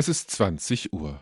Es 0.00 0.08
ist 0.08 0.30
20 0.30 0.92
Uhr. 0.92 1.18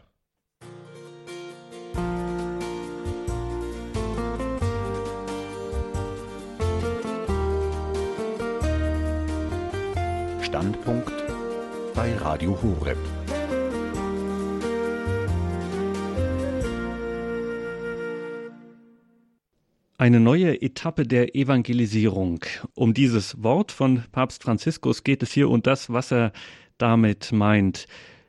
Standpunkt 10.42 11.10
bei 11.94 12.14
Radio 12.18 12.58
Horeb. 12.62 12.98
Eine 19.96 20.20
neue 20.20 20.60
Etappe 20.60 21.04
der 21.04 21.34
Evangelisierung. 21.34 22.45
Um 22.74 22.92
dieses 22.92 23.42
Wort 23.42 23.72
von 23.72 24.04
Papst 24.12 24.42
Franziskus 24.42 25.02
geht 25.02 25.22
es 25.22 25.32
hier 25.32 25.48
und 25.48 25.66
das, 25.66 25.90
was 25.90 26.12
er 26.12 26.34
damit 26.76 27.32
meint. 27.32 27.86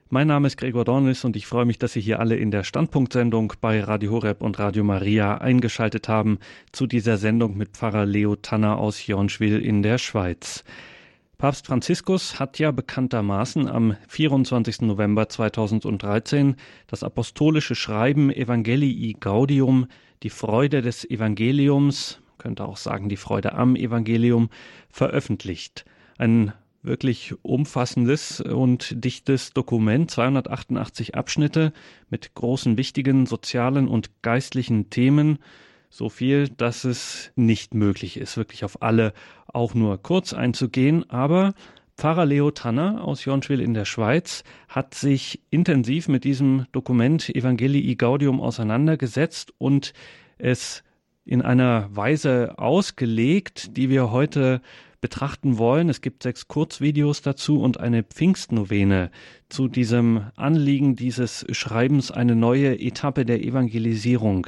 Mein 0.09 0.27
Name 0.27 0.47
ist 0.47 0.55
Gregor 0.55 0.85
Dornis 0.85 1.25
und 1.25 1.35
ich 1.35 1.47
freue 1.47 1.65
mich, 1.65 1.79
dass 1.79 1.91
Sie 1.91 1.99
hier 1.99 2.21
alle 2.21 2.37
in 2.37 2.49
der 2.49 2.63
Standpunktsendung 2.63 3.51
bei 3.59 3.81
Radio 3.81 4.11
Horeb 4.11 4.41
und 4.41 4.57
Radio 4.57 4.85
Maria 4.85 5.39
eingeschaltet 5.39 6.07
haben 6.07 6.39
zu 6.71 6.87
dieser 6.87 7.17
Sendung 7.17 7.57
mit 7.57 7.71
Pfarrer 7.75 8.05
Leo 8.05 8.37
Tanner 8.37 8.77
aus 8.77 9.05
Jonschwil 9.05 9.59
in 9.59 9.83
der 9.83 9.97
Schweiz. 9.97 10.63
Papst 11.37 11.67
Franziskus 11.67 12.39
hat 12.39 12.57
ja 12.57 12.71
bekanntermaßen 12.71 13.67
am 13.67 13.97
24. 14.07 14.79
November 14.83 15.27
2013 15.27 16.55
das 16.87 17.03
apostolische 17.03 17.75
Schreiben 17.75 18.31
Evangelii 18.31 19.17
Gaudium 19.19 19.87
die 20.23 20.29
Freude 20.29 20.81
des 20.81 21.03
Evangeliums, 21.03 22.21
könnte 22.37 22.63
auch 22.63 22.77
sagen 22.77 23.09
die 23.09 23.17
Freude 23.17 23.55
am 23.55 23.75
Evangelium, 23.75 24.49
veröffentlicht. 24.89 25.83
Ein 26.17 26.53
wirklich 26.81 27.33
umfassendes 27.41 28.41
und 28.41 29.03
dichtes 29.03 29.53
Dokument, 29.53 30.09
288 30.11 31.15
Abschnitte 31.15 31.73
mit 32.09 32.33
großen 32.35 32.77
wichtigen 32.77 33.25
sozialen 33.25 33.87
und 33.87 34.21
geistlichen 34.21 34.89
Themen, 34.89 35.39
so 35.89 36.09
viel, 36.09 36.49
dass 36.49 36.83
es 36.83 37.31
nicht 37.35 37.73
möglich 37.73 38.17
ist, 38.17 38.37
wirklich 38.37 38.63
auf 38.63 38.81
alle 38.81 39.13
auch 39.47 39.73
nur 39.73 40.01
kurz 40.01 40.33
einzugehen, 40.33 41.09
aber 41.09 41.53
Pfarrer 41.97 42.27
Leo 42.27 42.51
Tanner 42.51 43.03
aus 43.03 43.25
Jonschwil 43.25 43.59
in 43.59 43.73
der 43.73 43.85
Schweiz 43.85 44.43
hat 44.67 44.93
sich 44.93 45.41
intensiv 45.49 46.07
mit 46.07 46.25
diesem 46.25 46.67
Dokument 46.71 47.27
Evangelii 47.27 47.95
Gaudium 47.95 48.39
auseinandergesetzt 48.39 49.51
und 49.57 49.93
es 50.37 50.83
in 51.25 51.41
einer 51.41 51.89
Weise 51.89 52.59
ausgelegt, 52.59 53.75
die 53.75 53.89
wir 53.89 54.11
heute 54.11 54.61
betrachten 55.01 55.57
wollen. 55.57 55.89
Es 55.89 56.01
gibt 56.01 56.23
sechs 56.23 56.47
Kurzvideos 56.47 57.21
dazu 57.21 57.61
und 57.61 57.79
eine 57.79 58.03
Pfingstnovene 58.03 59.11
zu 59.49 59.67
diesem 59.67 60.31
Anliegen 60.35 60.95
dieses 60.95 61.45
Schreibens, 61.51 62.11
eine 62.11 62.35
neue 62.35 62.79
Etappe 62.79 63.25
der 63.25 63.41
Evangelisierung. 63.41 64.47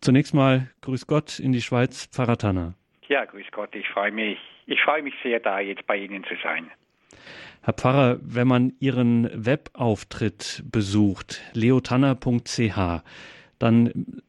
Zunächst 0.00 0.34
mal 0.34 0.70
Grüß 0.82 1.06
Gott 1.06 1.38
in 1.38 1.52
die 1.52 1.62
Schweiz, 1.62 2.06
Pfarrer 2.06 2.38
Tanner. 2.38 2.74
Ja, 3.08 3.24
grüß 3.24 3.46
Gott, 3.52 3.74
ich 3.74 3.88
freue 3.88 4.12
mich. 4.12 4.38
Ich 4.66 4.80
freue 4.82 5.02
mich 5.02 5.14
sehr, 5.22 5.40
da 5.40 5.60
jetzt 5.60 5.86
bei 5.86 5.96
Ihnen 5.96 6.24
zu 6.24 6.34
sein. 6.42 6.70
Herr 7.62 7.74
Pfarrer, 7.74 8.18
wenn 8.22 8.48
man 8.48 8.72
Ihren 8.78 9.28
Webauftritt 9.32 10.62
besucht, 10.70 11.42
leotanner.ch, 11.52 13.02
dann 13.58 14.22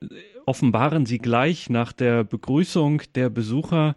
offenbaren 0.45 1.05
Sie 1.05 1.17
gleich 1.17 1.69
nach 1.69 1.91
der 1.91 2.23
Begrüßung 2.23 3.01
der 3.15 3.29
Besucher, 3.29 3.95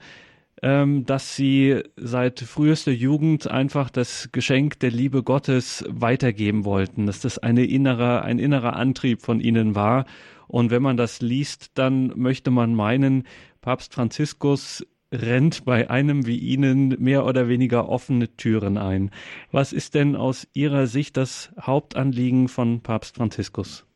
ähm, 0.63 1.07
dass 1.07 1.37
Sie 1.37 1.83
seit 1.97 2.41
frühester 2.41 2.93
Jugend 2.93 3.51
einfach 3.51 3.91
das 3.91 4.31
Geschenk 4.33 4.79
der 4.81 4.91
Liebe 4.91 5.23
Gottes 5.23 5.85
weitergeben 5.89 6.65
wollten, 6.65 7.07
dass 7.07 7.21
das 7.21 7.39
eine 7.39 7.65
innere, 7.65 8.23
ein 8.23 8.39
innerer 8.39 8.77
Antrieb 8.77 9.23
von 9.23 9.41
Ihnen 9.41 9.75
war. 9.75 10.05
Und 10.49 10.71
wenn 10.71 10.83
man 10.83 10.97
das 10.97 11.21
liest, 11.21 11.79
dann 11.79 12.13
möchte 12.17 12.51
man 12.51 12.75
meinen, 12.75 13.25
Papst 13.61 13.95
Franziskus 13.95 14.87
rennt 15.13 15.65
bei 15.65 15.91
einem 15.91 16.27
wie 16.27 16.39
Ihnen 16.39 16.97
mehr 17.03 17.25
oder 17.25 17.49
weniger 17.49 17.89
offene 17.89 18.37
Türen 18.37 18.79
ein. 18.79 19.11
Was 19.51 19.73
ist 19.73 19.95
denn 19.95 20.17
aus 20.17 20.49
Ihrer 20.55 20.87
Sicht 20.87 21.17
das 21.17 21.53
Hauptanliegen 21.61 22.49
von 22.49 22.83
Papst 22.83 23.17
Franziskus? 23.17 23.87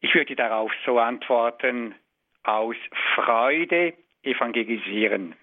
Ich 0.00 0.14
würde 0.14 0.36
darauf 0.36 0.70
so 0.84 0.98
antworten, 0.98 1.94
aus 2.42 2.76
Freude 3.14 3.94
evangelisieren. 4.22 5.34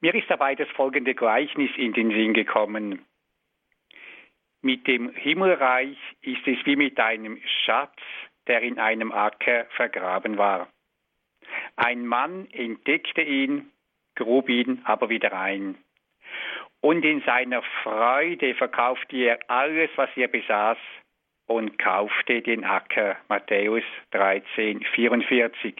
Mir 0.00 0.14
ist 0.14 0.30
dabei 0.30 0.54
das 0.54 0.68
folgende 0.70 1.14
Gleichnis 1.14 1.70
in 1.76 1.92
den 1.92 2.10
Sinn 2.10 2.34
gekommen. 2.34 3.04
Mit 4.62 4.86
dem 4.86 5.10
Himmelreich 5.14 5.96
ist 6.22 6.46
es 6.46 6.58
wie 6.66 6.76
mit 6.76 6.98
einem 6.98 7.40
Schatz, 7.64 7.96
der 8.46 8.62
in 8.62 8.78
einem 8.78 9.12
Acker 9.12 9.66
vergraben 9.76 10.38
war. 10.38 10.68
Ein 11.76 12.06
Mann 12.06 12.48
entdeckte 12.50 13.22
ihn, 13.22 13.70
grub 14.14 14.48
ihn 14.48 14.82
aber 14.84 15.08
wieder 15.08 15.32
ein. 15.38 15.76
Und 16.80 17.04
in 17.04 17.22
seiner 17.22 17.62
Freude 17.82 18.54
verkaufte 18.54 19.16
er 19.16 19.38
alles, 19.48 19.90
was 19.96 20.10
er 20.16 20.28
besaß, 20.28 20.78
und 21.46 21.78
kaufte 21.78 22.42
den 22.42 22.64
Acker. 22.64 23.16
Matthäus 23.28 23.84
13, 24.10 24.84
44. 24.94 25.74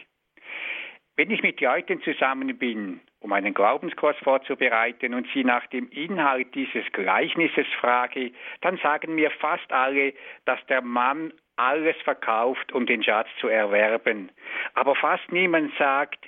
Wenn 1.17 1.31
ich 1.31 1.41
mit 1.41 1.59
Leuten 1.61 2.01
zusammen 2.03 2.57
bin, 2.57 3.01
um 3.19 3.33
einen 3.33 3.53
Glaubenskurs 3.53 4.15
vorzubereiten 4.23 5.13
und 5.13 5.27
sie 5.33 5.43
nach 5.43 5.65
dem 5.67 5.89
Inhalt 5.89 6.53
dieses 6.53 6.85
Gleichnisses 6.91 7.67
frage, 7.79 8.31
dann 8.61 8.77
sagen 8.77 9.15
mir 9.15 9.31
fast 9.31 9.71
alle, 9.71 10.13
dass 10.45 10.63
der 10.67 10.81
Mann 10.81 11.33
alles 11.55 11.95
verkauft, 12.03 12.71
um 12.71 12.85
den 12.85 13.03
Schatz 13.03 13.27
zu 13.39 13.47
erwerben. 13.47 14.31
Aber 14.75 14.95
fast 14.95 15.31
niemand 15.31 15.71
sagt, 15.77 16.23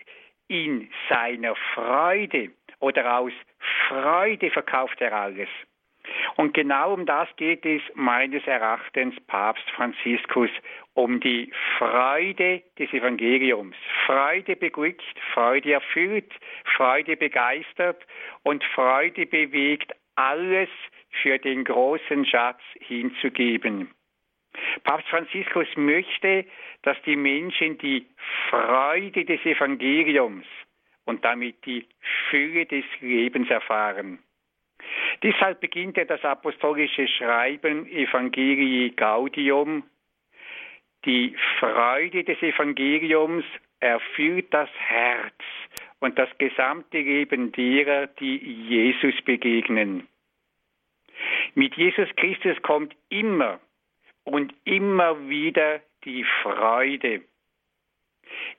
in 0.47 0.89
seiner 1.09 1.55
Freude 1.75 2.49
oder 2.79 3.19
aus 3.19 3.33
Freude 3.87 4.49
verkauft 4.49 4.99
er 4.99 5.13
alles. 5.13 5.49
Und 6.35 6.53
genau 6.53 6.93
um 6.93 7.05
das 7.05 7.27
geht 7.37 7.65
es 7.65 7.81
meines 7.95 8.45
Erachtens 8.45 9.15
Papst 9.27 9.69
Franziskus, 9.71 10.49
um 10.93 11.19
die 11.19 11.51
Freude 11.77 12.61
des 12.77 12.91
Evangeliums. 12.93 13.75
Freude 14.05 14.55
beglückt, 14.55 15.03
Freude 15.33 15.73
erfüllt, 15.73 16.31
Freude 16.75 17.17
begeistert 17.17 18.05
und 18.43 18.63
Freude 18.75 19.25
bewegt, 19.25 19.93
alles 20.15 20.69
für 21.21 21.37
den 21.39 21.63
großen 21.63 22.25
Schatz 22.25 22.61
hinzugeben. 22.79 23.91
Papst 24.83 25.07
Franziskus 25.07 25.67
möchte, 25.75 26.45
dass 26.81 26.97
die 27.03 27.15
Menschen 27.15 27.77
die 27.77 28.07
Freude 28.49 29.25
des 29.25 29.45
Evangeliums 29.45 30.45
und 31.05 31.23
damit 31.23 31.65
die 31.65 31.87
Fülle 32.29 32.65
des 32.65 32.85
Lebens 32.99 33.49
erfahren. 33.49 34.19
Deshalb 35.23 35.59
beginnt 35.59 35.97
er 35.97 36.05
das 36.05 36.23
apostolische 36.23 37.07
Schreiben 37.07 37.87
Evangelii 37.87 38.91
Gaudium. 38.91 39.83
Die 41.05 41.35
Freude 41.59 42.23
des 42.23 42.41
Evangeliums 42.41 43.45
erfüllt 43.79 44.53
das 44.53 44.69
Herz 44.77 45.33
und 45.99 46.17
das 46.17 46.29
gesamte 46.37 46.99
Leben 46.99 47.51
derer, 47.51 48.07
die 48.07 48.37
Jesus 48.37 49.15
begegnen. 49.23 50.07
Mit 51.55 51.75
Jesus 51.75 52.09
Christus 52.15 52.61
kommt 52.61 52.95
immer 53.09 53.59
und 54.23 54.53
immer 54.63 55.29
wieder 55.29 55.81
die 56.05 56.23
Freude. 56.43 57.21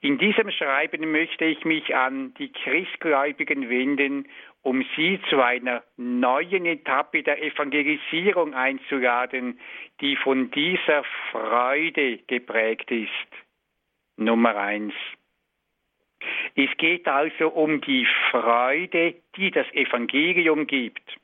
In 0.00 0.18
diesem 0.18 0.50
Schreiben 0.50 1.10
möchte 1.12 1.44
ich 1.44 1.64
mich 1.64 1.94
an 1.94 2.34
die 2.34 2.52
Christgläubigen 2.52 3.68
wenden, 3.68 4.28
um 4.62 4.84
sie 4.96 5.20
zu 5.30 5.40
einer 5.42 5.82
neuen 5.96 6.66
Etappe 6.66 7.22
der 7.22 7.42
Evangelisierung 7.42 8.54
einzuladen, 8.54 9.58
die 10.00 10.16
von 10.16 10.50
dieser 10.50 11.04
Freude 11.30 12.18
geprägt 12.26 12.90
ist. 12.90 13.10
Nummer 14.16 14.56
eins. 14.56 14.94
Es 16.54 16.68
geht 16.76 17.08
also 17.08 17.48
um 17.48 17.80
die 17.80 18.06
Freude, 18.30 19.14
die 19.36 19.50
das 19.50 19.66
Evangelium 19.72 20.66
gibt. 20.66 21.16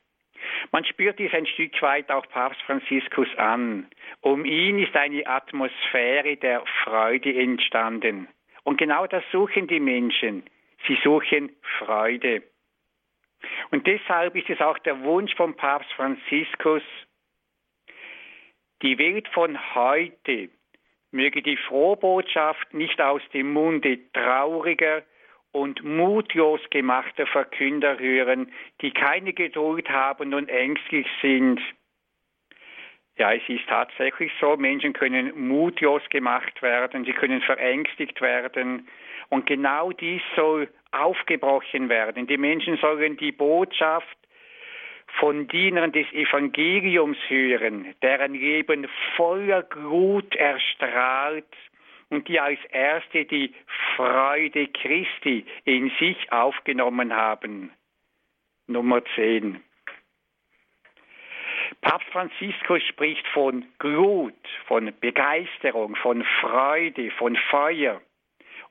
Man 0.73 0.85
spürt 0.85 1.19
dies 1.19 1.33
ein 1.35 1.47
Stück 1.47 1.81
weit 1.83 2.11
auch 2.11 2.27
Papst 2.29 2.61
Franziskus 2.63 3.29
an. 3.37 3.89
Um 4.21 4.45
ihn 4.45 4.79
ist 4.79 4.97
eine 4.97 5.27
Atmosphäre 5.27 6.37
der 6.37 6.65
Freude 6.85 7.35
entstanden. 7.35 8.29
Und 8.65 8.79
genau 8.79 9.07
das 9.07 9.25
suchen 9.31 9.67
die 9.67 9.81
Menschen. 9.81 10.45
Sie 10.87 10.99
suchen 11.03 11.53
Freude. 11.79 12.43
Und 13.71 13.87
deshalb 13.87 14.37
ist 14.37 14.51
es 14.51 14.61
auch 14.61 14.79
der 14.79 15.01
Wunsch 15.03 15.35
von 15.35 15.57
Papst 15.57 15.93
Franziskus, 15.93 16.83
die 18.83 18.99
Welt 18.99 19.27
von 19.29 19.59
heute 19.75 20.51
möge 21.11 21.43
die 21.43 21.57
Frohbotschaft 21.57 22.75
nicht 22.75 23.01
aus 23.01 23.23
dem 23.33 23.53
Munde 23.53 23.99
trauriger 24.13 25.03
und 25.53 25.83
mutlos 25.83 26.61
gemachter 26.71 27.27
Verkünder 27.27 27.99
hören, 27.99 28.53
die 28.83 28.91
keine 28.91 29.33
Geduld 29.33 29.89
haben 29.89 30.35
und 30.35 30.49
ängstlich 30.49 31.07
sind, 31.23 31.61
Ja, 33.19 33.33
es 33.33 33.49
ist 33.49 33.67
tatsächlich 33.67 34.31
so, 34.39 34.59
Menschen 34.59 34.93
können 34.93 35.49
mutlos 35.49 36.03
gemacht 36.11 36.61
werden, 36.61 37.07
sie 37.07 37.15
können 37.15 37.41
verängstigt 37.41 38.21
werden. 38.21 38.87
Und 39.29 39.47
genau 39.47 39.93
dies 39.93 40.23
soll 40.35 40.69
aufgebrochen 40.93 41.89
werden. 41.89 42.27
Die 42.27 42.39
Menschen 42.39 42.77
sollen 42.79 43.17
die 43.17 43.33
Botschaft 43.33 44.17
von 45.19 45.49
Dienern 45.49 45.93
des 45.93 46.07
Evangeliums 46.13 47.19
hören, 47.29 47.95
deren 48.03 48.35
Leben 48.35 48.87
voller 49.17 49.63
Glut 49.63 50.35
erstrahlt 50.37 51.47
und 52.11 52.29
die 52.29 52.39
als 52.39 52.63
erste 52.71 53.25
die 53.25 53.53
Freude 53.97 54.69
Christi 54.69 55.45
in 55.65 55.91
sich 55.99 56.31
aufgenommen 56.33 57.15
haben. 57.15 57.71
Nummer 58.67 59.03
10. 59.15 59.63
Papst 61.81 62.09
Franziskus 62.09 62.83
spricht 62.85 63.27
von 63.29 63.65
Glut, 63.79 64.35
von 64.67 64.93
Begeisterung, 65.01 65.97
von 65.97 66.25
Freude, 66.41 67.11
von 67.13 67.37
Feuer. 67.51 68.01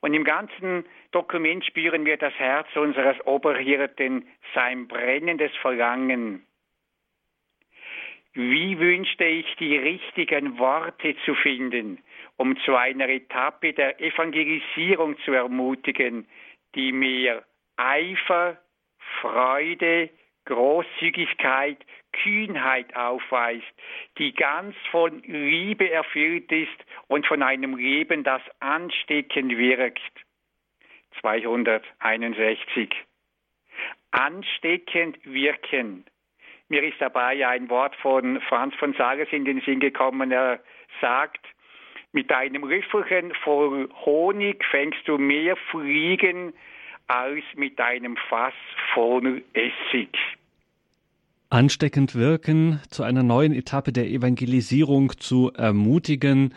Und 0.01 0.13
im 0.13 0.23
ganzen 0.23 0.85
Dokument 1.11 1.65
spüren 1.65 2.05
wir 2.05 2.17
das 2.17 2.33
Herz 2.35 2.67
unseres 2.75 3.19
Oberhirten, 3.25 4.27
sein 4.53 4.87
brennendes 4.87 5.51
Verlangen. 5.61 6.45
Wie 8.33 8.77
wünschte 8.79 9.23
ich, 9.23 9.45
die 9.55 9.77
richtigen 9.77 10.59
Worte 10.59 11.15
zu 11.23 11.35
finden, 11.35 12.03
um 12.35 12.57
zu 12.65 12.75
einer 12.75 13.07
Etappe 13.07 13.71
der 13.71 14.01
Evangelisierung 14.01 15.17
zu 15.19 15.31
ermutigen, 15.31 16.27
die 16.75 16.91
mir 16.91 17.45
Eifer, 17.77 18.57
Freude, 19.21 20.09
Großzügigkeit, 20.45 21.77
Kühnheit 22.23 22.95
aufweist, 22.95 23.65
die 24.17 24.33
ganz 24.33 24.75
von 24.91 25.21
Liebe 25.23 25.89
erfüllt 25.91 26.51
ist 26.51 26.85
und 27.07 27.27
von 27.27 27.43
einem 27.43 27.75
Leben, 27.75 28.23
das 28.23 28.41
ansteckend 28.59 29.57
wirkt. 29.57 29.99
261. 31.21 32.89
Ansteckend 34.11 35.17
wirken. 35.25 36.05
Mir 36.67 36.83
ist 36.83 36.99
dabei 36.99 37.45
ein 37.47 37.69
Wort 37.69 37.95
von 37.97 38.41
Franz 38.41 38.73
von 38.75 38.93
Sales 38.93 39.27
in 39.31 39.45
den 39.45 39.61
Sinn 39.61 39.79
gekommen. 39.79 40.31
Er 40.31 40.59
sagt, 41.01 41.45
mit 42.11 42.31
einem 42.31 42.63
Rüffelchen 42.63 43.33
voll 43.43 43.89
Honig 44.05 44.63
fängst 44.65 45.07
du 45.07 45.17
mehr 45.17 45.55
Fliegen 45.69 46.53
als 47.07 47.43
mit 47.55 47.79
einem 47.79 48.17
Fass 48.29 48.53
voll 48.93 49.43
Essig. 49.53 50.09
Ansteckend 51.49 52.15
wirken, 52.15 52.81
zu 52.89 53.03
einer 53.03 53.23
neuen 53.23 53.53
Etappe 53.53 53.93
der 53.93 54.07
Evangelisierung 54.07 55.13
zu 55.19 55.51
ermutigen. 55.53 56.53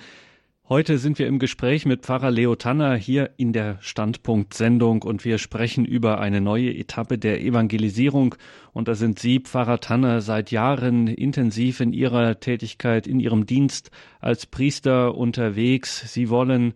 Heute 0.69 0.99
sind 0.99 1.19
wir 1.19 1.27
im 1.29 1.39
Gespräch 1.39 1.87
mit 1.87 2.03
Pfarrer 2.03 2.31
Leo 2.31 2.55
Tanner 2.55 2.95
hier 2.95 3.31
in 3.39 3.53
der 3.55 3.79
Standpunkt-Sendung 3.81 5.03
und 5.03 5.25
wir 5.25 5.39
sprechen 5.39 5.87
über 5.87 6.21
eine 6.21 6.41
neue 6.41 6.75
Etappe 6.75 7.17
der 7.17 7.41
Evangelisierung. 7.41 8.35
Und 8.73 8.89
da 8.89 8.95
sind 8.95 9.19
Sie, 9.19 9.41
Pfarrer 9.41 9.81
Tanner, 9.81 10.21
seit 10.21 10.51
Jahren 10.51 11.07
intensiv 11.07 11.81
in 11.81 11.93
Ihrer 11.93 12.41
Tätigkeit, 12.41 13.07
in 13.07 13.19
Ihrem 13.19 13.47
Dienst 13.47 13.91
als 14.21 14.45
Priester 14.45 15.15
unterwegs. 15.15 16.13
Sie 16.13 16.29
wollen 16.29 16.75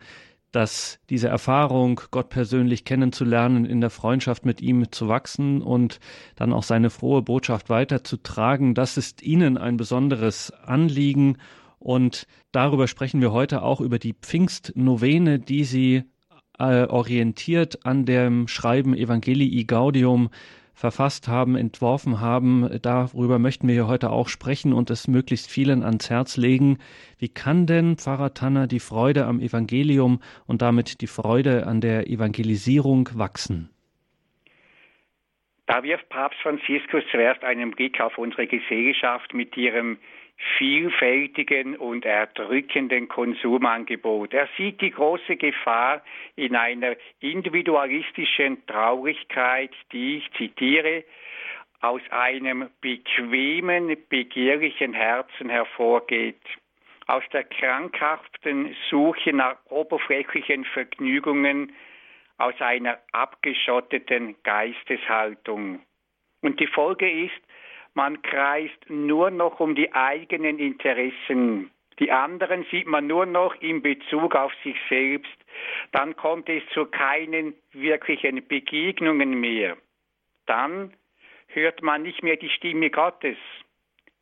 dass 0.52 1.00
diese 1.10 1.28
Erfahrung, 1.28 2.00
Gott 2.10 2.28
persönlich 2.28 2.84
kennenzulernen, 2.84 3.64
in 3.64 3.80
der 3.80 3.90
Freundschaft 3.90 4.44
mit 4.44 4.60
ihm 4.60 4.92
zu 4.92 5.08
wachsen 5.08 5.62
und 5.62 5.98
dann 6.36 6.52
auch 6.52 6.62
seine 6.62 6.90
frohe 6.90 7.22
Botschaft 7.22 7.70
weiterzutragen, 7.70 8.74
das 8.74 8.96
ist 8.96 9.22
Ihnen 9.22 9.58
ein 9.58 9.76
besonderes 9.76 10.52
Anliegen. 10.52 11.38
Und 11.78 12.26
darüber 12.52 12.86
sprechen 12.86 13.20
wir 13.20 13.32
heute 13.32 13.62
auch 13.62 13.80
über 13.80 13.98
die 13.98 14.12
Pfingstnovene, 14.12 15.40
die 15.40 15.64
Sie 15.64 16.04
äh, 16.58 16.84
orientiert 16.84 17.84
an 17.84 18.04
dem 18.04 18.46
Schreiben 18.46 18.94
Evangelii 18.94 19.64
Gaudium 19.64 20.30
verfasst 20.82 21.28
haben, 21.28 21.54
entworfen 21.54 22.20
haben. 22.20 22.68
Darüber 22.82 23.38
möchten 23.38 23.68
wir 23.68 23.74
hier 23.74 23.86
heute 23.86 24.10
auch 24.10 24.26
sprechen 24.26 24.72
und 24.72 24.90
es 24.90 25.06
möglichst 25.06 25.48
vielen 25.48 25.84
ans 25.84 26.10
Herz 26.10 26.36
legen. 26.36 26.78
Wie 27.20 27.28
kann 27.28 27.66
denn 27.68 27.98
Pfarrer 27.98 28.34
Tanner 28.34 28.66
die 28.66 28.80
Freude 28.80 29.26
am 29.26 29.38
Evangelium 29.38 30.20
und 30.48 30.60
damit 30.60 31.00
die 31.00 31.06
Freude 31.06 31.68
an 31.68 31.80
der 31.80 32.08
Evangelisierung 32.08 33.08
wachsen? 33.14 33.70
Da 35.66 35.84
wirft 35.84 36.08
Papst 36.08 36.40
Franziskus 36.42 37.04
zuerst 37.12 37.44
einen 37.44 37.70
Blick 37.70 38.00
auf 38.00 38.18
unsere 38.18 38.48
Gesellschaft 38.48 39.32
mit 39.34 39.56
ihrem 39.56 39.98
vielfältigen 40.58 41.76
und 41.76 42.04
erdrückenden 42.04 43.08
Konsumangebot. 43.08 44.34
Er 44.34 44.48
sieht 44.56 44.80
die 44.80 44.90
große 44.90 45.36
Gefahr 45.36 46.02
in 46.36 46.56
einer 46.56 46.96
individualistischen 47.20 48.64
Traurigkeit, 48.66 49.70
die 49.92 50.18
ich 50.18 50.30
zitiere, 50.32 51.04
aus 51.80 52.00
einem 52.10 52.68
bequemen, 52.80 53.96
begehrlichen 54.08 54.94
Herzen 54.94 55.48
hervorgeht, 55.48 56.40
aus 57.06 57.24
der 57.32 57.44
krankhaften 57.44 58.76
Suche 58.88 59.32
nach 59.32 59.56
oberflächlichen 59.68 60.64
Vergnügungen, 60.64 61.72
aus 62.38 62.54
einer 62.60 62.98
abgeschotteten 63.12 64.36
Geisteshaltung. 64.44 65.80
Und 66.40 66.60
die 66.60 66.66
Folge 66.66 67.10
ist, 67.10 67.40
man 67.94 68.22
kreist 68.22 68.88
nur 68.88 69.30
noch 69.30 69.60
um 69.60 69.74
die 69.74 69.92
eigenen 69.92 70.58
Interessen. 70.58 71.70
Die 71.98 72.10
anderen 72.10 72.64
sieht 72.70 72.86
man 72.86 73.06
nur 73.06 73.26
noch 73.26 73.54
in 73.60 73.82
Bezug 73.82 74.34
auf 74.34 74.52
sich 74.64 74.76
selbst. 74.88 75.36
Dann 75.92 76.16
kommt 76.16 76.48
es 76.48 76.62
zu 76.72 76.86
keinen 76.86 77.54
wirklichen 77.72 78.46
Begegnungen 78.48 79.38
mehr. 79.38 79.76
Dann 80.46 80.94
hört 81.48 81.82
man 81.82 82.02
nicht 82.02 82.22
mehr 82.22 82.36
die 82.36 82.48
Stimme 82.48 82.90
Gottes, 82.90 83.36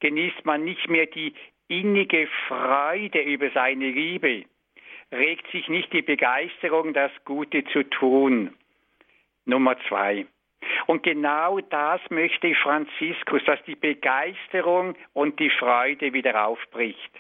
genießt 0.00 0.44
man 0.44 0.64
nicht 0.64 0.88
mehr 0.88 1.06
die 1.06 1.34
innige 1.68 2.28
Freude 2.48 3.22
über 3.22 3.50
seine 3.50 3.88
Liebe, 3.90 4.44
regt 5.12 5.46
sich 5.52 5.68
nicht 5.68 5.92
die 5.92 6.02
Begeisterung, 6.02 6.92
das 6.92 7.12
Gute 7.24 7.64
zu 7.66 7.84
tun. 7.84 8.54
Nummer 9.44 9.76
zwei. 9.88 10.26
Und 10.90 11.04
genau 11.04 11.60
das 11.60 12.00
möchte 12.10 12.52
Franziskus, 12.56 13.44
dass 13.44 13.62
die 13.62 13.76
Begeisterung 13.76 14.96
und 15.12 15.38
die 15.38 15.50
Freude 15.50 16.12
wieder 16.12 16.44
aufbricht. 16.48 17.12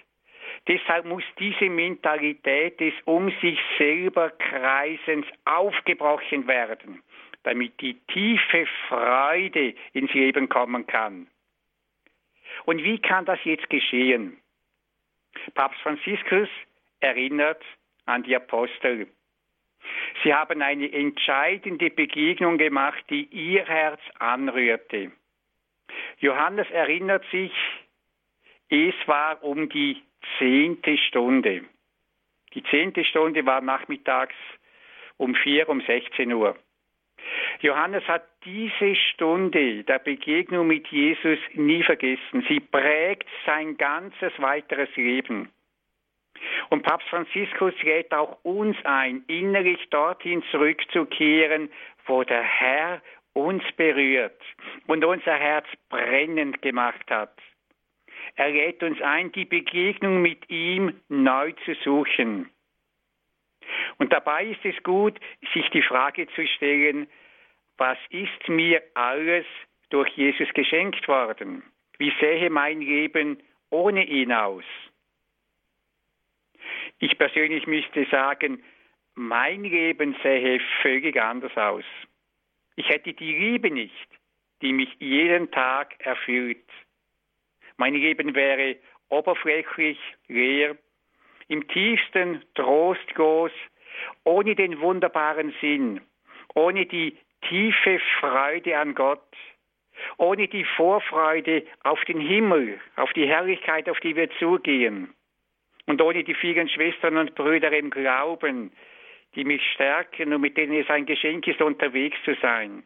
Deshalb 0.66 1.04
muss 1.04 1.22
diese 1.38 1.66
Mentalität 1.66 2.80
des 2.80 2.92
um 3.04 3.30
sich 3.40 3.60
selber 3.78 4.30
Kreisens 4.30 5.24
aufgebrochen 5.44 6.48
werden, 6.48 7.00
damit 7.44 7.80
die 7.80 7.94
tiefe 8.08 8.66
Freude 8.88 9.74
ins 9.92 10.12
Leben 10.14 10.48
kommen 10.48 10.84
kann. 10.88 11.28
Und 12.64 12.82
wie 12.82 12.98
kann 12.98 13.24
das 13.24 13.38
jetzt 13.44 13.70
geschehen? 13.70 14.36
Papst 15.54 15.80
Franziskus 15.82 16.48
erinnert 16.98 17.62
an 18.06 18.24
die 18.24 18.34
Apostel. 18.34 19.06
Sie 20.22 20.34
haben 20.34 20.62
eine 20.62 20.92
entscheidende 20.92 21.90
Begegnung 21.90 22.58
gemacht, 22.58 23.02
die 23.08 23.24
ihr 23.24 23.64
Herz 23.64 24.00
anrührte. 24.18 25.12
Johannes 26.18 26.70
erinnert 26.70 27.24
sich, 27.30 27.52
es 28.68 28.94
war 29.06 29.42
um 29.42 29.68
die 29.68 30.02
zehnte 30.38 30.96
Stunde. 30.98 31.64
Die 32.54 32.62
zehnte 32.64 33.04
Stunde 33.04 33.44
war 33.46 33.60
nachmittags 33.60 34.34
um 35.16 35.34
vier, 35.34 35.68
um 35.68 35.80
16 35.80 36.32
Uhr. 36.32 36.56
Johannes 37.60 38.06
hat 38.08 38.24
diese 38.44 38.94
Stunde 38.96 39.84
der 39.84 39.98
Begegnung 39.98 40.66
mit 40.66 40.88
Jesus 40.88 41.38
nie 41.54 41.82
vergessen. 41.82 42.44
Sie 42.48 42.60
prägt 42.60 43.28
sein 43.44 43.76
ganzes 43.76 44.32
weiteres 44.38 44.94
Leben. 44.96 45.50
Und 46.70 46.82
Papst 46.82 47.08
Franziskus 47.08 47.74
lädt 47.82 48.12
auch 48.12 48.38
uns 48.44 48.76
ein, 48.84 49.24
innerlich 49.26 49.88
dorthin 49.90 50.42
zurückzukehren, 50.50 51.70
wo 52.06 52.24
der 52.24 52.42
Herr 52.42 53.02
uns 53.32 53.62
berührt 53.76 54.40
und 54.86 55.04
unser 55.04 55.34
Herz 55.34 55.66
brennend 55.88 56.62
gemacht 56.62 57.10
hat. 57.10 57.36
Er 58.36 58.50
lädt 58.50 58.82
uns 58.82 59.00
ein, 59.00 59.32
die 59.32 59.44
Begegnung 59.44 60.22
mit 60.22 60.48
ihm 60.50 61.00
neu 61.08 61.52
zu 61.64 61.74
suchen. 61.84 62.50
Und 63.98 64.12
dabei 64.12 64.46
ist 64.46 64.64
es 64.64 64.82
gut, 64.82 65.18
sich 65.52 65.68
die 65.70 65.82
Frage 65.82 66.26
zu 66.34 66.46
stellen, 66.46 67.06
was 67.76 67.98
ist 68.10 68.48
mir 68.48 68.82
alles 68.94 69.46
durch 69.90 70.10
Jesus 70.10 70.48
geschenkt 70.54 71.06
worden? 71.08 71.62
Wie 71.98 72.12
sähe 72.20 72.50
mein 72.50 72.80
Leben 72.80 73.42
ohne 73.70 74.04
ihn 74.04 74.32
aus? 74.32 74.64
Ich 77.00 77.16
persönlich 77.16 77.66
müsste 77.66 78.06
sagen, 78.10 78.62
mein 79.14 79.64
Leben 79.64 80.14
sähe 80.22 80.60
völlig 80.82 81.20
anders 81.20 81.56
aus. 81.56 81.84
Ich 82.76 82.88
hätte 82.88 83.14
die 83.14 83.32
Liebe 83.32 83.70
nicht, 83.70 84.08
die 84.60 84.72
mich 84.72 84.94
jeden 84.98 85.50
Tag 85.50 85.94
erfüllt. 85.98 86.68
Mein 87.78 87.94
Leben 87.94 88.34
wäre 88.34 88.76
oberflächlich, 89.08 89.98
leer, 90.28 90.76
im 91.48 91.66
tiefsten 91.68 92.44
trostlos, 92.54 93.50
ohne 94.24 94.54
den 94.54 94.78
wunderbaren 94.80 95.54
Sinn, 95.60 96.02
ohne 96.54 96.84
die 96.84 97.16
tiefe 97.48 97.98
Freude 98.20 98.78
an 98.78 98.94
Gott, 98.94 99.36
ohne 100.18 100.48
die 100.48 100.64
Vorfreude 100.64 101.66
auf 101.82 102.04
den 102.04 102.20
Himmel, 102.20 102.78
auf 102.96 103.12
die 103.14 103.26
Herrlichkeit, 103.26 103.88
auf 103.88 103.98
die 104.00 104.14
wir 104.14 104.30
zugehen, 104.38 105.14
und 105.86 106.00
ohne 106.00 106.24
die 106.24 106.34
vielen 106.34 106.68
Schwestern 106.68 107.16
und 107.16 107.34
Brüder 107.34 107.72
im 107.72 107.90
Glauben, 107.90 108.72
die 109.34 109.44
mich 109.44 109.62
stärken 109.72 110.32
und 110.32 110.40
mit 110.40 110.56
denen 110.56 110.80
es 110.80 110.90
ein 110.90 111.06
Geschenk 111.06 111.46
ist, 111.46 111.60
unterwegs 111.60 112.16
zu 112.24 112.34
sein. 112.42 112.82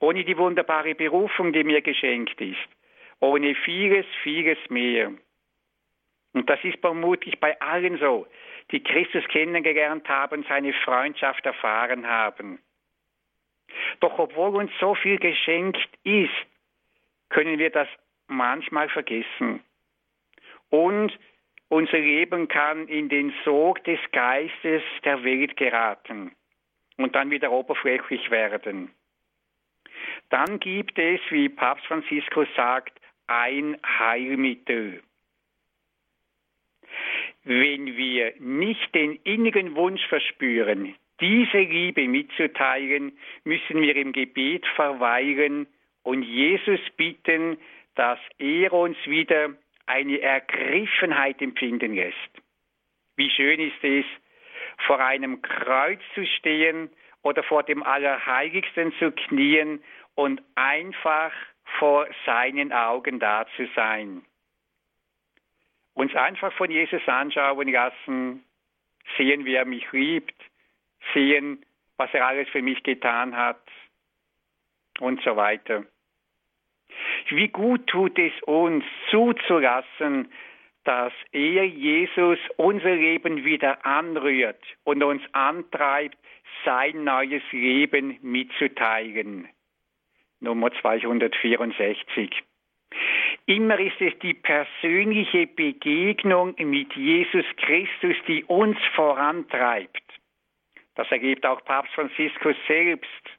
Ohne 0.00 0.24
die 0.24 0.36
wunderbare 0.36 0.94
Berufung, 0.94 1.52
die 1.52 1.64
mir 1.64 1.80
geschenkt 1.80 2.40
ist. 2.40 2.56
Ohne 3.20 3.54
vieles, 3.54 4.06
vieles 4.22 4.58
mehr. 4.68 5.12
Und 6.32 6.48
das 6.48 6.62
ist 6.62 6.78
vermutlich 6.80 7.40
bei 7.40 7.60
allen 7.60 7.98
so, 7.98 8.26
die 8.70 8.82
Christus 8.82 9.24
kennengelernt 9.28 10.08
haben, 10.08 10.44
seine 10.48 10.72
Freundschaft 10.72 11.44
erfahren 11.46 12.06
haben. 12.06 12.60
Doch 14.00 14.18
obwohl 14.18 14.56
uns 14.56 14.70
so 14.78 14.94
viel 14.94 15.18
geschenkt 15.18 15.88
ist, 16.04 16.30
können 17.30 17.58
wir 17.58 17.70
das 17.70 17.88
manchmal 18.26 18.88
vergessen. 18.88 19.62
Und 20.70 21.18
unser 21.68 21.98
Leben 21.98 22.48
kann 22.48 22.88
in 22.88 23.08
den 23.08 23.32
Sog 23.44 23.84
des 23.84 24.00
Geistes 24.12 24.82
der 25.04 25.22
Welt 25.24 25.56
geraten 25.56 26.32
und 26.96 27.14
dann 27.14 27.30
wieder 27.30 27.52
oberflächlich 27.52 28.30
werden. 28.30 28.90
Dann 30.30 30.60
gibt 30.60 30.98
es, 30.98 31.20
wie 31.30 31.48
Papst 31.48 31.86
Franziskus 31.86 32.48
sagt, 32.56 32.98
ein 33.26 33.76
Heilmittel. 33.84 35.02
Wenn 37.44 37.96
wir 37.96 38.34
nicht 38.38 38.94
den 38.94 39.16
innigen 39.24 39.74
Wunsch 39.74 40.04
verspüren, 40.08 40.94
diese 41.20 41.58
Liebe 41.58 42.06
mitzuteilen, 42.06 43.18
müssen 43.44 43.80
wir 43.80 43.96
im 43.96 44.12
Gebet 44.12 44.66
verweilen 44.76 45.66
und 46.02 46.22
Jesus 46.22 46.80
bitten, 46.96 47.58
dass 47.94 48.18
er 48.38 48.72
uns 48.72 48.96
wieder 49.06 49.50
eine 49.88 50.20
Ergriffenheit 50.20 51.40
empfinden 51.40 51.94
lässt. 51.94 52.16
Wie 53.16 53.30
schön 53.30 53.60
ist 53.60 53.82
es, 53.82 54.04
vor 54.86 55.00
einem 55.00 55.42
Kreuz 55.42 56.00
zu 56.14 56.24
stehen 56.26 56.90
oder 57.22 57.42
vor 57.42 57.62
dem 57.62 57.82
Allerheiligsten 57.82 58.92
zu 58.98 59.10
knien 59.12 59.82
und 60.14 60.42
einfach 60.54 61.32
vor 61.78 62.06
seinen 62.24 62.72
Augen 62.72 63.18
da 63.18 63.46
zu 63.56 63.66
sein. 63.74 64.24
Uns 65.94 66.14
einfach 66.14 66.52
von 66.52 66.70
Jesus 66.70 67.06
anschauen 67.06 67.72
lassen, 67.72 68.44
sehen, 69.16 69.44
wie 69.44 69.54
er 69.54 69.64
mich 69.64 69.90
liebt, 69.92 70.40
sehen, 71.12 71.64
was 71.96 72.12
er 72.14 72.26
alles 72.26 72.48
für 72.50 72.62
mich 72.62 72.82
getan 72.82 73.36
hat 73.36 73.62
und 75.00 75.20
so 75.22 75.34
weiter. 75.36 75.84
Wie 77.30 77.48
gut 77.48 77.86
tut 77.86 78.18
es 78.18 78.32
uns 78.44 78.84
zuzulassen, 79.10 80.30
dass 80.84 81.12
er, 81.32 81.64
Jesus, 81.66 82.38
unser 82.56 82.94
Leben 82.94 83.44
wieder 83.44 83.84
anrührt 83.84 84.62
und 84.84 85.02
uns 85.02 85.22
antreibt, 85.32 86.16
sein 86.64 87.04
neues 87.04 87.42
Leben 87.52 88.18
mitzuteilen. 88.22 89.48
Nummer 90.40 90.70
264. 90.72 92.42
Immer 93.46 93.78
ist 93.80 94.00
es 94.00 94.18
die 94.20 94.34
persönliche 94.34 95.46
Begegnung 95.46 96.54
mit 96.58 96.94
Jesus 96.94 97.44
Christus, 97.56 98.16
die 98.26 98.44
uns 98.44 98.78
vorantreibt. 98.94 100.02
Das 100.94 101.10
ergibt 101.10 101.46
auch 101.46 101.64
Papst 101.64 101.94
Franziskus 101.94 102.56
selbst. 102.66 103.37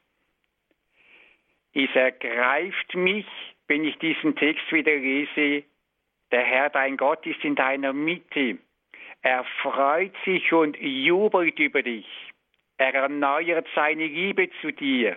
Es 1.72 1.94
ergreift 1.94 2.94
mich, 2.94 3.26
wenn 3.68 3.84
ich 3.84 3.96
diesen 3.98 4.34
Text 4.36 4.70
wieder 4.72 4.96
lese, 4.96 5.64
der 6.32 6.42
Herr 6.42 6.70
dein 6.70 6.96
Gott 6.96 7.24
ist 7.26 7.44
in 7.44 7.54
deiner 7.54 7.92
Mitte. 7.92 8.58
Er 9.22 9.44
freut 9.62 10.14
sich 10.24 10.52
und 10.52 10.76
jubelt 10.80 11.58
über 11.58 11.82
dich. 11.82 12.06
Er 12.78 12.94
erneuert 12.94 13.68
seine 13.74 14.06
Liebe 14.06 14.48
zu 14.60 14.72
dir. 14.72 15.16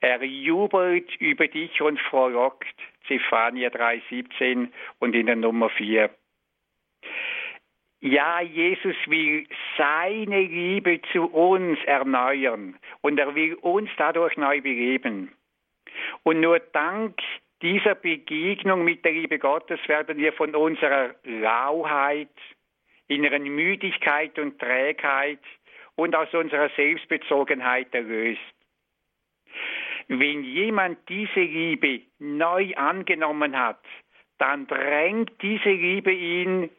Er 0.00 0.22
jubelt 0.22 1.14
über 1.16 1.48
dich 1.48 1.80
und 1.80 2.00
frohlockt. 2.00 2.76
Zephania 3.06 3.68
3,17 3.68 4.68
und 5.00 5.14
in 5.14 5.26
der 5.26 5.36
Nummer 5.36 5.68
4. 5.70 6.10
Ja, 8.00 8.40
Jesus 8.40 8.96
will 9.06 9.46
seine 9.78 10.42
Liebe 10.42 11.00
zu 11.12 11.24
uns 11.24 11.78
erneuern 11.84 12.78
und 13.00 13.18
er 13.18 13.34
will 13.34 13.54
uns 13.54 13.90
dadurch 13.96 14.36
neu 14.36 14.60
beleben. 14.60 15.32
Und 16.24 16.40
nur 16.40 16.58
dank 16.58 17.18
dieser 17.62 17.94
Begegnung 17.94 18.84
mit 18.84 19.04
der 19.04 19.12
Liebe 19.12 19.38
Gottes 19.38 19.78
werden 19.86 20.18
wir 20.18 20.32
von 20.32 20.54
unserer 20.54 21.14
Lauheit, 21.24 22.28
inneren 23.08 23.44
Müdigkeit 23.44 24.38
und 24.38 24.58
Trägheit 24.58 25.40
und 25.94 26.16
aus 26.16 26.32
unserer 26.34 26.70
Selbstbezogenheit 26.76 27.94
erlöst. 27.94 28.40
Wenn 30.08 30.44
jemand 30.44 30.98
diese 31.08 31.40
Liebe 31.40 32.02
neu 32.18 32.74
angenommen 32.74 33.58
hat, 33.58 33.84
dann 34.38 34.66
drängt 34.66 35.30
diese 35.42 35.70
Liebe 35.70 36.12
ihn, 36.12 36.70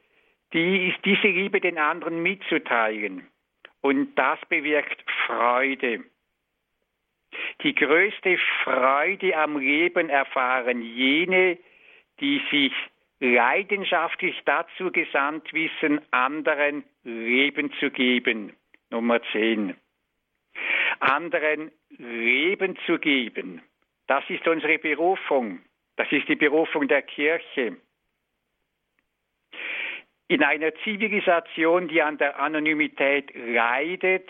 die, 0.54 0.94
diese 1.04 1.28
Liebe 1.28 1.62
den 1.62 1.78
anderen 1.78 2.22
mitzuteilen. 2.22 3.28
Und 3.82 4.16
das 4.16 4.40
bewirkt 4.50 5.04
Freude. 5.26 6.04
Die 7.66 7.74
größte 7.74 8.38
Freude 8.64 9.36
am 9.36 9.58
Leben 9.58 10.08
erfahren 10.08 10.84
jene, 10.84 11.58
die 12.20 12.40
sich 12.52 12.72
leidenschaftlich 13.20 14.40
dazu 14.46 14.92
gesandt 14.92 15.52
wissen, 15.52 16.00
anderen 16.12 16.84
Leben 17.04 17.74
zu 17.80 17.90
geben. 17.90 18.54
Nummer 18.92 19.20
10. 19.32 19.76
Anderen 21.00 21.72
Leben 21.98 22.78
zu 22.86 23.00
geben. 23.00 23.64
Das 24.06 24.24
ist 24.30 24.48
unsere 24.48 24.78
Berufung. 24.78 25.60
Das 25.96 26.12
ist 26.12 26.30
die 26.30 26.36
Berufung 26.36 26.88
der 26.88 27.02
Kirche. 27.02 27.78
In 30.28 30.44
einer 30.44 30.72
Zivilisation, 30.84 31.88
die 31.88 32.04
an 32.04 32.20
der 32.20 32.40
Anonymität 32.40 33.34
leidet, 33.34 34.30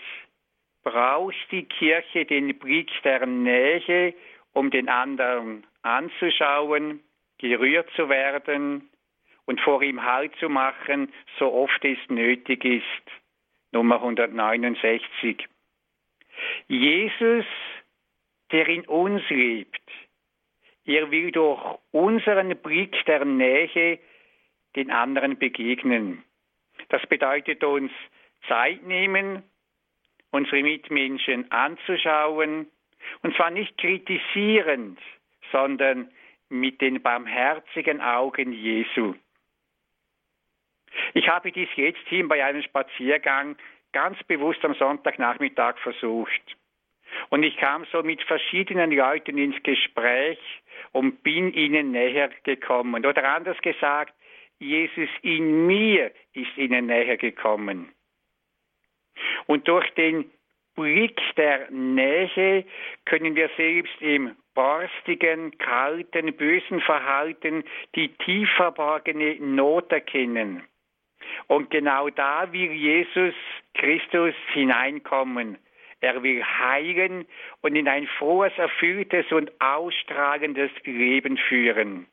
braucht 0.86 1.50
die 1.50 1.64
Kirche 1.64 2.24
den 2.26 2.56
Blick 2.60 2.92
der 3.02 3.26
Nähe, 3.26 4.14
um 4.52 4.70
den 4.70 4.88
anderen 4.88 5.66
anzuschauen, 5.82 7.00
gerührt 7.38 7.90
zu 7.96 8.08
werden 8.08 8.88
und 9.46 9.60
vor 9.62 9.82
ihm 9.82 10.04
Halt 10.04 10.36
zu 10.36 10.48
machen, 10.48 11.12
so 11.40 11.52
oft 11.52 11.84
es 11.84 11.98
nötig 12.08 12.64
ist. 12.64 12.84
Nummer 13.72 13.96
169. 13.96 15.48
Jesus, 16.68 17.46
der 18.52 18.68
in 18.68 18.86
uns 18.86 19.28
lebt, 19.28 19.90
er 20.84 21.10
will 21.10 21.32
durch 21.32 21.78
unseren 21.90 22.56
Blick 22.58 22.94
der 23.06 23.24
Nähe 23.24 23.98
den 24.76 24.92
anderen 24.92 25.36
begegnen. 25.36 26.22
Das 26.90 27.04
bedeutet 27.06 27.64
uns 27.64 27.90
Zeit 28.46 28.84
nehmen, 28.84 29.42
unsere 30.36 30.62
Mitmenschen 30.62 31.50
anzuschauen, 31.50 32.70
und 33.22 33.36
zwar 33.36 33.50
nicht 33.50 33.76
kritisierend, 33.78 34.98
sondern 35.50 36.10
mit 36.48 36.80
den 36.80 37.02
barmherzigen 37.02 38.00
Augen 38.00 38.52
Jesu. 38.52 39.14
Ich 41.14 41.28
habe 41.28 41.52
dies 41.52 41.68
jetzt 41.76 42.06
hin 42.08 42.28
bei 42.28 42.44
einem 42.44 42.62
Spaziergang 42.62 43.56
ganz 43.92 44.22
bewusst 44.24 44.64
am 44.64 44.74
Sonntagnachmittag 44.74 45.78
versucht. 45.78 46.56
Und 47.30 47.42
ich 47.42 47.56
kam 47.56 47.86
so 47.92 48.02
mit 48.02 48.22
verschiedenen 48.22 48.90
Leuten 48.90 49.38
ins 49.38 49.62
Gespräch 49.62 50.38
und 50.92 51.22
bin 51.22 51.52
ihnen 51.52 51.92
näher 51.92 52.30
gekommen. 52.44 53.06
Oder 53.06 53.24
anders 53.34 53.58
gesagt, 53.62 54.14
Jesus 54.58 55.08
in 55.22 55.66
mir 55.66 56.10
ist 56.32 56.56
ihnen 56.56 56.86
näher 56.86 57.16
gekommen. 57.16 57.92
Und 59.46 59.68
durch 59.68 59.88
den 59.94 60.30
Blick 60.74 61.20
der 61.36 61.70
Nähe 61.70 62.64
können 63.04 63.34
wir 63.34 63.50
selbst 63.56 64.00
im 64.00 64.36
borstigen, 64.54 65.56
kalten, 65.58 66.34
bösen 66.34 66.80
Verhalten 66.80 67.64
die 67.94 68.08
tief 68.08 68.48
verborgene 68.56 69.36
Not 69.40 69.92
erkennen. 69.92 70.62
Und 71.46 71.70
genau 71.70 72.08
da 72.10 72.52
will 72.52 72.72
Jesus 72.72 73.34
Christus 73.74 74.34
hineinkommen. 74.52 75.58
Er 76.00 76.22
will 76.22 76.42
heilen 76.44 77.26
und 77.62 77.74
in 77.74 77.88
ein 77.88 78.06
frohes, 78.18 78.52
erfülltes 78.56 79.30
und 79.32 79.50
ausstrahlendes 79.60 80.70
Leben 80.84 81.36
führen. 81.36 82.06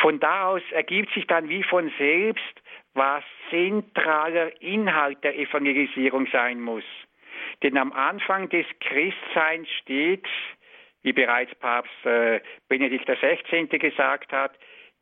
Von 0.00 0.20
da 0.20 0.48
aus 0.48 0.62
ergibt 0.70 1.12
sich 1.12 1.26
dann 1.26 1.48
wie 1.48 1.62
von 1.62 1.92
selbst, 1.98 2.62
was 2.94 3.22
zentraler 3.50 4.60
Inhalt 4.60 5.22
der 5.22 5.38
Evangelisierung 5.38 6.26
sein 6.32 6.60
muss. 6.60 6.84
Denn 7.62 7.76
am 7.76 7.92
Anfang 7.92 8.48
des 8.48 8.66
Christseins 8.80 9.68
steht, 9.82 10.26
wie 11.02 11.12
bereits 11.12 11.54
Papst 11.56 12.04
äh, 12.04 12.40
Benedikt 12.68 13.06
XVI. 13.06 13.66
gesagt 13.78 14.32
hat, 14.32 14.52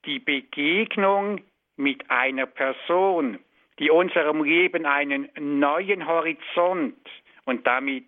die 0.04 0.18
Begegnung 0.18 1.40
mit 1.76 2.08
einer 2.10 2.46
Person, 2.46 3.38
die 3.78 3.90
unserem 3.90 4.42
Leben 4.44 4.86
einen 4.86 5.28
neuen 5.36 6.06
Horizont 6.06 6.98
und 7.44 7.66
damit 7.66 8.04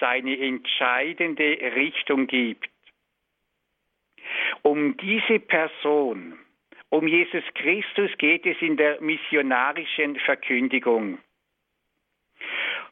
seine 0.00 0.38
entscheidende 0.38 1.58
Richtung 1.74 2.26
gibt. 2.26 2.68
Um 4.62 4.96
diese 4.96 5.38
Person, 5.38 6.38
um 6.94 7.08
Jesus 7.08 7.42
Christus 7.54 8.10
geht 8.18 8.46
es 8.46 8.56
in 8.60 8.76
der 8.76 9.00
missionarischen 9.00 10.16
Verkündigung. 10.20 11.18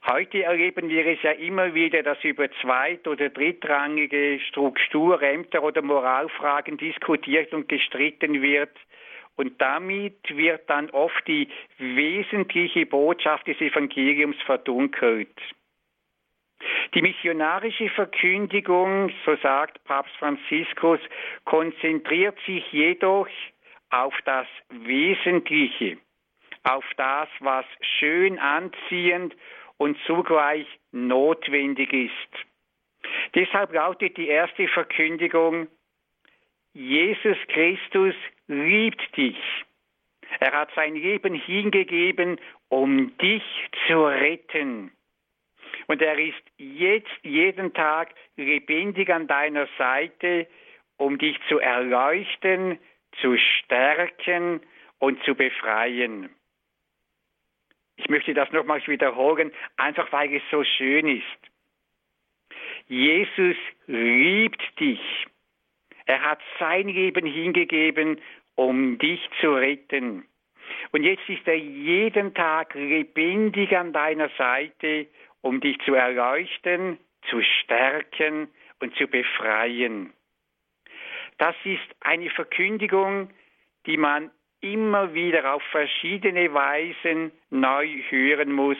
Heute 0.04 0.42
erleben 0.42 0.88
wir 0.88 1.06
es 1.06 1.22
ja 1.22 1.30
immer 1.30 1.72
wieder, 1.74 2.02
dass 2.02 2.18
über 2.24 2.50
zweit- 2.60 3.06
oder 3.06 3.28
drittrangige 3.28 4.40
Strukturämter 4.48 5.62
oder 5.62 5.82
Moralfragen 5.82 6.76
diskutiert 6.78 7.52
und 7.52 7.68
gestritten 7.68 8.42
wird. 8.42 8.76
Und 9.36 9.60
damit 9.60 10.18
wird 10.36 10.68
dann 10.68 10.90
oft 10.90 11.24
die 11.28 11.48
wesentliche 11.78 12.86
Botschaft 12.86 13.46
des 13.46 13.60
Evangeliums 13.60 14.36
verdunkelt. 14.44 15.38
Die 16.94 17.02
missionarische 17.02 17.88
Verkündigung, 17.90 19.12
so 19.24 19.36
sagt 19.36 19.82
Papst 19.84 20.14
Franziskus, 20.16 21.00
konzentriert 21.44 22.36
sich 22.46 22.64
jedoch 22.72 23.28
auf 23.92 24.14
das 24.24 24.46
Wesentliche, 24.70 25.98
auf 26.64 26.84
das, 26.96 27.28
was 27.40 27.66
schön 27.98 28.38
anziehend 28.38 29.36
und 29.76 29.98
zugleich 30.06 30.66
notwendig 30.92 31.92
ist. 31.92 32.46
Deshalb 33.34 33.72
lautet 33.72 34.16
die 34.16 34.28
erste 34.28 34.66
Verkündigung, 34.68 35.68
Jesus 36.72 37.36
Christus 37.48 38.14
liebt 38.46 39.16
dich. 39.16 39.36
Er 40.40 40.52
hat 40.52 40.70
sein 40.74 40.94
Leben 40.94 41.34
hingegeben, 41.34 42.40
um 42.68 43.16
dich 43.18 43.42
zu 43.86 44.06
retten. 44.06 44.90
Und 45.86 46.00
er 46.00 46.18
ist 46.18 46.42
jetzt 46.56 47.10
jeden 47.22 47.74
Tag 47.74 48.14
lebendig 48.36 49.10
an 49.12 49.26
deiner 49.26 49.68
Seite, 49.76 50.46
um 50.96 51.18
dich 51.18 51.36
zu 51.48 51.58
erleuchten, 51.58 52.78
zu 53.20 53.36
stärken 53.36 54.60
und 54.98 55.22
zu 55.24 55.34
befreien. 55.34 56.30
Ich 57.96 58.08
möchte 58.08 58.34
das 58.34 58.50
nochmals 58.52 58.86
wiederholen, 58.88 59.52
einfach 59.76 60.10
weil 60.12 60.34
es 60.34 60.42
so 60.50 60.64
schön 60.64 61.06
ist. 61.06 61.52
Jesus 62.88 63.56
liebt 63.86 64.80
dich. 64.80 65.26
Er 66.06 66.22
hat 66.22 66.40
sein 66.58 66.88
Leben 66.88 67.26
hingegeben, 67.26 68.20
um 68.54 68.98
dich 68.98 69.20
zu 69.40 69.54
retten. 69.54 70.26
Und 70.90 71.04
jetzt 71.04 71.28
ist 71.28 71.46
er 71.46 71.56
jeden 71.56 72.34
Tag 72.34 72.74
lebendig 72.74 73.76
an 73.76 73.92
deiner 73.92 74.28
Seite, 74.36 75.06
um 75.40 75.60
dich 75.60 75.78
zu 75.80 75.94
erleuchten, 75.94 76.98
zu 77.28 77.40
stärken 77.42 78.48
und 78.80 78.94
zu 78.96 79.06
befreien. 79.06 80.12
Das 81.42 81.56
ist 81.64 81.96
eine 82.02 82.30
Verkündigung, 82.30 83.28
die 83.86 83.96
man 83.96 84.30
immer 84.60 85.12
wieder 85.12 85.52
auf 85.52 85.62
verschiedene 85.72 86.54
Weisen 86.54 87.32
neu 87.50 87.88
hören 88.10 88.52
muss. 88.52 88.76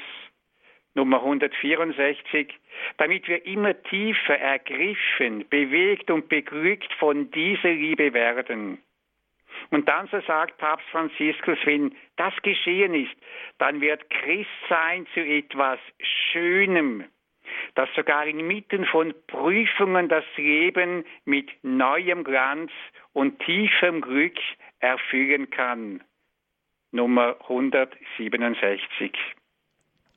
Nummer 0.94 1.16
164, 1.25 2.55
damit 2.98 3.27
wir 3.27 3.44
immer 3.46 3.83
tiefer 3.83 4.38
ergriffen, 4.38 5.44
bewegt 5.48 6.09
und 6.09 6.29
beglückt 6.29 6.92
von 7.01 7.33
dieser 7.33 7.72
Liebe 7.72 8.14
werden. 8.14 8.81
Und 9.70 9.88
dann 9.88 10.07
so 10.07 10.20
sagt 10.20 10.57
Papst 10.59 10.88
Franziskus, 10.90 11.59
wenn 11.64 11.92
das 12.14 12.35
geschehen 12.42 12.94
ist, 12.94 13.16
dann 13.59 13.81
wird 13.81 14.09
Christsein 14.09 15.09
zu 15.14 15.20
etwas 15.20 15.81
Schönem, 16.31 17.07
das 17.74 17.88
sogar 17.96 18.26
inmitten 18.26 18.85
von 18.85 19.14
Prüfungen 19.26 20.08
das 20.08 20.24
Leben 20.37 21.04
mit 21.24 21.48
neuem 21.62 22.24
Glanz 22.24 22.70
und 23.12 23.38
tiefem 23.40 24.00
Glück 24.00 24.37
erfüllen 24.80 25.50
kann. 25.50 26.02
Nummer 26.90 27.37
167. 27.48 29.12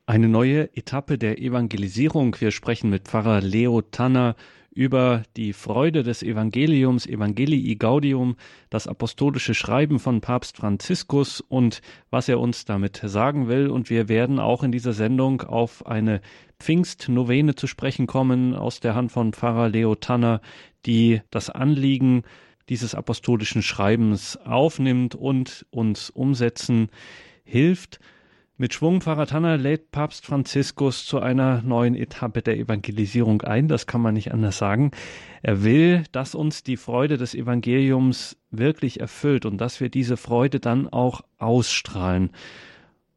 Eine 0.08 0.28
neue 0.28 0.70
Etappe 0.76 1.18
der 1.18 1.40
Evangelisierung. 1.40 2.36
Wir 2.40 2.52
sprechen 2.52 2.90
mit 2.90 3.08
Pfarrer 3.08 3.42
Leo 3.42 3.82
Tanner 3.82 4.36
über 4.76 5.24
die 5.38 5.54
Freude 5.54 6.04
des 6.04 6.22
Evangeliums, 6.22 7.08
Evangelii 7.08 7.76
Gaudium, 7.78 8.36
das 8.70 8.88
apostolische 8.88 9.54
Schreiben 9.54 10.00
von 10.00 10.20
Papst 10.20 10.58
Franziskus 10.58 11.40
und 11.40 11.82
was 12.12 12.28
er 12.28 12.42
uns 12.42 12.66
damit 12.66 13.02
sagen 13.04 13.48
will. 13.48 13.70
Und 13.70 13.90
wir 13.90 14.10
werden 14.10 14.38
auch 14.38 14.64
in 14.64 14.74
dieser 14.74 14.92
Sendung 14.92 15.42
auf 15.42 15.86
eine 15.88 16.22
Pfingstnovene 16.60 17.56
zu 17.56 17.68
sprechen 17.68 18.06
kommen 18.06 18.54
aus 18.54 18.82
der 18.82 18.96
Hand 18.96 19.14
von 19.14 19.32
Pfarrer 19.32 19.70
Leo 19.70 19.96
Tanner, 19.96 20.42
die 20.86 21.22
das 21.32 21.50
Anliegen 21.50 22.24
dieses 22.68 22.96
apostolischen 22.96 23.62
Schreibens 23.62 24.38
aufnimmt 24.38 25.16
und 25.16 25.66
uns 25.72 26.10
umsetzen 26.10 26.90
hilft. 27.46 28.00
Mit 28.58 28.74
Schwung 28.74 29.02
Pfarrer 29.02 29.28
Tanner 29.28 29.58
lädt 29.58 29.92
Papst 29.92 30.26
Franziskus 30.26 31.06
zu 31.06 31.20
einer 31.20 31.62
neuen 31.62 31.94
Etappe 31.94 32.42
der 32.42 32.56
Evangelisierung 32.56 33.42
ein, 33.42 33.68
das 33.68 33.86
kann 33.86 34.00
man 34.00 34.14
nicht 34.14 34.32
anders 34.32 34.58
sagen. 34.58 34.92
Er 35.42 35.66
will, 35.66 36.04
dass 36.14 36.36
uns 36.36 36.64
die 36.64 36.78
Freude 36.78 37.18
des 37.18 37.36
Evangeliums 37.36 38.42
wirklich 38.52 39.02
erfüllt 39.02 39.46
und 39.46 39.58
dass 39.58 39.82
wir 39.82 39.90
diese 39.90 40.16
Freude 40.16 40.62
dann 40.62 40.88
auch 40.88 41.22
ausstrahlen 41.38 42.32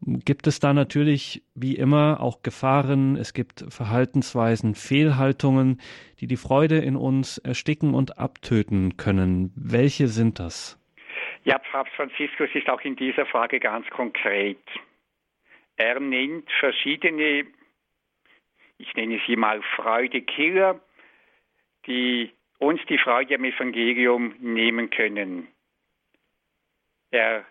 gibt 0.01 0.46
es 0.46 0.61
da 0.61 0.72
natürlich 0.72 1.42
wie 1.55 1.74
immer 1.74 2.20
auch 2.20 2.42
Gefahren, 2.42 3.16
es 3.16 3.35
gibt 3.35 3.64
Verhaltensweisen, 3.68 4.74
Fehlhaltungen, 4.74 5.81
die 6.20 6.29
die 6.29 6.37
Freude 6.37 6.79
in 6.79 6.96
uns 6.96 7.38
ersticken 7.38 7.94
und 7.94 8.18
abtöten 8.18 8.96
können. 8.96 9.53
Welche 9.57 10.07
sind 10.07 10.38
das? 10.38 10.79
Ja, 11.44 11.59
Papst 11.59 11.94
Franziskus 11.94 12.48
ist 12.55 12.68
auch 12.68 12.81
in 12.83 12.94
dieser 12.94 13.27
Frage 13.27 13.59
ganz 13.59 13.88
konkret. 13.90 14.59
Er 15.79 16.01
nennt 16.01 16.51
verschiedene, 16.59 17.47
ich 18.79 18.95
nenne 18.95 19.21
sie 19.27 19.37
mal 19.37 19.62
Freudekiller, 19.77 20.81
die 21.87 22.33
uns 22.59 22.81
die 22.88 22.99
Freude 22.99 23.37
am 23.37 23.45
Evangelium 23.45 24.35
nehmen 24.41 24.91
können. 24.91 25.47
Er 27.12 27.47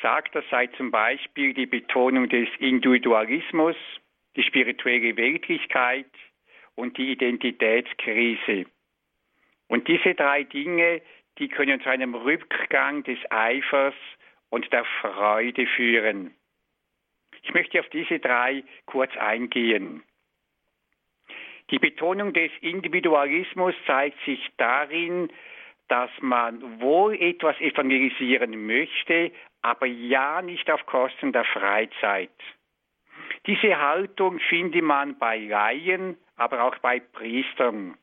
sagt, 0.00 0.36
das 0.36 0.44
sei 0.48 0.68
zum 0.68 0.92
Beispiel 0.92 1.54
die 1.54 1.66
Betonung 1.66 2.28
des 2.28 2.48
Individualismus, 2.60 3.76
die 4.36 4.44
spirituelle 4.44 5.16
Weltlichkeit 5.16 6.10
und 6.76 6.96
die 6.96 7.10
Identitätskrise. 7.10 8.66
Und 9.66 9.88
diese 9.88 10.14
drei 10.14 10.44
Dinge, 10.44 11.02
die 11.38 11.48
können 11.48 11.80
zu 11.80 11.88
einem 11.88 12.14
Rückgang 12.14 13.02
des 13.02 13.18
Eifers 13.30 13.94
und 14.50 14.72
der 14.72 14.84
Freude 15.00 15.66
führen. 15.66 16.32
Ich 17.46 17.54
möchte 17.54 17.80
auf 17.80 17.88
diese 17.90 18.18
drei 18.18 18.64
kurz 18.86 19.14
eingehen. 19.16 20.02
Die 21.70 21.78
Betonung 21.78 22.32
des 22.32 22.50
Individualismus 22.60 23.74
zeigt 23.86 24.18
sich 24.24 24.40
darin, 24.56 25.30
dass 25.88 26.10
man 26.20 26.80
wohl 26.80 27.14
etwas 27.14 27.60
evangelisieren 27.60 28.66
möchte, 28.66 29.30
aber 29.62 29.86
ja 29.86 30.42
nicht 30.42 30.68
auf 30.70 30.84
Kosten 30.86 31.32
der 31.32 31.44
Freizeit. 31.44 32.30
Diese 33.46 33.80
Haltung 33.80 34.40
finde 34.48 34.82
man 34.82 35.16
bei 35.18 35.38
Laien, 35.38 36.16
aber 36.36 36.64
auch 36.64 36.76
bei 36.78 36.98
Priestern. 36.98 37.96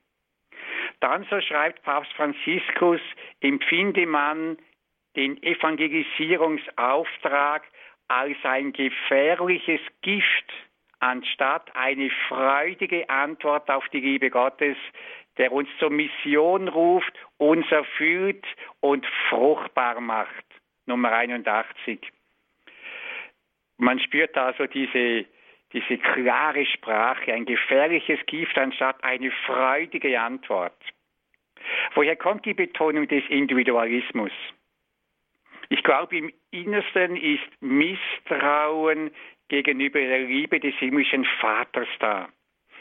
Dann, 1.02 1.26
so 1.30 1.42
schreibt 1.42 1.84
Papst 1.84 2.14
Franziskus, 2.14 3.02
empfinde 3.42 4.06
man 4.06 4.58
den 5.18 5.44
Evangelisierungsauftrag 5.44 7.64
als 8.14 8.38
ein 8.44 8.74
gefährliches 8.74 9.82
Gift, 10.04 10.54
anstatt 11.00 11.76
eine 11.76 12.12
freudige 12.28 13.10
Antwort 13.10 13.70
auf 13.72 13.90
die 13.90 14.02
Liebe 14.02 14.30
Gottes, 14.30 14.78
der 15.38 15.52
uns 15.52 15.68
zur 15.80 15.90
Mission 15.90 16.68
ruft, 16.68 17.12
uns 17.38 17.66
erfüllt 17.72 18.46
und 18.82 19.04
fruchtbar 19.30 20.00
macht. 20.00 20.46
Nummer 20.86 21.12
81. 21.12 22.00
Man 23.78 24.00
spürt 24.00 24.38
also 24.38 24.68
diese, 24.68 25.26
diese 25.74 25.98
klare 25.98 26.68
Sprache, 26.68 27.34
ein 27.34 27.46
gefährliches 27.46 28.20
Gift 28.28 28.56
anstatt 28.60 29.04
eine 29.04 29.32
freudige 29.48 30.22
Antwort. 30.22 30.78
Woher 31.96 32.16
kommt 32.16 32.46
die 32.46 32.54
Betonung 32.54 33.08
des 33.08 33.24
Individualismus? 33.30 34.32
Ich 35.70 35.84
glaube, 35.84 36.18
im 36.18 36.34
Innersten 36.52 37.16
ist 37.16 37.44
Misstrauen 37.62 39.12
gegenüber 39.48 40.00
der 40.00 40.20
Liebe 40.20 40.60
des 40.60 40.76
himmlischen 40.76 41.26
Vaters 41.40 41.88
da. 42.00 42.30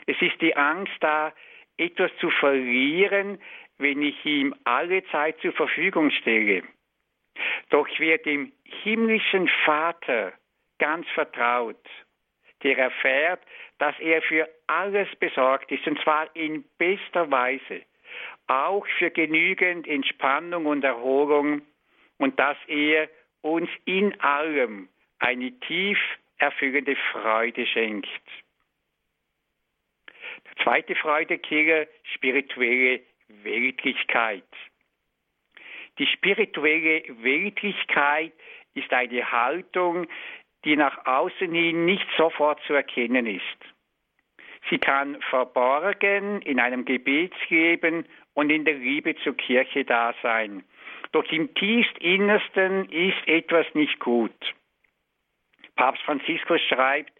Es 0.06 0.20
ist 0.20 0.40
die 0.40 0.56
Angst 0.56 0.96
da, 1.00 1.32
etwas 1.76 2.10
zu 2.18 2.30
verlieren, 2.30 3.40
wenn 3.78 4.02
ich 4.02 4.24
ihm 4.24 4.54
alle 4.64 5.04
Zeit 5.06 5.40
zur 5.40 5.52
Verfügung 5.52 6.10
stelle. 6.10 6.62
Doch 7.70 7.88
wer 7.98 8.18
dem 8.18 8.52
himmlischen 8.64 9.48
Vater 9.64 10.32
ganz 10.78 11.08
vertraut, 11.10 11.84
der 12.62 12.78
erfährt, 12.78 13.40
dass 13.78 13.98
er 13.98 14.22
für 14.22 14.48
alles 14.66 15.08
besorgt 15.16 15.72
ist, 15.72 15.86
und 15.86 16.00
zwar 16.02 16.34
in 16.36 16.64
bester 16.78 17.30
Weise, 17.30 17.82
auch 18.46 18.86
für 18.98 19.10
genügend 19.10 19.86
Entspannung 19.88 20.66
und 20.66 20.84
Erholung, 20.84 21.62
und 22.22 22.38
dass 22.38 22.56
er 22.68 23.08
uns 23.40 23.68
in 23.84 24.18
allem 24.20 24.88
eine 25.18 25.50
tief 25.60 25.98
erfüllende 26.38 26.96
Freude 27.10 27.66
schenkt. 27.66 28.08
Der 30.46 30.64
zweite 30.64 30.94
Freudekiller, 30.94 31.86
spirituelle 32.14 33.00
Weltlichkeit. 33.42 34.44
Die 35.98 36.06
spirituelle 36.06 37.02
Weltlichkeit 37.22 38.32
ist 38.74 38.92
eine 38.92 39.32
Haltung, 39.32 40.06
die 40.64 40.76
nach 40.76 41.04
außen 41.04 41.52
hin 41.52 41.84
nicht 41.84 42.06
sofort 42.16 42.62
zu 42.68 42.72
erkennen 42.72 43.26
ist. 43.26 43.42
Sie 44.70 44.78
kann 44.78 45.20
verborgen 45.22 46.40
in 46.42 46.60
einem 46.60 46.84
Gebetsleben 46.84 48.06
und 48.34 48.50
in 48.50 48.64
der 48.64 48.74
Liebe 48.74 49.16
zur 49.16 49.36
Kirche 49.36 49.84
da 49.84 50.14
sein. 50.22 50.64
Doch 51.12 51.30
im 51.30 51.52
tiefstinnersten 51.54 52.88
ist 52.90 53.28
etwas 53.28 53.66
nicht 53.74 53.98
gut. 54.00 54.32
Papst 55.76 56.02
Franziskus 56.02 56.60
schreibt, 56.62 57.12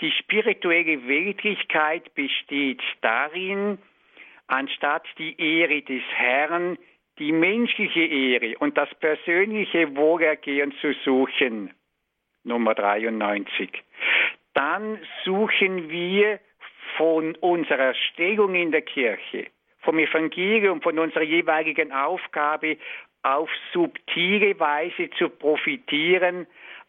die 0.00 0.10
spirituelle 0.12 1.06
Weltlichkeit 1.06 2.14
besteht 2.14 2.82
darin, 3.02 3.78
anstatt 4.46 5.06
die 5.18 5.40
Ehre 5.40 5.82
des 5.82 6.02
Herrn, 6.12 6.78
die 7.18 7.32
menschliche 7.32 8.04
Ehre 8.04 8.56
und 8.58 8.76
das 8.76 8.88
persönliche 8.96 9.94
Wohlergehen 9.94 10.72
zu 10.80 10.92
suchen. 11.04 11.72
Nummer 12.44 12.74
93. 12.74 13.70
Dann 14.54 14.98
suchen 15.24 15.90
wir 15.90 16.40
von 16.96 17.34
unserer 17.36 17.94
Stellung 17.94 18.54
in 18.54 18.72
der 18.72 18.82
Kirche, 18.82 19.46
vom 19.80 19.98
Evangelium, 19.98 20.80
von 20.80 20.98
unserer 20.98 21.22
jeweiligen 21.22 21.92
Aufgabe 21.92 22.78
auf 23.22 23.50
subtile 23.72 24.58
Weise 24.58 25.10
zu 25.10 25.28
profitieren, 25.28 26.46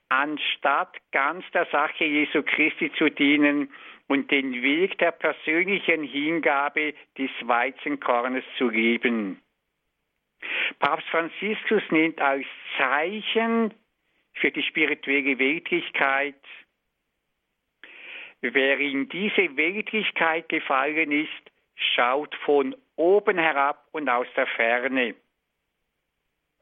anstatt 0.09 0.97
ganz 1.11 1.45
der 1.53 1.65
Sache 1.67 2.05
Jesu 2.05 2.43
Christi 2.43 2.91
zu 2.93 3.09
dienen 3.09 3.71
und 4.07 4.29
den 4.29 4.61
Weg 4.61 4.97
der 4.97 5.11
persönlichen 5.11 6.03
Hingabe 6.03 6.93
des 7.17 7.31
Weizenkornes 7.41 8.43
zu 8.57 8.69
leben. 8.69 9.41
Papst 10.79 11.07
Franziskus 11.09 11.83
nennt 11.91 12.19
als 12.19 12.45
Zeichen 12.77 13.73
für 14.33 14.51
die 14.51 14.63
spirituelle 14.63 15.37
Weltlichkeit, 15.39 16.35
wer 18.41 18.79
in 18.79 19.07
diese 19.07 19.55
Weltlichkeit 19.55 20.49
gefallen 20.49 21.11
ist, 21.11 21.51
schaut 21.75 22.35
von 22.43 22.75
oben 22.95 23.37
herab 23.37 23.87
und 23.91 24.09
aus 24.09 24.27
der 24.35 24.47
Ferne 24.47 25.15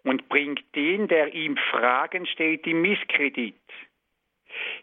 und 0.04 0.30
bringt 0.30 0.64
den, 0.76 1.08
der 1.08 1.34
ihm 1.34 1.58
Fragen 1.72 2.26
stellt, 2.26 2.66
in 2.66 2.82
Misskredit, 2.82 3.56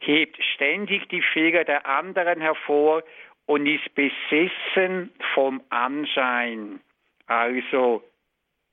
hebt 0.01 0.43
ständig 0.55 1.09
die 1.09 1.23
Fehler 1.23 1.65
der 1.65 1.87
anderen 1.87 2.41
hervor 2.41 3.03
und 3.47 3.67
ist 3.67 3.95
besessen 3.95 5.13
vom 5.35 5.63
Anschein. 5.71 6.81
Also, 7.27 8.03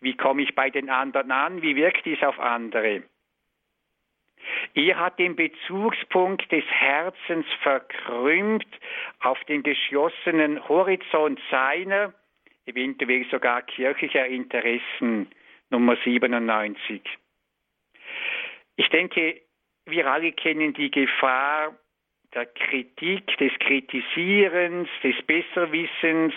wie 0.02 0.16
komme 0.16 0.42
ich 0.42 0.54
bei 0.56 0.70
den 0.70 0.90
anderen 0.90 1.32
an? 1.32 1.62
Wie 1.62 1.76
wirkt 1.76 2.06
dies 2.06 2.22
auf 2.22 2.40
andere? 2.40 3.04
Er 4.74 5.00
hat 5.00 5.20
den 5.20 5.36
Bezugspunkt 5.36 6.52
des 6.52 6.66
Herzens 6.66 7.46
verkrümmt 7.62 8.68
auf 9.22 9.42
den 9.46 9.64
geschlossenen 9.64 10.68
Horizont 10.68 11.40
seiner, 11.50 12.14
eventuell 12.66 13.26
sogar 13.30 13.62
kirchlicher 13.62 14.26
Interessen. 14.26 15.30
Nummer 15.74 15.98
97. 16.04 17.02
Ich 18.76 18.90
denke, 18.90 19.42
wir 19.86 20.06
alle 20.06 20.32
kennen 20.32 20.74
die 20.74 20.92
Gefahr 20.92 21.76
der 22.36 22.46
Kritik, 22.46 23.36
des 23.40 23.52
Kritisierens, 23.58 24.88
des 25.04 25.16
Besserwissens. 25.26 26.34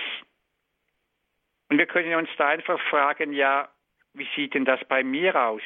Und 1.69 1.79
wir 1.79 1.85
können 1.85 2.15
uns 2.15 2.31
da 2.39 2.49
einfach 2.49 2.81
fragen, 2.89 3.35
ja, 3.35 3.69
wie 4.15 4.27
sieht 4.35 4.55
denn 4.55 4.65
das 4.65 4.81
bei 4.89 5.05
mir 5.05 5.39
aus? 5.39 5.63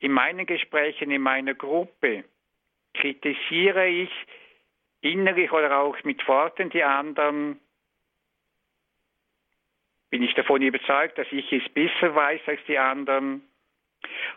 In 0.00 0.12
meinen 0.12 0.44
Gesprächen, 0.44 1.10
in 1.10 1.22
meiner 1.22 1.54
Gruppe 1.54 2.24
kritisiere 2.92 3.86
ich 3.86 4.10
innerlich 5.00 5.50
oder 5.50 5.78
auch 5.78 5.96
mit 6.04 6.28
Worten 6.28 6.68
die 6.68 6.84
anderen, 6.84 7.58
bin 10.10 10.22
ich 10.22 10.34
davon 10.34 10.62
überzeugt, 10.62 11.18
dass 11.18 11.26
ich 11.30 11.52
es 11.52 11.68
besser 11.70 12.14
weiß 12.14 12.40
als 12.46 12.60
die 12.66 12.78
anderen. 12.78 13.42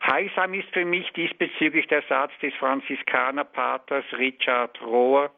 Heilsam 0.05 0.53
ist 0.53 0.69
für 0.73 0.85
mich 0.85 1.11
diesbezüglich 1.13 1.87
der 1.87 2.01
Satz 2.03 2.31
des 2.41 2.53
Franziskanerpaters 2.55 4.05
Richard 4.13 4.81
Rohr. 4.81 5.31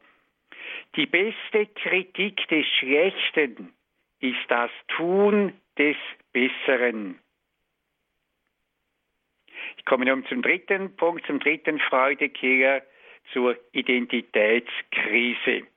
Die 0.96 1.06
beste 1.06 1.68
Kritik 1.76 2.48
des 2.48 2.66
Schlechten 2.80 3.74
ist 4.20 4.40
das 4.48 4.72
Tun 4.88 5.54
des 5.78 5.98
Besseren. 6.32 7.20
Ich 9.78 9.86
komme 9.86 10.06
nun 10.06 10.26
zum 10.28 10.42
dritten 10.42 10.96
Punkt, 10.96 11.26
zum 11.28 11.40
dritten 11.40 11.80
Freudekiller, 11.80 12.82
zur 13.32 13.58
Identitätskrise. 13.72 15.68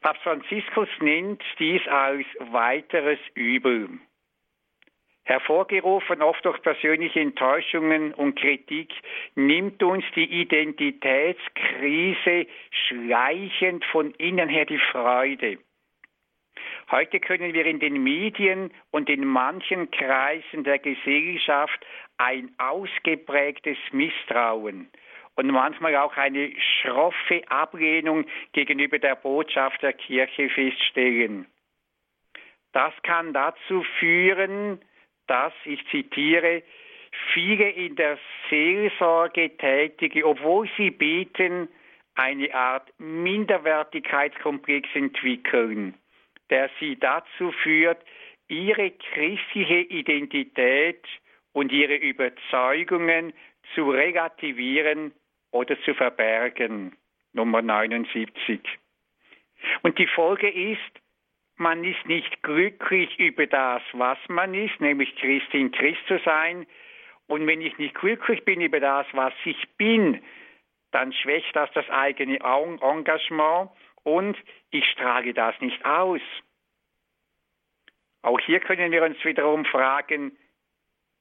Papst 0.00 0.22
Franziskus 0.22 0.88
nennt 1.00 1.42
dies 1.58 1.86
als 1.88 2.24
weiteres 2.50 3.18
Übel. 3.34 3.88
Hervorgerufen 5.24 6.22
oft 6.22 6.44
durch 6.44 6.62
persönliche 6.62 7.18
Enttäuschungen 7.20 8.14
und 8.14 8.38
Kritik, 8.38 8.92
nimmt 9.34 9.82
uns 9.82 10.04
die 10.14 10.40
Identitätskrise 10.40 12.46
schleichend 12.70 13.84
von 13.86 14.12
innen 14.12 14.48
her 14.48 14.66
die 14.66 14.78
Freude. 14.92 15.58
Heute 16.92 17.18
können 17.18 17.52
wir 17.52 17.66
in 17.66 17.80
den 17.80 18.04
Medien 18.04 18.70
und 18.92 19.10
in 19.10 19.24
manchen 19.24 19.90
Kreisen 19.90 20.62
der 20.62 20.78
Gesellschaft 20.78 21.84
ein 22.18 22.54
ausgeprägtes 22.58 23.78
Misstrauen 23.90 24.88
und 25.36 25.48
manchmal 25.48 25.96
auch 25.96 26.16
eine 26.16 26.50
schroffe 26.80 27.42
Ablehnung 27.48 28.26
gegenüber 28.52 28.98
der 28.98 29.16
Botschaft 29.16 29.82
der 29.82 29.92
Kirche 29.92 30.48
feststellen. 30.48 31.46
Das 32.72 32.92
kann 33.02 33.32
dazu 33.32 33.84
führen, 33.98 34.80
dass, 35.26 35.52
ich 35.64 35.86
zitiere, 35.90 36.62
viele 37.32 37.70
in 37.70 37.96
der 37.96 38.18
Seelsorge 38.50 39.56
tätige, 39.56 40.26
obwohl 40.26 40.68
sie 40.76 40.90
beten, 40.90 41.68
eine 42.14 42.54
Art 42.54 42.88
Minderwertigkeitskomplex 42.98 44.88
entwickeln, 44.94 45.94
der 46.48 46.70
sie 46.80 46.96
dazu 46.98 47.52
führt, 47.62 47.98
ihre 48.48 48.90
christliche 48.90 49.80
Identität 49.80 51.04
und 51.52 51.72
ihre 51.72 51.96
Überzeugungen 51.96 53.34
zu 53.74 53.90
relativieren 53.90 55.12
oder 55.56 55.80
zu 55.82 55.94
verbergen. 55.94 56.96
Nummer 57.32 57.62
79. 57.62 58.60
Und 59.82 59.98
die 59.98 60.06
Folge 60.06 60.48
ist, 60.48 60.80
man 61.56 61.84
ist 61.84 62.04
nicht 62.06 62.42
glücklich 62.42 63.18
über 63.18 63.46
das, 63.46 63.82
was 63.92 64.18
man 64.28 64.54
ist, 64.54 64.80
nämlich 64.80 65.14
Christ 65.16 65.52
in 65.52 65.70
Christ 65.72 66.00
zu 66.06 66.18
sein. 66.24 66.66
Und 67.26 67.46
wenn 67.46 67.60
ich 67.60 67.76
nicht 67.78 67.94
glücklich 67.94 68.44
bin 68.44 68.60
über 68.60 68.80
das, 68.80 69.06
was 69.12 69.32
ich 69.44 69.68
bin, 69.76 70.22
dann 70.92 71.12
schwächt 71.12 71.54
das 71.56 71.70
das 71.72 71.88
eigene 71.90 72.38
Engagement 72.40 73.70
und 74.04 74.36
ich 74.70 74.84
strage 74.92 75.34
das 75.34 75.58
nicht 75.60 75.84
aus. 75.84 76.20
Auch 78.22 78.40
hier 78.40 78.60
können 78.60 78.92
wir 78.92 79.02
uns 79.02 79.22
wiederum 79.24 79.64
fragen, 79.64 80.36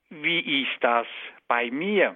wie 0.09 0.63
ist 0.63 0.77
das 0.81 1.07
bei 1.47 1.71
mir? 1.71 2.15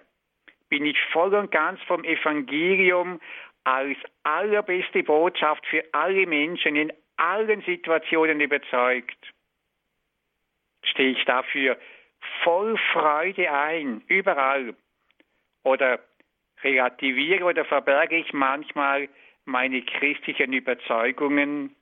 Bin 0.69 0.85
ich 0.85 0.99
voll 1.11 1.33
und 1.35 1.51
ganz 1.51 1.81
vom 1.83 2.03
Evangelium 2.03 3.19
als 3.63 3.97
allerbeste 4.23 5.03
Botschaft 5.03 5.65
für 5.65 5.83
alle 5.91 6.25
Menschen 6.25 6.75
in 6.75 6.93
allen 7.17 7.61
Situationen 7.63 8.39
überzeugt. 8.39 9.33
Stehe 10.83 11.11
ich 11.11 11.25
dafür 11.25 11.77
voll 12.43 12.77
Freude 12.93 13.51
ein, 13.51 14.01
überall. 14.07 14.75
Oder 15.63 15.99
relativiere 16.63 17.43
oder 17.43 17.65
verberge 17.65 18.17
ich 18.17 18.31
manchmal 18.33 19.09
meine 19.45 19.81
christlichen 19.81 20.53
Überzeugungen? 20.53 21.75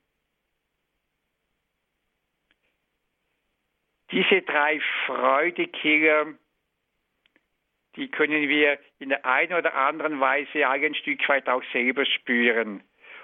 Diese 4.12 4.42
drei 4.42 4.80
Freudekiller, 5.06 6.34
die 7.98 8.08
können 8.08 8.48
wir 8.48 8.80
in 9.00 9.10
der 9.10 9.26
einen 9.26 9.54
oder 9.54 9.76
anderen 9.76 10.20
Weise 10.20 10.68
ein 10.68 10.96
Stück 10.96 11.28
weit 11.28 11.50
auch 11.50 11.64
selber 11.74 12.06
spüren. 12.06 12.82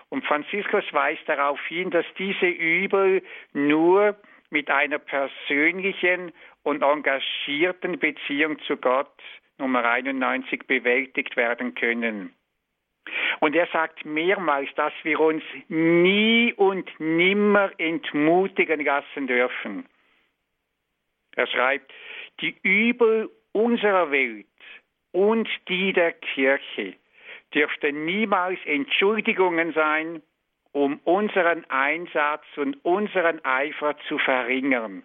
Und 0.10 0.26
Franziskus 0.26 0.84
weist 0.92 1.28
darauf 1.28 1.60
hin, 1.68 1.90
dass 1.92 2.06
diese 2.18 2.48
Übel 2.48 3.24
nur 3.54 4.16
mit 4.50 4.70
einer 4.70 5.00
persönlichen 5.00 6.32
und 6.64 6.82
engagierten 6.84 8.00
Beziehung 8.00 8.60
zu 8.60 8.78
Gott 8.78 9.14
Nummer 9.58 9.86
91 9.86 10.68
bewältigt 10.68 11.36
werden 11.36 11.76
können. 11.76 12.34
Und 13.40 13.56
er 13.56 13.68
sagt 13.68 14.06
mehrmals, 14.06 14.70
dass 14.76 14.94
wir 15.04 15.20
uns 15.20 15.44
nie 15.68 16.54
und 16.54 16.90
nimmer 17.00 17.72
entmutigen 17.78 18.84
lassen 18.84 19.28
dürfen. 19.28 19.86
Er 21.36 21.48
schreibt, 21.48 21.92
die 22.40 22.56
Übel 22.62 23.30
unserer 23.52 24.12
Welt 24.12 24.48
und 25.14 25.48
die 25.70 25.94
der 25.94 26.12
Kirche 26.12 26.96
dürften 27.54 28.06
niemals 28.06 28.60
Entschuldigungen 28.66 29.74
sein, 29.74 30.22
um 30.72 31.00
unseren 31.04 31.64
Einsatz 31.70 32.44
und 32.58 32.84
unseren 32.84 33.44
Eifer 33.46 33.96
zu 34.08 34.18
verringern. 34.18 35.04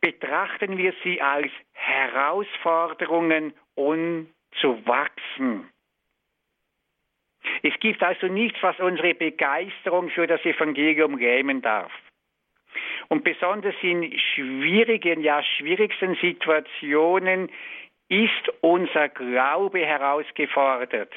Betrachten 0.00 0.76
wir 0.76 0.92
sie 1.02 1.20
als 1.20 1.50
Herausforderungen, 1.72 3.54
um 3.74 4.28
zu 4.60 4.86
wachsen. 4.86 5.68
Es 7.62 7.74
gibt 7.80 8.02
also 8.02 8.26
nichts, 8.26 8.58
was 8.62 8.78
unsere 8.78 9.14
Begeisterung 9.14 10.10
für 10.10 10.26
das 10.26 10.44
Evangelium 10.44 11.16
lähmen 11.16 11.62
darf. 11.62 11.92
Und 13.08 13.24
besonders 13.24 13.74
in 13.82 14.18
schwierigen, 14.18 15.22
ja 15.22 15.42
schwierigsten 15.42 16.14
Situationen 16.16 17.50
ist 18.12 18.52
unser 18.60 19.08
Glaube 19.08 19.80
herausgefordert 19.86 21.12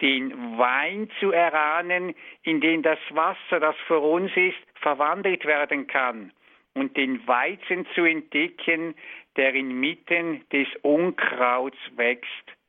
den 0.00 0.58
Wein 0.58 1.10
zu 1.20 1.30
erahnen, 1.30 2.14
in 2.42 2.60
den 2.60 2.82
das 2.82 2.98
Wasser, 3.10 3.60
das 3.60 3.76
vor 3.86 4.02
uns 4.02 4.30
ist, 4.34 4.56
verwandelt 4.80 5.44
werden 5.44 5.86
kann 5.86 6.32
und 6.74 6.96
den 6.96 7.26
Weizen 7.26 7.86
zu 7.94 8.04
entdecken, 8.04 8.94
der 9.36 9.54
inmitten 9.54 10.48
des 10.52 10.68
Unkrauts 10.82 11.78
wächst. 11.96 12.28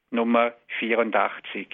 Nummer 0.10 0.54
84. 0.80 1.68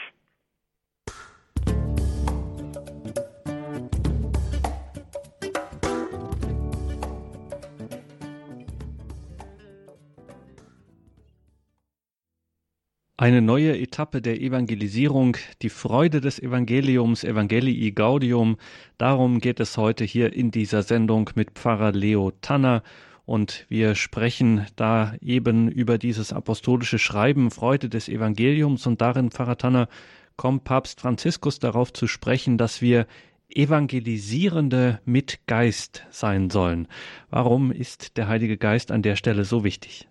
Eine 13.19 13.41
neue 13.41 13.75
Etappe 13.79 14.21
der 14.21 14.39
Evangelisierung, 14.39 15.37
die 15.63 15.69
Freude 15.69 16.21
des 16.21 16.37
Evangeliums, 16.37 17.23
Evangelii 17.23 17.91
Gaudium. 17.91 18.57
Darum 18.99 19.39
geht 19.39 19.59
es 19.59 19.75
heute 19.75 20.03
hier 20.03 20.33
in 20.33 20.51
dieser 20.51 20.83
Sendung 20.83 21.31
mit 21.33 21.49
Pfarrer 21.49 21.93
Leo 21.93 22.31
Tanner. 22.41 22.83
Und 23.25 23.65
wir 23.69 23.95
sprechen 23.95 24.67
da 24.75 25.15
eben 25.19 25.67
über 25.67 25.97
dieses 25.97 26.31
apostolische 26.31 26.99
Schreiben, 26.99 27.49
Freude 27.49 27.89
des 27.89 28.07
Evangeliums. 28.07 28.85
Und 28.85 29.01
darin, 29.01 29.31
Pfarrer 29.31 29.57
Tanner, 29.57 29.87
kommt 30.35 30.63
Papst 30.63 31.01
Franziskus 31.01 31.57
darauf 31.57 31.91
zu 31.93 32.05
sprechen, 32.05 32.59
dass 32.59 32.83
wir 32.83 33.07
Evangelisierende 33.49 34.99
mit 35.05 35.39
Geist 35.47 36.05
sein 36.11 36.51
sollen. 36.51 36.87
Warum 37.31 37.71
ist 37.71 38.15
der 38.17 38.27
Heilige 38.27 38.57
Geist 38.57 38.91
an 38.91 39.01
der 39.01 39.15
Stelle 39.15 39.43
so 39.43 39.63
wichtig? 39.63 40.07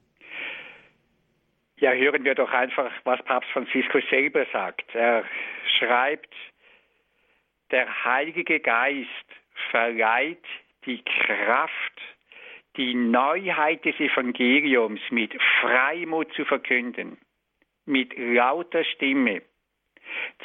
Ja, 1.79 1.93
hören 1.93 2.25
wir 2.25 2.35
doch 2.35 2.51
einfach, 2.53 2.91
was 3.05 3.23
Papst 3.25 3.51
Franziskus 3.51 4.03
selber 4.09 4.47
sagt. 4.51 4.95
Er 4.95 5.25
schreibt, 5.79 6.35
der 7.71 8.05
Heilige 8.05 8.61
Geist 8.61 9.09
verleiht 9.71 10.45
die 10.87 11.03
Kraft, 11.05 12.01
die 12.79 12.95
Neuheit 12.95 13.85
des 13.85 14.01
Evangeliums 14.01 15.01
mit 15.11 15.37
Freimut 15.61 16.33
zu 16.33 16.47
verkünden, 16.47 17.19
mit 17.85 18.17
lauter 18.17 18.85
Stimme, 18.85 19.43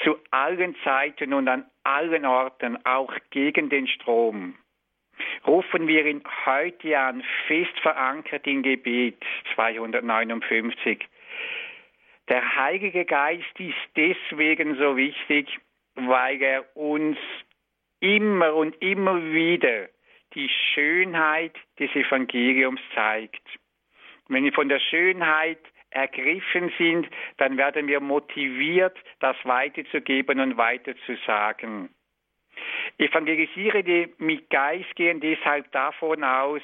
zu 0.03 0.17
allen 0.31 0.75
Zeiten 0.83 1.33
und 1.33 1.47
an 1.47 1.65
allen 1.83 2.25
Orten, 2.25 2.85
auch 2.85 3.13
gegen 3.29 3.69
den 3.69 3.87
Strom. 3.87 4.55
Rufen 5.47 5.87
wir 5.87 6.05
ihn 6.05 6.23
heute 6.45 6.99
an, 6.99 7.23
fest 7.47 7.79
verankert 7.81 8.45
im 8.47 8.63
Gebet 8.63 9.23
259. 9.55 11.07
Der 12.29 12.55
Heilige 12.55 13.05
Geist 13.05 13.59
ist 13.59 13.75
deswegen 13.95 14.75
so 14.77 14.95
wichtig, 14.95 15.59
weil 15.95 16.41
er 16.41 16.75
uns 16.75 17.17
immer 17.99 18.53
und 18.55 18.81
immer 18.81 19.21
wieder 19.31 19.89
die 20.33 20.49
Schönheit 20.73 21.55
des 21.79 21.93
Evangeliums 21.95 22.79
zeigt. 22.95 23.41
Wenn 24.27 24.45
wir 24.45 24.53
von 24.53 24.69
der 24.69 24.79
Schönheit 24.79 25.59
ergriffen 25.89 26.71
sind, 26.77 27.07
dann 27.37 27.57
werden 27.57 27.87
wir 27.87 27.99
motiviert, 27.99 28.97
das 29.19 29.35
weiterzugeben 29.43 30.39
und 30.39 30.57
weiterzusagen. 30.57 31.89
Evangelisierende 32.97 34.09
mit 34.17 34.49
Geist 34.49 34.95
gehen 34.95 35.19
deshalb 35.19 35.71
davon 35.71 36.23
aus, 36.23 36.61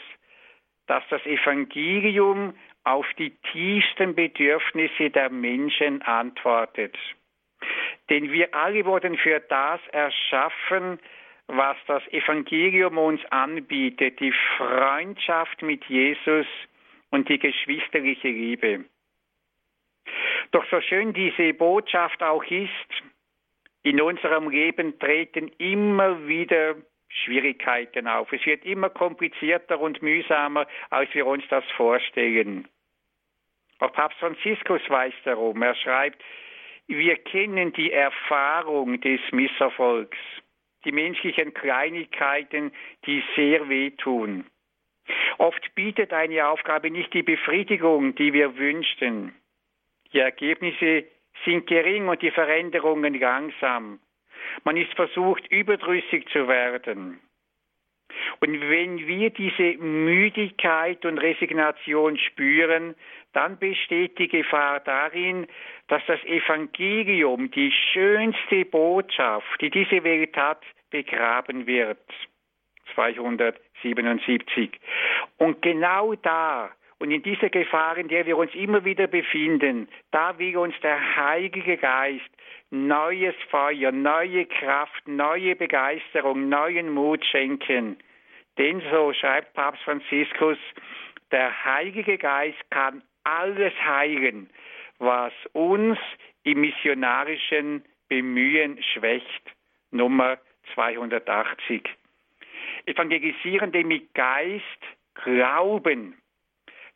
dass 0.87 1.03
das 1.09 1.25
Evangelium 1.25 2.53
auf 2.87 3.05
die 3.17 3.31
tiefsten 3.51 4.15
Bedürfnisse 4.15 5.09
der 5.09 5.29
Menschen 5.29 6.01
antwortet. 6.03 6.95
Denn 8.09 8.31
wir 8.31 8.53
alle 8.55 8.85
wurden 8.85 9.17
für 9.17 9.41
das 9.41 9.81
erschaffen, 9.91 10.99
was 11.47 11.77
das 11.87 12.05
Evangelium 12.11 12.97
uns 12.97 13.21
anbietet, 13.29 14.19
die 14.19 14.33
Freundschaft 14.57 15.61
mit 15.61 15.83
Jesus 15.85 16.45
und 17.09 17.27
die 17.27 17.39
geschwisterliche 17.39 18.29
Liebe. 18.29 18.85
Doch 20.51 20.65
so 20.69 20.79
schön 20.79 21.13
diese 21.13 21.53
Botschaft 21.53 22.23
auch 22.23 22.43
ist, 22.45 23.03
in 23.83 24.01
unserem 24.01 24.49
Leben 24.49 24.97
treten 24.99 25.49
immer 25.57 26.27
wieder 26.27 26.75
Schwierigkeiten 27.09 28.07
auf. 28.07 28.31
Es 28.31 28.45
wird 28.45 28.65
immer 28.65 28.89
komplizierter 28.89 29.79
und 29.79 30.01
mühsamer, 30.01 30.67
als 30.89 31.13
wir 31.13 31.25
uns 31.25 31.43
das 31.49 31.63
vorstellen. 31.75 32.67
Auch 33.79 33.93
Papst 33.93 34.17
Franziskus 34.19 34.81
weiß 34.89 35.13
darum. 35.23 35.61
Er 35.61 35.75
schreibt, 35.75 36.21
wir 36.87 37.17
kennen 37.17 37.73
die 37.73 37.91
Erfahrung 37.91 38.99
des 39.01 39.19
Misserfolgs, 39.31 40.17
die 40.85 40.91
menschlichen 40.91 41.53
Kleinigkeiten, 41.53 42.71
die 43.05 43.23
sehr 43.35 43.67
wehtun. 43.67 44.45
Oft 45.37 45.75
bietet 45.75 46.13
eine 46.13 46.47
Aufgabe 46.47 46.89
nicht 46.89 47.13
die 47.13 47.23
Befriedigung, 47.23 48.15
die 48.15 48.33
wir 48.33 48.57
wünschten. 48.57 49.35
Die 50.13 50.19
Ergebnisse 50.19 51.05
sind 51.45 51.67
gering 51.67 52.07
und 52.07 52.21
die 52.21 52.31
Veränderungen 52.31 53.19
langsam. 53.19 53.99
Man 54.63 54.77
ist 54.77 54.93
versucht, 54.93 55.45
überdrüssig 55.47 56.27
zu 56.29 56.47
werden. 56.47 57.19
Und 58.39 58.61
wenn 58.61 59.07
wir 59.07 59.29
diese 59.29 59.77
Müdigkeit 59.77 61.05
und 61.05 61.17
Resignation 61.17 62.17
spüren, 62.17 62.95
dann 63.33 63.57
besteht 63.59 64.17
die 64.19 64.27
Gefahr 64.27 64.79
darin, 64.79 65.47
dass 65.87 66.01
das 66.07 66.23
Evangelium, 66.23 67.51
die 67.51 67.71
schönste 67.93 68.65
Botschaft, 68.65 69.61
die 69.61 69.69
diese 69.69 70.03
Welt 70.03 70.35
hat, 70.35 70.63
begraben 70.89 71.67
wird. 71.67 71.99
277. 72.95 74.79
Und 75.37 75.61
genau 75.61 76.15
da 76.15 76.71
und 76.99 77.11
in 77.11 77.21
dieser 77.21 77.49
Gefahr, 77.49 77.97
in 77.97 78.07
der 78.07 78.25
wir 78.25 78.37
uns 78.37 78.53
immer 78.55 78.83
wieder 78.83 79.07
befinden, 79.07 79.87
da 80.11 80.37
will 80.39 80.57
uns 80.57 80.75
der 80.81 81.15
Heilige 81.15 81.77
Geist 81.77 82.29
neues 82.71 83.35
Feuer, 83.49 83.91
neue 83.91 84.45
Kraft, 84.45 85.07
neue 85.07 85.55
Begeisterung, 85.55 86.49
neuen 86.49 86.93
Mut 86.93 87.23
schenken. 87.25 87.97
Denn 88.57 88.81
so 88.91 89.13
schreibt 89.13 89.53
Papst 89.53 89.83
Franziskus, 89.83 90.57
der 91.31 91.65
Heilige 91.65 92.17
Geist 92.17 92.57
kann 92.71 93.03
alles 93.23 93.73
heilen, 93.83 94.49
was 94.97 95.33
uns 95.53 95.99
im 96.43 96.61
missionarischen 96.61 97.83
Bemühen 98.09 98.81
schwächt. 98.81 99.43
Nummer 99.91 100.37
280. 100.73 101.83
Evangelisierende 102.85 103.83
mit 103.83 104.13
Geist 104.13 104.63
glauben, 105.13 106.15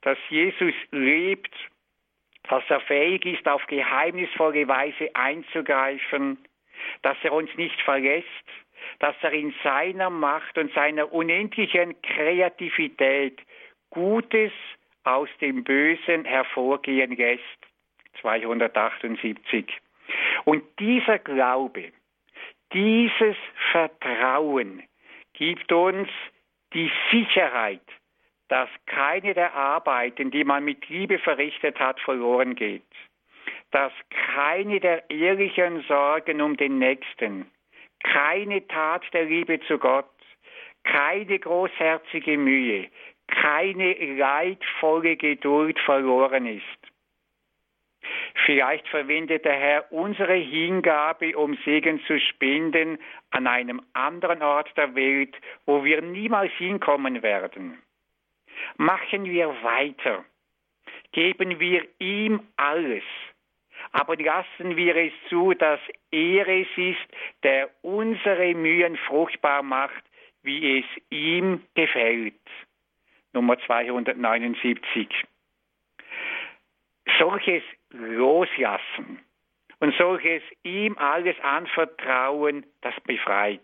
dass 0.02 0.18
Jesus 0.30 0.74
lebt 0.92 1.54
dass 2.50 2.64
er 2.70 2.82
fähig 2.82 3.26
ist, 3.26 3.48
auf 3.48 3.66
geheimnisvolle 3.68 4.68
Weise 4.68 5.10
einzugreifen, 5.14 6.38
dass 7.02 7.18
er 7.24 7.34
uns 7.34 7.50
nicht 7.56 7.80
verlässt, 7.82 8.28
dass 9.00 9.16
er 9.22 9.32
in 9.32 9.54
seiner 9.64 10.10
Macht 10.10 10.58
und 10.58 10.74
seiner 10.74 11.12
unendlichen 11.14 12.02
Kreativität 12.02 13.40
Gutes 13.90 14.52
aus 15.04 15.30
dem 15.40 15.64
Bösen 15.64 16.26
hervorgehen 16.26 17.16
lässt. 17.16 17.44
278. 18.22 19.66
Und 20.46 20.64
dieser 20.80 21.20
Glaube, 21.20 21.92
dieses 22.74 23.36
Vertrauen 23.72 24.84
gibt 25.34 25.72
uns 25.72 26.10
die 26.74 26.92
Sicherheit, 27.12 27.82
dass 28.52 28.68
keine 28.86 29.34
der 29.34 29.56
Arbeiten, 29.56 30.30
die 30.30 30.44
man 30.44 30.66
mit 30.66 30.90
Liebe 30.90 31.20
verrichtet 31.20 31.80
hat, 31.80 32.02
verloren 32.02 32.54
geht. 32.54 32.84
Dass 33.72 33.94
keine 34.10 34.82
der 34.82 35.10
ehrlichen 35.10 35.84
Sorgen 35.88 36.42
um 36.42 36.58
den 36.58 36.78
Nächsten, 36.78 37.50
keine 38.04 38.68
Tat 38.68 39.04
der 39.14 39.24
Liebe 39.24 39.62
zu 39.62 39.78
Gott, 39.78 40.12
keine 40.84 41.40
großherzige 41.40 42.38
Mühe, 42.38 42.90
keine 43.28 43.94
leidvolle 44.18 45.16
Geduld 45.16 45.80
verloren 45.80 46.46
ist. 46.46 46.64
Vielleicht 48.46 48.86
verwendet 48.90 49.46
der 49.46 49.56
Herr 49.56 49.92
unsere 49.94 50.36
Hingabe, 50.36 51.38
um 51.38 51.58
Segen 51.64 52.02
zu 52.06 52.20
spenden, 52.20 52.98
an 53.30 53.48
einem 53.48 53.82
anderen 53.94 54.42
Ort 54.42 54.76
der 54.76 54.94
Welt, 54.94 55.38
wo 55.66 55.86
wir 55.86 56.02
niemals 56.02 56.52
hinkommen 56.58 57.24
werden. 57.24 57.82
Machen 58.78 59.26
wir 59.26 59.47
weiter. 59.63 60.26
Geben 61.12 61.60
wir 61.60 61.86
ihm 62.00 62.41
alles. 62.58 63.04
Aber 63.91 64.15
lassen 64.15 64.76
wir 64.78 64.95
es 64.95 65.12
zu, 65.30 65.54
dass 65.54 65.80
er 66.12 66.47
es 66.47 66.67
ist, 66.76 67.08
der 67.43 67.69
unsere 67.82 68.54
Mühen 68.54 68.97
fruchtbar 68.97 69.63
macht, 69.63 70.04
wie 70.43 70.80
es 70.80 70.86
ihm 71.10 71.63
gefällt. 71.76 72.34
Nummer 73.34 73.58
279. 73.60 75.08
Solches 77.19 77.63
Loslassen 77.89 79.19
und 79.80 79.95
solches 79.97 80.43
ihm 80.63 80.97
alles 80.97 81.36
anvertrauen, 81.41 82.65
das 82.82 82.93
befreit. 83.02 83.62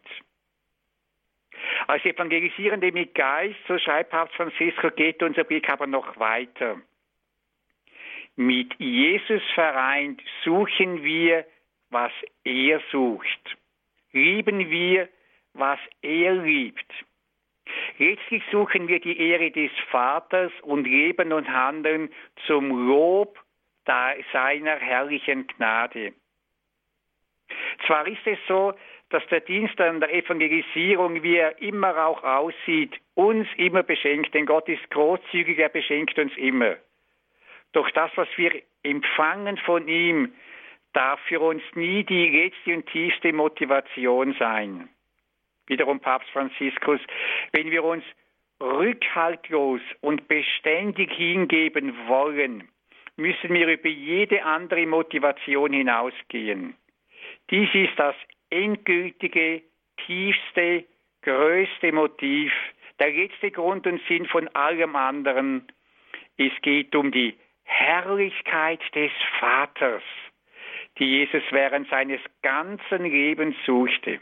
Als 1.87 2.03
Evangelisierende 2.05 2.91
mit 2.91 3.15
Geist, 3.15 3.57
so 3.67 3.77
schreibt 3.77 4.11
Papst 4.11 4.35
Franziskus, 4.35 4.95
geht 4.95 5.21
unser 5.23 5.43
Blick 5.43 5.69
aber 5.69 5.87
noch 5.87 6.17
weiter. 6.19 6.81
Mit 8.35 8.73
Jesus 8.79 9.41
vereint 9.55 10.21
suchen 10.43 11.03
wir, 11.03 11.45
was 11.89 12.11
er 12.43 12.81
sucht. 12.91 13.57
Lieben 14.11 14.69
wir, 14.69 15.09
was 15.53 15.79
er 16.01 16.33
liebt. 16.33 16.93
Letztlich 17.97 18.43
suchen 18.51 18.87
wir 18.87 18.99
die 18.99 19.19
Ehre 19.19 19.51
des 19.51 19.71
Vaters 19.89 20.51
und 20.61 20.85
leben 20.85 21.33
und 21.33 21.49
handeln 21.49 22.09
zum 22.45 22.87
Lob 22.87 23.39
seiner 23.85 24.75
herrlichen 24.77 25.47
Gnade. 25.47 26.13
Zwar 27.85 28.07
ist 28.07 28.25
es 28.25 28.37
so, 28.47 28.73
dass 29.09 29.25
der 29.27 29.39
Dienst 29.39 29.79
an 29.79 29.99
der 29.99 30.13
Evangelisierung, 30.13 31.23
wie 31.23 31.37
er 31.37 31.61
immer 31.61 32.05
auch 32.05 32.23
aussieht, 32.23 32.93
uns 33.15 33.47
immer 33.55 33.83
beschenkt, 33.83 34.33
denn 34.33 34.45
Gott 34.45 34.67
ist 34.67 34.89
großzügig, 34.89 35.57
er 35.59 35.69
beschenkt 35.69 36.19
uns 36.19 36.35
immer. 36.35 36.75
Doch 37.71 37.89
das, 37.91 38.11
was 38.15 38.27
wir 38.35 38.61
empfangen 38.83 39.57
von 39.57 39.87
ihm, 39.87 40.33
darf 40.93 41.19
für 41.27 41.39
uns 41.39 41.61
nie 41.75 42.03
die 42.03 42.29
letzte 42.29 42.73
und 42.73 42.87
tiefste 42.87 43.31
Motivation 43.31 44.35
sein. 44.39 44.89
Wiederum 45.67 45.99
Papst 45.99 46.29
Franziskus, 46.31 46.99
wenn 47.51 47.71
wir 47.71 47.83
uns 47.83 48.03
rückhaltlos 48.61 49.81
und 50.01 50.27
beständig 50.27 51.11
hingeben 51.11 51.93
wollen, 52.07 52.67
müssen 53.15 53.53
wir 53.53 53.67
über 53.67 53.89
jede 53.89 54.43
andere 54.43 54.85
Motivation 54.85 55.73
hinausgehen. 55.73 56.75
Dies 57.51 57.69
ist 57.73 57.97
das 57.97 58.15
endgültige, 58.49 59.63
tiefste, 60.05 60.85
größte 61.21 61.91
Motiv, 61.91 62.51
der 62.99 63.11
letzte 63.11 63.51
Grund 63.51 63.85
und 63.87 64.01
Sinn 64.07 64.25
von 64.25 64.47
allem 64.49 64.95
anderen. 64.95 65.67
Es 66.37 66.51
geht 66.61 66.95
um 66.95 67.11
die 67.11 67.35
Herrlichkeit 67.63 68.81
des 68.95 69.11
Vaters, 69.39 70.03
die 70.97 71.05
Jesus 71.05 71.43
während 71.51 71.89
seines 71.89 72.21
ganzen 72.41 73.03
Lebens 73.05 73.55
suchte. 73.65 74.19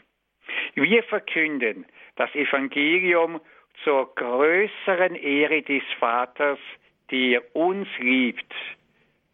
Wir 0.74 1.02
verkünden 1.04 1.86
das 2.16 2.34
Evangelium 2.34 3.40
zur 3.84 4.14
größeren 4.14 5.14
Ehre 5.14 5.62
des 5.62 5.82
Vaters, 5.98 6.58
der 7.10 7.42
uns 7.54 7.88
liebt. 7.98 8.52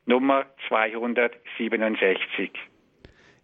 Nummer 0.06 0.46
267. 0.68 2.50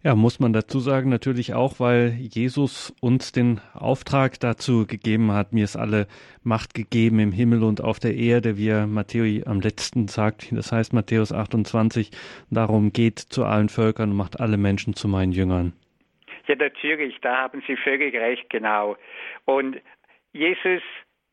Ja, 0.01 0.15
muss 0.15 0.39
man 0.39 0.53
dazu 0.53 0.79
sagen, 0.79 1.09
natürlich 1.09 1.53
auch, 1.53 1.81
weil 1.81 2.15
Jesus 2.21 2.95
uns 3.01 3.33
den 3.33 3.59
Auftrag 3.73 4.39
dazu 4.39 4.87
gegeben 4.87 5.33
hat, 5.33 5.51
mir 5.51 5.65
ist 5.65 5.75
alle 5.75 6.07
Macht 6.41 6.73
gegeben 6.73 7.19
im 7.19 7.33
Himmel 7.33 7.63
und 7.63 7.83
auf 7.83 7.99
der 7.99 8.15
Erde, 8.15 8.57
wie 8.57 8.69
er 8.69 8.87
Matthäus 8.87 9.45
am 9.45 9.59
letzten 9.59 10.07
sagt, 10.07 10.55
das 10.55 10.71
heißt 10.71 10.93
Matthäus 10.93 11.33
28, 11.33 12.11
darum 12.49 12.93
geht 12.93 13.19
zu 13.19 13.43
allen 13.43 13.67
Völkern 13.67 14.11
und 14.11 14.15
macht 14.15 14.39
alle 14.39 14.55
Menschen 14.55 14.93
zu 14.93 15.09
meinen 15.09 15.33
Jüngern. 15.33 15.73
Ja, 16.47 16.55
natürlich, 16.55 17.19
da 17.19 17.35
haben 17.35 17.61
Sie 17.67 17.75
völlig 17.75 18.15
recht, 18.15 18.49
genau. 18.49 18.95
Und 19.43 19.81
Jesus, 20.31 20.81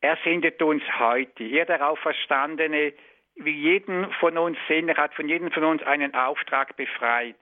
er 0.01 0.17
sendet 0.25 0.61
uns 0.61 0.83
heute, 0.99 1.45
er 1.45 1.65
darauf 1.65 1.99
Verstandene, 1.99 2.91
wie 3.37 3.51
jeden 3.51 4.11
von 4.19 4.37
uns 4.37 4.57
sehen, 4.67 4.89
er 4.89 4.97
hat 4.97 5.13
von 5.13 5.29
jedem 5.29 5.51
von 5.51 5.63
uns 5.63 5.83
einen 5.83 6.13
Auftrag 6.15 6.75
befreit. 6.75 7.37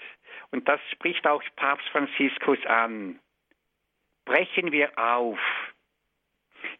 Und 0.51 0.67
das 0.67 0.79
spricht 0.91 1.27
auch 1.27 1.43
Papst 1.55 1.87
Franziskus 1.89 2.63
an. 2.65 3.19
Brechen 4.25 4.71
wir 4.71 4.97
auf. 4.97 5.39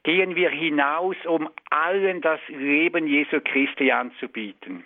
Gehen 0.04 0.36
wir 0.36 0.50
hinaus, 0.50 1.16
um 1.26 1.50
allen 1.70 2.22
das 2.22 2.40
Leben 2.48 3.08
Jesu 3.08 3.40
Christi 3.42 3.92
anzubieten. 3.92 4.86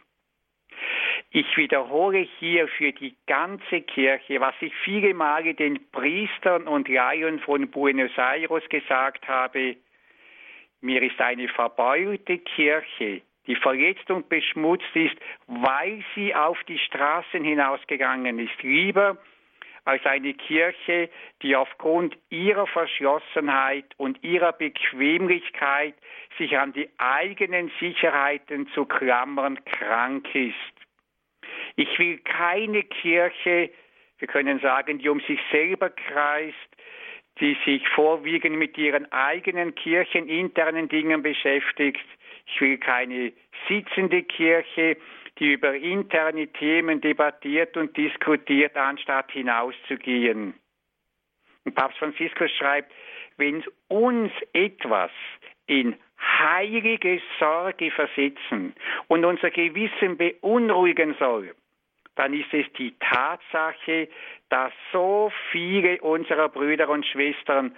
Ich 1.31 1.57
wiederhole 1.57 2.27
hier 2.39 2.67
für 2.67 2.91
die 2.91 3.15
ganze 3.27 3.81
Kirche, 3.81 4.39
was 4.39 4.55
ich 4.61 4.73
viele 4.83 5.13
Male 5.13 5.53
den 5.53 5.91
Priestern 5.91 6.67
und 6.67 6.87
Laien 6.87 7.39
von 7.39 7.69
Buenos 7.69 8.17
Aires 8.17 8.67
gesagt 8.69 9.27
habe. 9.27 9.75
Mir 10.81 11.03
ist 11.03 11.19
eine 11.19 11.47
verbeulte 11.49 12.39
Kirche, 12.39 13.21
die 13.49 13.55
verletzt 13.55 14.09
und 14.11 14.29
beschmutzt 14.29 14.95
ist, 14.95 15.15
weil 15.47 16.05
sie 16.13 16.35
auf 16.35 16.63
die 16.65 16.77
Straßen 16.77 17.43
hinausgegangen 17.43 18.37
ist. 18.37 18.61
Lieber 18.61 19.17
als 19.85 20.05
eine 20.05 20.35
Kirche, 20.35 21.09
die 21.41 21.55
aufgrund 21.55 22.15
ihrer 22.29 22.67
Verschlossenheit 22.67 23.85
und 23.97 24.23
ihrer 24.23 24.53
Bequemlichkeit 24.53 25.95
sich 26.37 26.59
an 26.59 26.73
die 26.73 26.87
eigenen 26.99 27.71
Sicherheiten 27.79 28.67
zu 28.75 28.85
klammern 28.85 29.59
krank 29.65 30.27
ist. 30.35 30.53
Ich 31.75 31.97
will 31.97 32.19
keine 32.19 32.83
Kirche, 32.83 33.71
wir 34.19 34.27
können 34.27 34.59
sagen, 34.59 34.99
die 34.99 35.09
um 35.09 35.21
sich 35.21 35.39
selber 35.51 35.89
kreist, 35.89 36.55
die 37.39 37.57
sich 37.65 37.87
vorwiegend 37.89 38.57
mit 38.57 38.77
ihren 38.77 39.11
eigenen 39.11 39.73
kircheninternen 39.73 40.87
Dingen 40.87 41.23
beschäftigt, 41.23 42.05
ich 42.51 42.61
will 42.61 42.77
keine 42.77 43.33
sitzende 43.67 44.23
Kirche, 44.23 44.97
die 45.37 45.53
über 45.53 45.73
interne 45.73 46.47
Themen 46.47 47.01
debattiert 47.01 47.77
und 47.77 47.95
diskutiert, 47.95 48.75
anstatt 48.75 49.31
hinauszugehen. 49.31 50.53
Und 51.65 51.75
Papst 51.75 51.97
Franziskus 51.97 52.51
schreibt, 52.51 52.91
wenn 53.37 53.63
uns 53.87 54.31
etwas 54.53 55.11
in 55.67 55.95
heilige 56.19 57.21
Sorge 57.39 57.91
versetzen 57.91 58.73
und 59.07 59.23
unser 59.23 59.51
Gewissen 59.51 60.17
beunruhigen 60.17 61.15
soll, 61.19 61.55
dann 62.15 62.33
ist 62.33 62.53
es 62.53 62.65
die 62.73 62.93
Tatsache, 62.99 64.09
dass 64.49 64.73
so 64.91 65.31
viele 65.51 66.01
unserer 66.01 66.49
Brüder 66.49 66.89
und 66.89 67.05
Schwestern 67.05 67.75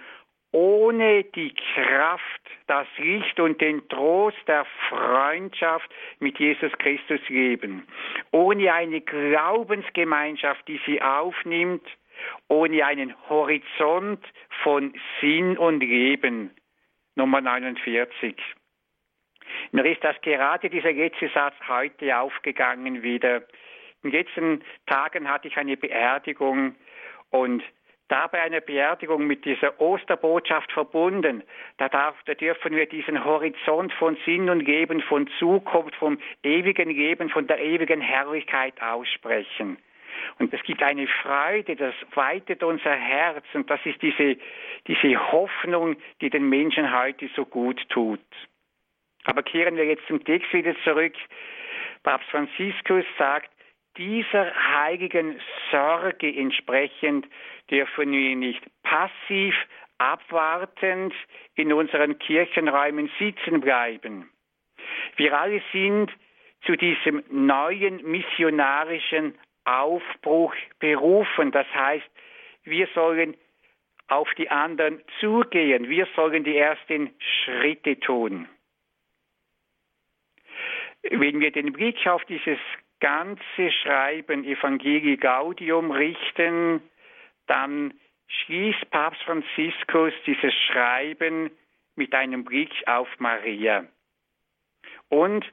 ohne 0.52 1.24
die 1.24 1.54
Kraft, 1.74 2.40
das 2.66 2.86
Licht 2.98 3.40
und 3.40 3.60
den 3.60 3.88
Trost 3.88 4.36
der 4.46 4.66
Freundschaft 4.88 5.90
mit 6.20 6.38
Jesus 6.38 6.72
Christus 6.78 7.20
leben, 7.28 7.86
ohne 8.30 8.72
eine 8.72 9.00
Glaubensgemeinschaft, 9.00 10.66
die 10.68 10.80
sie 10.86 11.00
aufnimmt, 11.00 11.86
ohne 12.48 12.84
einen 12.84 13.14
Horizont 13.28 14.24
von 14.62 14.94
Sinn 15.20 15.56
und 15.56 15.80
Leben. 15.80 16.50
Nummer 17.14 17.40
49. 17.40 18.36
Mir 19.72 19.86
ist 19.86 20.04
das 20.04 20.20
gerade 20.22 20.70
dieser 20.70 20.92
letzte 20.92 21.28
Satz 21.30 21.54
heute 21.66 22.18
aufgegangen 22.18 23.02
wieder. 23.02 23.42
In 24.02 24.10
den 24.10 24.12
letzten 24.12 24.64
Tagen 24.86 25.28
hatte 25.28 25.48
ich 25.48 25.56
eine 25.56 25.76
Beerdigung 25.76 26.74
und 27.30 27.62
dabei 28.12 28.42
eine 28.42 28.60
Beerdigung 28.60 29.26
mit 29.26 29.46
dieser 29.46 29.80
Osterbotschaft 29.80 30.70
verbunden. 30.70 31.42
Da, 31.78 31.88
darf, 31.88 32.14
da 32.26 32.34
dürfen 32.34 32.76
wir 32.76 32.86
diesen 32.86 33.24
Horizont 33.24 33.90
von 33.94 34.18
Sinn 34.26 34.50
und 34.50 34.60
Leben, 34.60 35.00
von 35.00 35.28
Zukunft, 35.38 35.94
vom 35.96 36.18
ewigen 36.42 36.90
Leben, 36.90 37.30
von 37.30 37.46
der 37.46 37.58
ewigen 37.60 38.02
Herrlichkeit 38.02 38.80
aussprechen. 38.82 39.78
Und 40.38 40.52
es 40.52 40.62
gibt 40.62 40.82
eine 40.82 41.06
Freude, 41.06 41.74
das 41.74 41.94
weitet 42.14 42.62
unser 42.62 42.94
Herz 42.94 43.44
und 43.54 43.68
das 43.70 43.80
ist 43.84 44.00
diese, 44.02 44.36
diese 44.86 45.32
Hoffnung, 45.32 45.96
die 46.20 46.28
den 46.28 46.48
Menschen 46.48 46.94
heute 46.96 47.30
so 47.34 47.46
gut 47.46 47.80
tut. 47.88 48.20
Aber 49.24 49.42
kehren 49.42 49.76
wir 49.76 49.86
jetzt 49.86 50.06
zum 50.06 50.22
Text 50.22 50.52
wieder 50.52 50.74
zurück. 50.84 51.14
Papst 52.02 52.28
Franziskus 52.28 53.04
sagt, 53.16 53.50
dieser 53.96 54.52
heiligen 54.54 55.40
Sorge 55.70 56.34
entsprechend 56.34 57.26
dürfen 57.70 58.12
wir 58.12 58.36
nicht 58.36 58.62
passiv, 58.82 59.54
abwartend 59.98 61.14
in 61.54 61.72
unseren 61.72 62.18
Kirchenräumen 62.18 63.10
sitzen 63.18 63.60
bleiben. 63.60 64.28
Wir 65.16 65.38
alle 65.38 65.62
sind 65.72 66.10
zu 66.64 66.76
diesem 66.76 67.22
neuen 67.30 68.02
missionarischen 68.02 69.38
Aufbruch 69.64 70.54
berufen. 70.78 71.52
Das 71.52 71.66
heißt, 71.74 72.08
wir 72.64 72.88
sollen 72.94 73.36
auf 74.08 74.28
die 74.36 74.50
anderen 74.50 75.02
zugehen. 75.20 75.88
Wir 75.88 76.06
sollen 76.16 76.44
die 76.44 76.56
ersten 76.56 77.10
Schritte 77.18 77.98
tun. 78.00 78.48
Wenn 81.02 81.40
wir 81.40 81.50
den 81.50 81.72
Blick 81.72 82.06
auf 82.06 82.24
dieses 82.26 82.58
ganze 83.02 83.72
Schreiben 83.82 84.44
Evangelii 84.44 85.16
Gaudium 85.16 85.90
richten, 85.90 86.80
dann 87.48 87.92
schließt 88.28 88.90
Papst 88.90 89.20
Franziskus 89.24 90.12
dieses 90.24 90.54
Schreiben 90.68 91.50
mit 91.96 92.14
einem 92.14 92.44
Blick 92.44 92.70
auf 92.86 93.08
Maria. 93.18 93.84
Und 95.08 95.44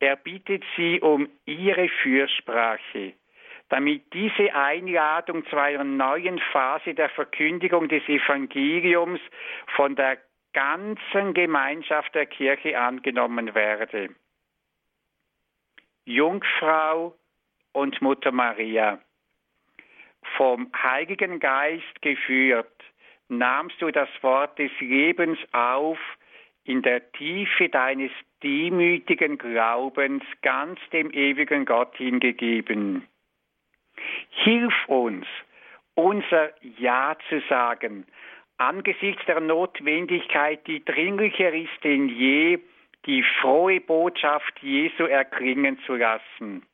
er 0.00 0.16
bittet 0.16 0.64
sie 0.76 1.00
um 1.00 1.28
ihre 1.46 1.88
Fürsprache, 2.02 3.14
damit 3.68 4.12
diese 4.12 4.52
Einladung 4.54 5.46
zu 5.46 5.56
einer 5.56 5.84
neuen 5.84 6.40
Phase 6.52 6.92
der 6.92 7.08
Verkündigung 7.10 7.88
des 7.88 8.02
Evangeliums 8.08 9.20
von 9.76 9.94
der 9.94 10.18
ganzen 10.52 11.34
Gemeinschaft 11.34 12.14
der 12.16 12.26
Kirche 12.26 12.78
angenommen 12.78 13.54
werde. 13.54 14.10
Jungfrau 16.06 17.16
und 17.72 18.00
Mutter 18.00 18.30
Maria. 18.30 19.00
Vom 20.36 20.70
Heiligen 20.72 21.40
Geist 21.40 22.00
geführt, 22.00 22.72
nahmst 23.28 23.82
du 23.82 23.90
das 23.90 24.08
Wort 24.22 24.56
des 24.58 24.70
Lebens 24.78 25.38
auf, 25.50 25.98
in 26.62 26.82
der 26.82 27.10
Tiefe 27.12 27.68
deines 27.68 28.12
demütigen 28.42 29.36
Glaubens 29.36 30.22
ganz 30.42 30.78
dem 30.92 31.10
ewigen 31.10 31.64
Gott 31.64 31.96
hingegeben. 31.96 33.06
Hilf 34.30 34.74
uns, 34.86 35.26
unser 35.94 36.52
Ja 36.78 37.16
zu 37.28 37.40
sagen, 37.48 38.06
angesichts 38.58 39.24
der 39.26 39.40
Notwendigkeit, 39.40 40.64
die 40.68 40.84
dringlicher 40.84 41.52
ist 41.52 41.82
denn 41.82 42.08
je, 42.08 42.60
die 43.06 43.22
frohe 43.40 43.80
Botschaft 43.80 44.58
Jesu 44.60 45.04
erklingen 45.04 45.78
zu 45.86 45.94
lassen. 45.94 46.66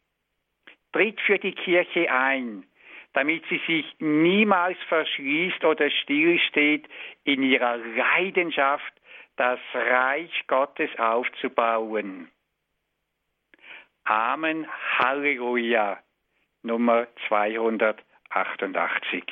Tritt 0.93 1.21
für 1.21 1.39
die 1.39 1.55
Kirche 1.55 2.11
ein, 2.11 2.65
damit 3.13 3.45
sie 3.49 3.61
sich 3.67 3.87
niemals 3.99 4.79
verschließt 4.89 5.65
oder 5.65 5.91
stillsteht 5.91 6.89
in 7.25 7.43
ihrer 7.43 7.77
Leidenschaft, 7.77 8.93
das 9.37 9.61
Reich 9.73 10.47
Gottes 10.47 10.91
aufzubauen. 10.99 12.31
Amen, 14.05 14.67
Halleluja, 14.99 15.99
Nummer 16.63 17.07
288. 17.29 19.25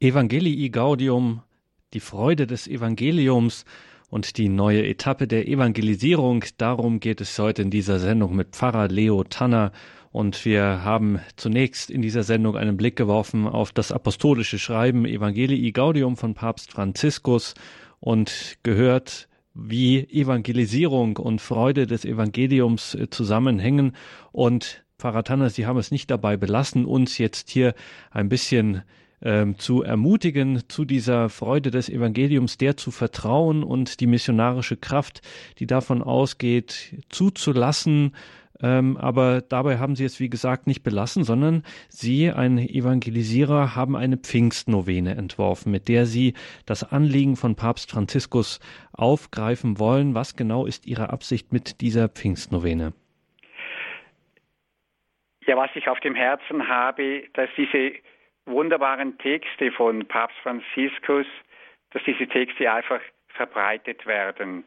Evangelii 0.00 0.70
Gaudium, 0.70 1.42
die 1.92 1.98
Freude 1.98 2.46
des 2.46 2.68
Evangeliums 2.68 3.64
und 4.08 4.38
die 4.38 4.48
neue 4.48 4.86
Etappe 4.86 5.26
der 5.26 5.48
Evangelisierung. 5.48 6.44
Darum 6.56 7.00
geht 7.00 7.20
es 7.20 7.36
heute 7.36 7.62
in 7.62 7.70
dieser 7.70 7.98
Sendung 7.98 8.36
mit 8.36 8.54
Pfarrer 8.54 8.86
Leo 8.86 9.24
Tanner. 9.24 9.72
Und 10.12 10.44
wir 10.44 10.84
haben 10.84 11.18
zunächst 11.34 11.90
in 11.90 12.00
dieser 12.00 12.22
Sendung 12.22 12.56
einen 12.56 12.76
Blick 12.76 12.94
geworfen 12.94 13.48
auf 13.48 13.72
das 13.72 13.90
apostolische 13.90 14.60
Schreiben 14.60 15.04
Evangelii 15.04 15.72
Gaudium 15.72 16.16
von 16.16 16.34
Papst 16.34 16.70
Franziskus 16.70 17.54
und 17.98 18.58
gehört, 18.62 19.28
wie 19.52 20.08
Evangelisierung 20.08 21.16
und 21.16 21.40
Freude 21.40 21.88
des 21.88 22.04
Evangeliums 22.04 22.94
äh, 22.94 23.10
zusammenhängen. 23.10 23.96
Und 24.30 24.84
Pfarrer 24.96 25.24
Tanner, 25.24 25.50
Sie 25.50 25.66
haben 25.66 25.78
es 25.78 25.90
nicht 25.90 26.08
dabei 26.08 26.36
belassen, 26.36 26.84
uns 26.84 27.18
jetzt 27.18 27.50
hier 27.50 27.74
ein 28.12 28.28
bisschen 28.28 28.82
ähm, 29.22 29.58
zu 29.58 29.82
ermutigen, 29.82 30.62
zu 30.68 30.84
dieser 30.84 31.28
Freude 31.28 31.70
des 31.70 31.88
Evangeliums, 31.88 32.58
der 32.58 32.76
zu 32.76 32.90
vertrauen 32.90 33.62
und 33.62 34.00
die 34.00 34.06
missionarische 34.06 34.76
Kraft, 34.76 35.22
die 35.58 35.66
davon 35.66 36.02
ausgeht, 36.02 36.94
zuzulassen. 37.08 38.14
Ähm, 38.60 38.96
aber 38.96 39.40
dabei 39.40 39.78
haben 39.78 39.94
sie 39.94 40.04
es, 40.04 40.18
wie 40.18 40.28
gesagt, 40.28 40.66
nicht 40.66 40.82
belassen, 40.82 41.22
sondern 41.22 41.62
sie, 41.88 42.32
ein 42.32 42.58
Evangelisierer, 42.58 43.76
haben 43.76 43.94
eine 43.96 44.16
Pfingstnovene 44.16 45.14
entworfen, 45.14 45.70
mit 45.70 45.88
der 45.88 46.06
sie 46.06 46.34
das 46.66 46.90
Anliegen 46.90 47.36
von 47.36 47.54
Papst 47.54 47.92
Franziskus 47.92 48.58
aufgreifen 48.92 49.78
wollen. 49.78 50.14
Was 50.14 50.34
genau 50.34 50.66
ist 50.66 50.86
Ihre 50.86 51.10
Absicht 51.10 51.52
mit 51.52 51.80
dieser 51.80 52.08
Pfingstnovene? 52.08 52.94
Ja, 55.46 55.56
was 55.56 55.70
ich 55.76 55.88
auf 55.88 56.00
dem 56.00 56.14
Herzen 56.14 56.68
habe, 56.68 57.22
dass 57.34 57.48
diese 57.56 57.92
wunderbaren 58.48 59.18
Texte 59.18 59.70
von 59.72 60.06
Papst 60.06 60.36
Franziskus, 60.42 61.26
dass 61.90 62.02
diese 62.04 62.26
Texte 62.26 62.70
einfach 62.70 63.00
verbreitet 63.28 64.06
werden. 64.06 64.64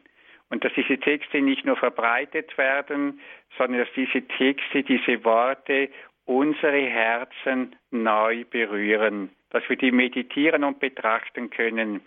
Und 0.50 0.64
dass 0.64 0.72
diese 0.74 0.98
Texte 0.98 1.40
nicht 1.40 1.64
nur 1.64 1.76
verbreitet 1.76 2.56
werden, 2.58 3.20
sondern 3.56 3.80
dass 3.80 3.94
diese 3.94 4.20
Texte, 4.22 4.82
diese 4.82 5.24
Worte 5.24 5.88
unsere 6.26 6.82
Herzen 6.86 7.74
neu 7.90 8.44
berühren, 8.44 9.30
dass 9.50 9.66
wir 9.68 9.76
die 9.76 9.92
meditieren 9.92 10.64
und 10.64 10.78
betrachten 10.78 11.50
können. 11.50 12.00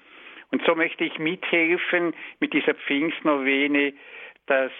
Und 0.51 0.63
so 0.65 0.75
möchte 0.75 1.03
ich 1.03 1.17
mithelfen 1.19 2.13
mit 2.39 2.53
dieser 2.53 2.75
Pfingstnovene, 2.75 3.93
dass 4.45 4.71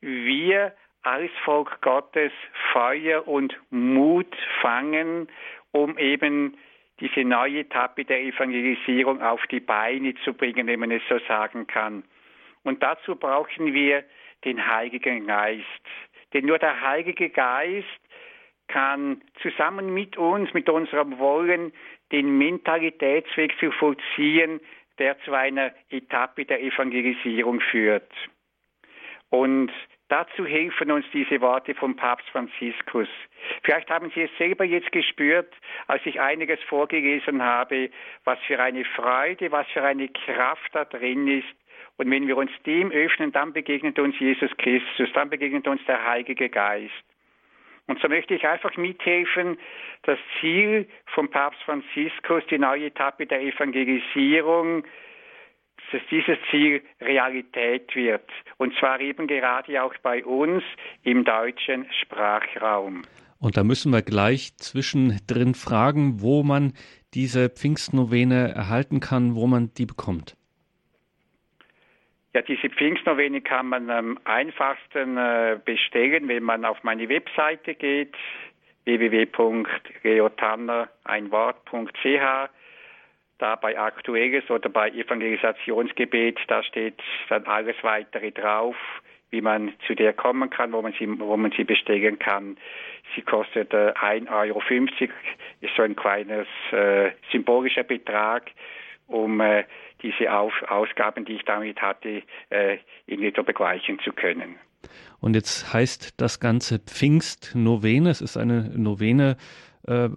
wir 0.00 0.74
als 1.02 1.30
Volk 1.44 1.80
Gottes 1.80 2.32
Feuer 2.72 3.26
und 3.26 3.56
Mut 3.70 4.34
fangen 4.60 5.28
um 5.72 5.98
eben 5.98 6.56
diese 7.00 7.24
neue 7.24 7.60
Etappe 7.60 8.04
der 8.04 8.22
Evangelisierung 8.22 9.20
auf 9.22 9.44
die 9.50 9.60
Beine 9.60 10.14
zu 10.24 10.34
bringen, 10.34 10.66
wenn 10.66 10.80
man 10.80 10.90
es 10.90 11.02
so 11.08 11.18
sagen 11.26 11.66
kann. 11.66 12.04
Und 12.62 12.82
dazu 12.82 13.16
brauchen 13.16 13.74
wir 13.74 14.04
den 14.44 14.66
Heiligen 14.66 15.26
Geist. 15.26 15.64
Denn 16.32 16.46
nur 16.46 16.58
der 16.58 16.80
Heilige 16.80 17.30
Geist 17.30 17.86
kann 18.68 19.22
zusammen 19.42 19.92
mit 19.92 20.16
uns, 20.16 20.52
mit 20.54 20.68
unserem 20.68 21.18
Wollen, 21.18 21.72
den 22.12 22.38
Mentalitätsweg 22.38 23.58
zu 23.58 23.70
vollziehen, 23.72 24.60
der 24.98 25.18
zu 25.20 25.32
einer 25.32 25.72
Etappe 25.90 26.44
der 26.44 26.62
Evangelisierung 26.62 27.60
führt. 27.60 28.10
Und 29.30 29.72
Dazu 30.12 30.44
helfen 30.44 30.90
uns 30.90 31.06
diese 31.14 31.40
Worte 31.40 31.74
vom 31.74 31.96
Papst 31.96 32.28
Franziskus. 32.28 33.08
Vielleicht 33.62 33.88
haben 33.88 34.12
Sie 34.14 34.20
es 34.20 34.30
selber 34.36 34.62
jetzt 34.62 34.92
gespürt, 34.92 35.50
als 35.86 36.04
ich 36.04 36.20
einiges 36.20 36.60
vorgelesen 36.64 37.42
habe, 37.42 37.88
was 38.24 38.38
für 38.40 38.60
eine 38.60 38.84
Freude, 38.84 39.50
was 39.52 39.66
für 39.68 39.82
eine 39.82 40.08
Kraft 40.08 40.68
da 40.74 40.84
drin 40.84 41.26
ist. 41.28 41.48
Und 41.96 42.10
wenn 42.10 42.28
wir 42.28 42.36
uns 42.36 42.50
dem 42.66 42.90
öffnen, 42.90 43.32
dann 43.32 43.54
begegnet 43.54 43.98
uns 43.98 44.18
Jesus 44.18 44.50
Christus, 44.58 45.10
dann 45.14 45.30
begegnet 45.30 45.66
uns 45.66 45.82
der 45.86 46.06
Heilige 46.06 46.50
Geist. 46.50 46.92
Und 47.86 47.98
so 48.02 48.08
möchte 48.08 48.34
ich 48.34 48.46
einfach 48.46 48.76
mithelfen, 48.76 49.56
das 50.02 50.18
Ziel 50.40 50.86
von 51.06 51.30
Papst 51.30 51.62
Franziskus, 51.62 52.44
die 52.50 52.58
neue 52.58 52.88
Etappe 52.88 53.24
der 53.24 53.40
Evangelisierung, 53.40 54.84
dass 55.92 56.02
dieses 56.10 56.38
Ziel 56.50 56.82
Realität 57.00 57.94
wird. 57.94 58.28
Und 58.56 58.74
zwar 58.78 59.00
eben 59.00 59.26
gerade 59.26 59.82
auch 59.82 59.94
bei 60.02 60.24
uns 60.24 60.62
im 61.02 61.24
deutschen 61.24 61.86
Sprachraum. 62.00 63.02
Und 63.38 63.56
da 63.56 63.64
müssen 63.64 63.92
wir 63.92 64.02
gleich 64.02 64.56
zwischendrin 64.56 65.54
fragen, 65.54 66.20
wo 66.20 66.42
man 66.42 66.74
diese 67.12 67.50
Pfingstnovene 67.50 68.52
erhalten 68.54 69.00
kann, 69.00 69.34
wo 69.34 69.46
man 69.46 69.72
die 69.76 69.86
bekommt. 69.86 70.36
Ja, 72.34 72.40
diese 72.40 72.70
Pfingstnovene 72.70 73.42
kann 73.42 73.66
man 73.66 73.90
am 73.90 74.18
einfachsten 74.24 75.18
äh, 75.18 75.58
bestellen, 75.62 76.28
wenn 76.28 76.44
man 76.44 76.64
auf 76.64 76.82
meine 76.82 77.10
Webseite 77.10 77.74
geht, 77.74 78.14
www.leotanner, 78.84 80.88
ein 81.04 81.30
Wort.ch. 81.30 82.48
Da 83.38 83.56
bei 83.56 83.78
Aktuelles 83.78 84.48
oder 84.50 84.68
bei 84.68 84.90
Evangelisationsgebet, 84.90 86.38
da 86.48 86.62
steht 86.62 87.00
dann 87.28 87.44
alles 87.46 87.76
weitere 87.82 88.30
drauf, 88.30 88.76
wie 89.30 89.40
man 89.40 89.72
zu 89.86 89.94
der 89.94 90.12
kommen 90.12 90.50
kann, 90.50 90.72
wo 90.72 90.82
man 90.82 90.92
sie, 90.98 91.08
wo 91.18 91.36
man 91.36 91.52
sie 91.56 91.64
bestellen 91.64 92.18
kann. 92.18 92.56
Sie 93.16 93.22
kostet 93.22 93.72
äh, 93.72 93.92
1,50 93.96 94.30
Euro, 94.30 94.62
ist 95.60 95.74
so 95.76 95.82
ein 95.82 95.96
kleines 95.96 96.46
äh, 96.70 97.10
symbolischer 97.32 97.82
Betrag, 97.82 98.50
um 99.06 99.40
äh, 99.40 99.64
diese 100.02 100.32
Auf 100.32 100.52
Ausgaben, 100.68 101.24
die 101.24 101.36
ich 101.36 101.44
damit 101.44 101.80
hatte, 101.80 102.22
äh, 102.50 102.78
irgendwie 103.06 103.32
so 103.34 103.42
begleichen 103.42 103.98
zu 104.00 104.12
können. 104.12 104.56
Und 105.20 105.34
jetzt 105.34 105.72
heißt 105.72 106.20
das 106.20 106.40
Ganze 106.40 106.78
Pfingstnovene. 106.80 108.10
Es 108.10 108.20
ist 108.20 108.36
eine 108.36 108.70
Novene. 108.76 109.36
Äh, 109.86 110.08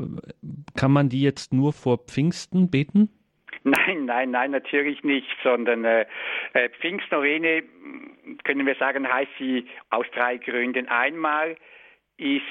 kann 0.75 0.91
man 0.91 1.09
die 1.09 1.21
jetzt 1.21 1.53
nur 1.53 1.73
vor 1.73 1.97
Pfingsten 1.97 2.69
beten? 2.69 3.09
Nein, 3.63 4.05
nein, 4.05 4.31
nein, 4.31 4.51
natürlich 4.51 5.03
nicht, 5.03 5.27
sondern 5.43 5.85
äh, 5.85 6.05
äh 6.53 6.69
Pfingstnovene, 6.69 7.63
können 8.43 8.65
wir 8.65 8.75
sagen, 8.75 9.11
heißt 9.11 9.31
sie 9.39 9.65
aus 9.89 10.05
drei 10.13 10.37
Gründen. 10.37 10.87
Einmal 10.87 11.55
ist 12.17 12.43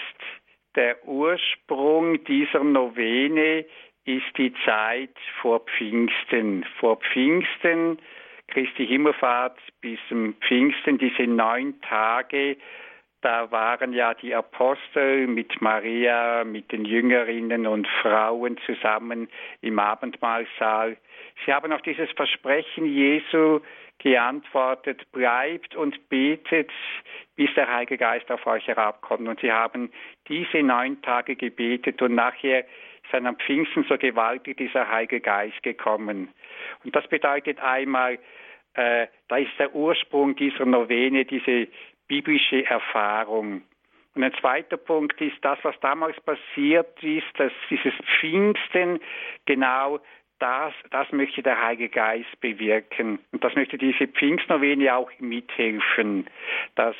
der 0.74 1.06
Ursprung 1.06 2.24
dieser 2.24 2.64
Novene 2.64 3.64
ist 4.04 4.36
die 4.36 4.52
Zeit 4.64 5.14
vor 5.40 5.60
Pfingsten. 5.60 6.64
Vor 6.78 6.96
Pfingsten, 6.96 7.98
Christi 8.48 8.86
Himmelfahrt 8.86 9.58
bis 9.80 9.98
zum 10.08 10.34
Pfingsten, 10.46 10.98
diese 10.98 11.26
neun 11.26 11.80
Tage, 11.80 12.56
da 13.24 13.50
waren 13.50 13.94
ja 13.94 14.12
die 14.12 14.34
Apostel 14.34 15.26
mit 15.26 15.62
Maria, 15.62 16.44
mit 16.44 16.70
den 16.70 16.84
Jüngerinnen 16.84 17.66
und 17.66 17.88
Frauen 18.02 18.58
zusammen 18.66 19.28
im 19.62 19.78
Abendmahlsaal. 19.78 20.98
Sie 21.44 21.52
haben 21.52 21.72
auf 21.72 21.80
dieses 21.80 22.10
Versprechen 22.12 22.84
Jesu 22.84 23.60
geantwortet, 23.98 25.10
bleibt 25.12 25.74
und 25.74 26.10
betet, 26.10 26.70
bis 27.34 27.48
der 27.54 27.72
Heilige 27.72 27.96
Geist 27.96 28.30
auf 28.30 28.46
euch 28.46 28.66
herabkommt. 28.66 29.26
Und 29.26 29.40
sie 29.40 29.50
haben 29.50 29.90
diese 30.28 30.62
neun 30.62 31.00
Tage 31.00 31.34
gebetet 31.34 32.02
und 32.02 32.14
nachher 32.14 32.66
ist 33.04 33.14
am 33.14 33.36
Pfingsten 33.36 33.86
so 33.88 33.96
gewaltig 33.96 34.58
dieser 34.58 34.90
Heilige 34.90 35.20
Geist 35.20 35.62
gekommen. 35.62 36.28
Und 36.84 36.94
das 36.94 37.06
bedeutet 37.08 37.58
einmal, 37.60 38.18
äh, 38.74 39.06
da 39.28 39.36
ist 39.36 39.52
der 39.58 39.74
Ursprung 39.74 40.36
dieser 40.36 40.66
Novene, 40.66 41.24
diese 41.24 41.68
biblische 42.08 42.66
Erfahrung. 42.66 43.62
Und 44.14 44.22
ein 44.22 44.32
zweiter 44.40 44.76
Punkt 44.76 45.20
ist 45.20 45.36
das, 45.42 45.58
was 45.62 45.78
damals 45.80 46.20
passiert 46.20 47.02
ist, 47.02 47.26
dass 47.36 47.52
dieses 47.68 47.94
Pfingsten 48.18 49.00
genau 49.44 50.00
das, 50.38 50.72
das 50.90 51.10
möchte 51.12 51.42
der 51.42 51.60
Heilige 51.60 51.88
Geist 51.88 52.40
bewirken. 52.40 53.18
Und 53.32 53.42
das 53.42 53.54
möchte 53.54 53.78
diese 53.78 54.06
Pfingstnovene 54.06 54.94
auch 54.94 55.10
mithelfen, 55.18 56.28
dass 56.76 56.96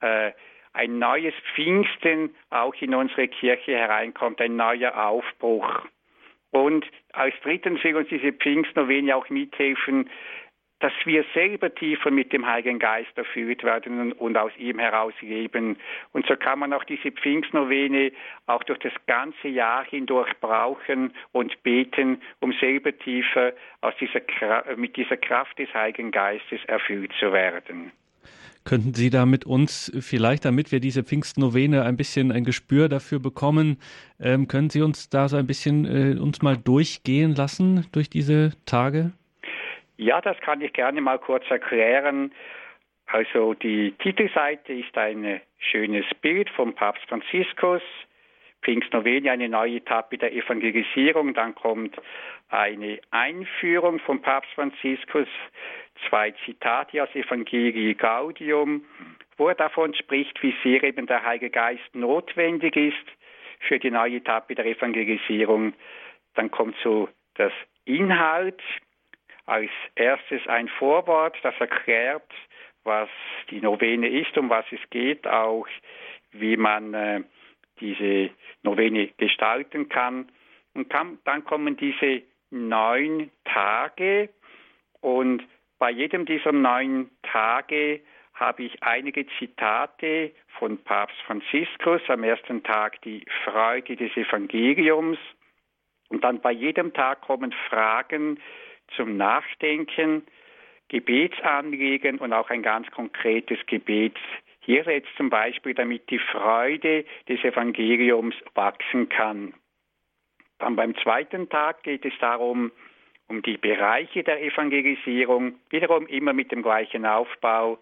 äh, 0.00 0.32
ein 0.74 0.98
neues 0.98 1.34
Pfingsten 1.54 2.34
auch 2.50 2.74
in 2.80 2.94
unsere 2.94 3.28
Kirche 3.28 3.72
hereinkommt, 3.72 4.40
ein 4.40 4.56
neuer 4.56 4.96
Aufbruch. 5.06 5.86
Und 6.50 6.86
als 7.12 7.34
drittens 7.42 7.82
will 7.82 7.96
uns 7.96 8.08
diese 8.08 8.32
Pfingstnovene 8.32 9.16
auch 9.16 9.28
mithelfen, 9.28 10.08
dass 10.84 10.92
wir 11.06 11.24
selber 11.32 11.74
tiefer 11.74 12.10
mit 12.10 12.30
dem 12.34 12.44
Heiligen 12.44 12.78
Geist 12.78 13.16
erfüllt 13.16 13.64
werden 13.64 14.12
und 14.12 14.36
aus 14.36 14.52
ihm 14.58 14.78
heraus 14.78 15.14
leben. 15.22 15.78
Und 16.12 16.26
so 16.26 16.36
kann 16.36 16.58
man 16.58 16.74
auch 16.74 16.84
diese 16.84 17.10
Pfingstnovene 17.10 18.12
auch 18.48 18.62
durch 18.64 18.80
das 18.80 18.92
ganze 19.06 19.48
Jahr 19.48 19.86
hindurch 19.86 20.28
brauchen 20.42 21.14
und 21.32 21.62
beten, 21.62 22.20
um 22.40 22.52
selber 22.60 22.92
tiefer 22.98 23.54
aus 23.80 23.94
dieser, 23.98 24.20
mit 24.76 24.94
dieser 24.98 25.16
Kraft 25.16 25.58
des 25.58 25.72
Heiligen 25.72 26.10
Geistes 26.10 26.60
erfüllt 26.66 27.12
zu 27.18 27.32
werden. 27.32 27.90
Könnten 28.64 28.92
Sie 28.92 29.08
da 29.08 29.24
mit 29.24 29.46
uns 29.46 29.90
vielleicht, 30.00 30.44
damit 30.44 30.70
wir 30.70 30.80
diese 30.80 31.02
Pfingstnovene 31.02 31.82
ein 31.84 31.96
bisschen 31.96 32.30
ein 32.30 32.44
Gespür 32.44 32.90
dafür 32.90 33.20
bekommen, 33.20 33.78
ähm, 34.20 34.48
können 34.48 34.68
Sie 34.68 34.82
uns 34.82 35.08
da 35.08 35.30
so 35.30 35.38
ein 35.38 35.46
bisschen 35.46 35.86
äh, 35.86 36.20
uns 36.20 36.42
mal 36.42 36.58
durchgehen 36.58 37.34
lassen 37.34 37.86
durch 37.92 38.10
diese 38.10 38.52
Tage? 38.66 39.12
Ja, 39.96 40.20
das 40.20 40.38
kann 40.40 40.60
ich 40.60 40.72
gerne 40.72 41.00
mal 41.00 41.18
kurz 41.18 41.48
erklären. 41.50 42.32
Also 43.06 43.54
die 43.54 43.92
Titelseite 43.92 44.72
ist 44.72 44.96
ein 44.96 45.40
schönes 45.58 46.06
Bild 46.20 46.50
vom 46.50 46.74
Papst 46.74 47.04
Franziskus. 47.08 47.82
Pfingstnovene, 48.64 49.30
eine 49.30 49.48
neue 49.48 49.76
Etappe 49.76 50.18
der 50.18 50.32
Evangelisierung. 50.32 51.34
Dann 51.34 51.54
kommt 51.54 51.96
eine 52.48 52.98
Einführung 53.10 53.98
vom 54.00 54.22
Papst 54.22 54.50
Franziskus, 54.54 55.28
zwei 56.08 56.32
Zitate 56.44 57.02
aus 57.02 57.14
Evangelii 57.14 57.94
Gaudium, 57.94 58.84
wo 59.36 59.48
er 59.48 59.54
davon 59.54 59.94
spricht, 59.94 60.42
wie 60.42 60.54
sehr 60.62 60.82
eben 60.82 61.06
der 61.06 61.24
Heilige 61.24 61.50
Geist 61.50 61.94
notwendig 61.94 62.76
ist 62.76 63.06
für 63.60 63.78
die 63.78 63.90
neue 63.90 64.16
Etappe 64.16 64.54
der 64.54 64.66
Evangelisierung. 64.66 65.74
Dann 66.34 66.50
kommt 66.50 66.76
so 66.82 67.08
das 67.34 67.52
Inhalt, 67.84 68.60
als 69.46 69.70
erstes 69.94 70.46
ein 70.46 70.68
Vorwort, 70.68 71.36
das 71.42 71.54
erklärt, 71.58 72.30
was 72.84 73.08
die 73.50 73.60
Novene 73.60 74.08
ist, 74.08 74.36
um 74.36 74.50
was 74.50 74.64
es 74.70 74.80
geht, 74.90 75.26
auch 75.26 75.66
wie 76.32 76.56
man 76.56 76.94
äh, 76.94 77.22
diese 77.80 78.30
Novene 78.62 79.08
gestalten 79.16 79.88
kann. 79.88 80.30
Und 80.74 80.90
kann, 80.90 81.18
dann 81.24 81.44
kommen 81.44 81.76
diese 81.76 82.22
neun 82.50 83.30
Tage 83.44 84.28
und 85.00 85.42
bei 85.78 85.90
jedem 85.90 86.24
dieser 86.24 86.52
neun 86.52 87.10
Tage 87.22 88.00
habe 88.34 88.64
ich 88.64 88.82
einige 88.82 89.26
Zitate 89.38 90.32
von 90.58 90.78
Papst 90.78 91.20
Franziskus. 91.26 92.00
Am 92.08 92.24
ersten 92.24 92.62
Tag 92.62 93.00
die 93.02 93.24
Freude 93.44 93.96
des 93.96 94.16
Evangeliums. 94.16 95.18
Und 96.08 96.24
dann 96.24 96.40
bei 96.40 96.52
jedem 96.52 96.92
Tag 96.92 97.22
kommen 97.22 97.52
Fragen, 97.68 98.40
zum 98.96 99.16
Nachdenken, 99.16 100.26
Gebetsanliegen 100.88 102.18
und 102.18 102.32
auch 102.32 102.50
ein 102.50 102.62
ganz 102.62 102.90
konkretes 102.90 103.58
Gebet. 103.66 104.16
Hier 104.60 104.84
jetzt 104.84 105.08
zum 105.16 105.30
Beispiel, 105.30 105.74
damit 105.74 106.10
die 106.10 106.18
Freude 106.18 107.04
des 107.28 107.42
Evangeliums 107.44 108.34
wachsen 108.54 109.08
kann. 109.08 109.54
Dann 110.58 110.76
beim 110.76 110.96
zweiten 110.96 111.48
Tag 111.48 111.82
geht 111.82 112.04
es 112.04 112.14
darum, 112.20 112.70
um 113.28 113.42
die 113.42 113.56
Bereiche 113.56 114.22
der 114.22 114.42
Evangelisierung, 114.42 115.58
wiederum 115.70 116.06
immer 116.06 116.32
mit 116.32 116.52
dem 116.52 116.62
gleichen 116.62 117.06
Aufbau. 117.06 117.78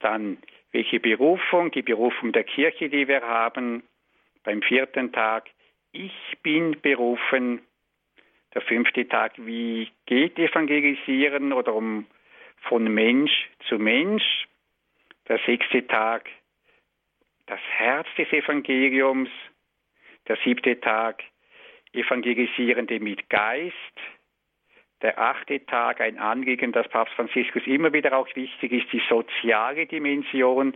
Dann 0.00 0.38
welche 0.72 1.00
Berufung, 1.00 1.70
die 1.70 1.82
Berufung 1.82 2.32
der 2.32 2.44
Kirche, 2.44 2.88
die 2.88 3.06
wir 3.06 3.22
haben. 3.22 3.84
Beim 4.42 4.60
vierten 4.60 5.12
Tag, 5.12 5.48
ich 5.92 6.12
bin 6.42 6.80
berufen, 6.82 7.60
der 8.54 8.62
fünfte 8.62 9.06
Tag, 9.08 9.32
wie 9.36 9.90
geht 10.06 10.38
Evangelisieren 10.38 11.52
oder 11.52 11.74
um 11.74 12.06
von 12.68 12.84
Mensch 12.84 13.48
zu 13.68 13.78
Mensch. 13.78 14.46
Der 15.28 15.38
sechste 15.46 15.86
Tag, 15.86 16.28
das 17.46 17.60
Herz 17.76 18.06
des 18.16 18.32
Evangeliums. 18.32 19.30
Der 20.28 20.36
siebte 20.44 20.80
Tag, 20.80 21.22
Evangelisierende 21.92 22.98
mit 23.00 23.28
Geist. 23.28 23.74
Der 25.02 25.18
achte 25.18 25.64
Tag, 25.66 26.00
ein 26.00 26.18
Anliegen, 26.18 26.72
das 26.72 26.88
Papst 26.88 27.14
Franziskus 27.14 27.66
immer 27.66 27.92
wieder 27.92 28.16
auch 28.16 28.28
wichtig 28.34 28.72
ist, 28.72 28.90
die 28.92 29.02
soziale 29.08 29.86
Dimension, 29.86 30.74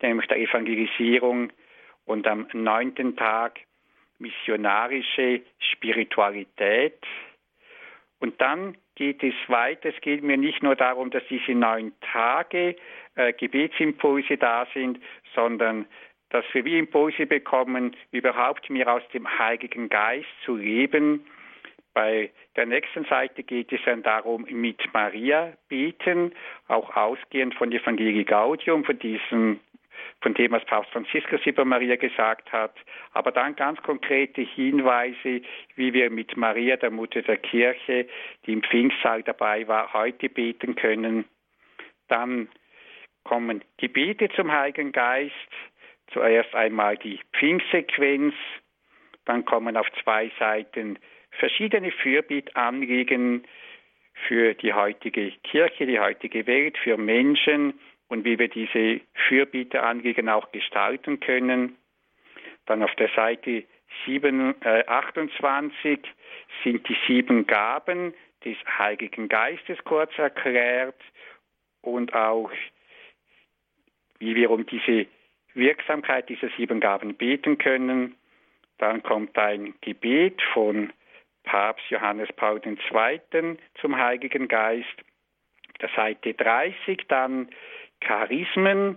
nämlich 0.00 0.28
der 0.28 0.38
Evangelisierung. 0.38 1.52
Und 2.04 2.26
am 2.26 2.46
neunten 2.52 3.16
Tag 3.16 3.60
missionarische 4.20 5.42
Spiritualität. 5.58 7.02
Und 8.20 8.40
dann 8.40 8.76
geht 8.94 9.22
es 9.22 9.34
weiter. 9.48 9.88
Es 9.88 10.00
geht 10.02 10.22
mir 10.22 10.36
nicht 10.36 10.62
nur 10.62 10.76
darum, 10.76 11.10
dass 11.10 11.22
diese 11.28 11.52
neun 11.52 11.92
Tage 12.12 12.76
äh, 13.16 13.32
Gebetsimpulse 13.32 14.36
da 14.36 14.66
sind, 14.74 15.00
sondern 15.34 15.86
dass 16.28 16.44
wir 16.52 16.64
wie 16.64 16.78
Impulse 16.78 17.26
bekommen, 17.26 17.96
überhaupt 18.12 18.70
mehr 18.70 18.92
aus 18.92 19.02
dem 19.12 19.26
Heiligen 19.38 19.88
Geist 19.88 20.28
zu 20.44 20.56
leben. 20.56 21.26
Bei 21.92 22.30
der 22.54 22.66
nächsten 22.66 23.04
Seite 23.06 23.42
geht 23.42 23.72
es 23.72 23.80
dann 23.84 24.02
darum, 24.02 24.46
mit 24.48 24.80
Maria 24.92 25.54
beten, 25.68 26.32
auch 26.68 26.94
ausgehend 26.94 27.54
von 27.54 27.72
Evangelii 27.72 28.24
Gaudium, 28.24 28.84
von 28.84 28.98
diesem 28.98 29.58
von 30.20 30.34
dem, 30.34 30.52
was 30.52 30.64
Papst 30.64 30.92
Franziskus 30.92 31.44
über 31.46 31.64
Maria 31.64 31.96
gesagt 31.96 32.52
hat, 32.52 32.74
aber 33.12 33.32
dann 33.32 33.56
ganz 33.56 33.80
konkrete 33.82 34.42
Hinweise, 34.42 35.42
wie 35.76 35.92
wir 35.92 36.10
mit 36.10 36.36
Maria, 36.36 36.76
der 36.76 36.90
Mutter 36.90 37.22
der 37.22 37.38
Kirche, 37.38 38.06
die 38.46 38.52
im 38.52 38.62
Pfingstsaal 38.62 39.22
dabei 39.22 39.66
war, 39.68 39.92
heute 39.92 40.28
beten 40.28 40.74
können. 40.74 41.24
Dann 42.08 42.48
kommen 43.24 43.62
Gebete 43.78 44.28
zum 44.30 44.50
Heiligen 44.52 44.92
Geist, 44.92 45.34
zuerst 46.12 46.54
einmal 46.54 46.96
die 46.96 47.20
Pfingstsequenz, 47.32 48.34
dann 49.24 49.44
kommen 49.44 49.76
auf 49.76 49.86
zwei 50.02 50.30
Seiten 50.38 50.98
verschiedene 51.30 51.92
Fürbittanliegen 51.92 53.44
für 54.26 54.54
die 54.54 54.72
heutige 54.72 55.30
Kirche, 55.44 55.86
die 55.86 56.00
heutige 56.00 56.46
Welt, 56.46 56.76
für 56.78 56.96
Menschen 56.96 57.74
und 58.10 58.24
wie 58.24 58.38
wir 58.38 58.48
diese 58.48 59.00
Fürbitteranliegen 59.28 60.28
auch 60.28 60.52
gestalten 60.52 61.20
können. 61.20 61.76
Dann 62.66 62.82
auf 62.82 62.94
der 62.96 63.08
Seite 63.16 63.64
7, 64.04 64.54
äh, 64.62 64.84
28 64.86 66.00
sind 66.62 66.88
die 66.88 66.96
sieben 67.06 67.46
Gaben 67.46 68.12
des 68.44 68.56
Heiligen 68.78 69.28
Geistes 69.28 69.78
kurz 69.84 70.16
erklärt 70.18 71.00
und 71.82 72.14
auch 72.14 72.50
wie 74.18 74.34
wir 74.34 74.50
um 74.50 74.66
diese 74.66 75.06
Wirksamkeit 75.54 76.28
dieser 76.28 76.48
sieben 76.56 76.80
Gaben 76.80 77.14
beten 77.14 77.58
können. 77.58 78.16
Dann 78.78 79.02
kommt 79.02 79.36
ein 79.38 79.74
Gebet 79.80 80.40
von 80.52 80.92
Papst 81.44 81.88
Johannes 81.90 82.28
Paul 82.36 82.60
II. 82.64 83.56
zum 83.80 83.96
Heiligen 83.96 84.48
Geist. 84.48 84.86
Auf 85.70 85.78
der 85.80 85.90
Seite 85.96 86.34
30 86.34 87.06
dann 87.08 87.48
Charismen, 88.00 88.96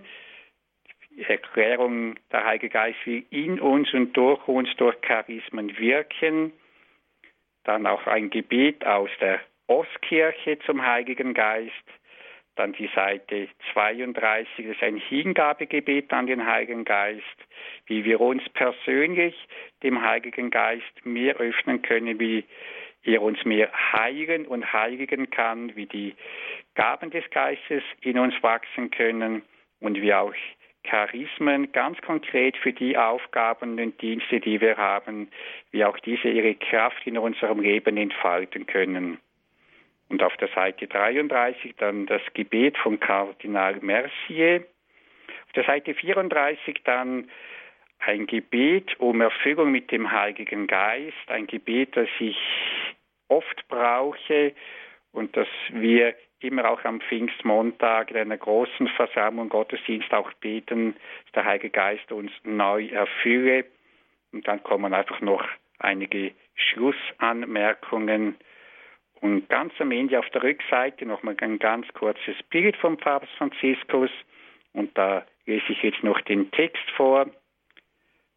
Erklärung, 1.28 2.16
der 2.32 2.44
Heilige 2.44 2.68
Geist 2.68 2.98
will 3.04 3.24
in 3.30 3.60
uns 3.60 3.92
und 3.94 4.16
durch 4.16 4.46
uns 4.48 4.68
durch 4.76 5.00
Charismen 5.00 5.76
wirken. 5.78 6.52
Dann 7.64 7.86
auch 7.86 8.06
ein 8.06 8.30
Gebet 8.30 8.84
aus 8.84 9.10
der 9.20 9.40
Ostkirche 9.66 10.58
zum 10.66 10.84
Heiligen 10.84 11.34
Geist. 11.34 11.72
Dann 12.56 12.72
die 12.72 12.90
Seite 12.94 13.48
32, 13.72 14.66
das 14.66 14.76
ist 14.76 14.82
ein 14.82 14.96
Hingabegebet 14.96 16.12
an 16.12 16.26
den 16.26 16.46
Heiligen 16.46 16.84
Geist, 16.84 17.24
wie 17.86 18.04
wir 18.04 18.20
uns 18.20 18.48
persönlich 18.50 19.34
dem 19.82 20.02
Heiligen 20.02 20.50
Geist 20.50 21.04
mehr 21.04 21.36
öffnen 21.36 21.82
können, 21.82 22.20
wie 22.20 22.44
er 23.04 23.22
uns 23.22 23.44
mehr 23.44 23.70
heilen 23.92 24.46
und 24.46 24.72
heiligen 24.72 25.30
kann, 25.30 25.74
wie 25.76 25.86
die 25.86 26.14
Gaben 26.74 27.10
des 27.10 27.28
Geistes 27.30 27.82
in 28.00 28.18
uns 28.18 28.34
wachsen 28.42 28.90
können 28.90 29.42
und 29.80 30.00
wie 30.00 30.12
auch 30.12 30.34
Charismen 30.84 31.72
ganz 31.72 32.00
konkret 32.02 32.56
für 32.58 32.72
die 32.72 32.96
Aufgaben 32.96 33.80
und 33.80 34.00
Dienste, 34.00 34.40
die 34.40 34.60
wir 34.60 34.76
haben, 34.76 35.28
wie 35.70 35.84
auch 35.84 35.98
diese 35.98 36.28
ihre 36.28 36.54
Kraft 36.54 37.06
in 37.06 37.18
unserem 37.18 37.60
Leben 37.60 37.96
entfalten 37.96 38.66
können. 38.66 39.18
Und 40.08 40.22
auf 40.22 40.36
der 40.36 40.48
Seite 40.48 40.86
33 40.86 41.74
dann 41.78 42.06
das 42.06 42.20
Gebet 42.34 42.76
von 42.78 43.00
Kardinal 43.00 43.76
Mercier. 43.80 44.64
Auf 45.46 45.52
der 45.54 45.64
Seite 45.64 45.94
34 45.94 46.82
dann 46.84 47.30
ein 48.00 48.26
Gebet 48.26 48.98
um 49.00 49.22
Erfüllung 49.22 49.72
mit 49.72 49.90
dem 49.90 50.10
Heiligen 50.10 50.66
Geist, 50.66 51.28
ein 51.28 51.46
Gebet, 51.46 51.96
das 51.96 52.08
ich 52.18 52.36
oft 53.28 53.66
brauche 53.68 54.52
und 55.12 55.36
das 55.36 55.48
wir 55.70 56.14
immer 56.40 56.70
auch 56.70 56.84
am 56.84 57.00
Pfingstmontag 57.00 58.10
in 58.10 58.18
einer 58.18 58.36
großen 58.36 58.88
Versammlung 58.88 59.48
Gottesdienst 59.48 60.12
auch 60.12 60.32
beten, 60.34 60.94
dass 61.24 61.32
der 61.32 61.44
Heilige 61.44 61.70
Geist 61.70 62.12
uns 62.12 62.30
neu 62.44 62.86
erfülle. 62.88 63.64
Und 64.32 64.46
dann 64.46 64.62
kommen 64.62 64.92
einfach 64.92 65.20
noch 65.20 65.44
einige 65.78 66.32
Schlussanmerkungen. 66.54 68.36
Und 69.20 69.48
ganz 69.48 69.72
am 69.78 69.90
Ende 69.90 70.18
auf 70.18 70.28
der 70.30 70.42
Rückseite 70.42 71.06
nochmal 71.06 71.36
ein 71.40 71.58
ganz 71.58 71.86
kurzes 71.94 72.36
Bild 72.50 72.76
vom 72.76 72.98
Papst 72.98 73.32
Franziskus. 73.38 74.10
Und 74.74 74.96
da 74.98 75.24
lese 75.46 75.64
ich 75.72 75.82
jetzt 75.82 76.02
noch 76.02 76.20
den 76.22 76.50
Text 76.50 76.90
vor. 76.96 77.26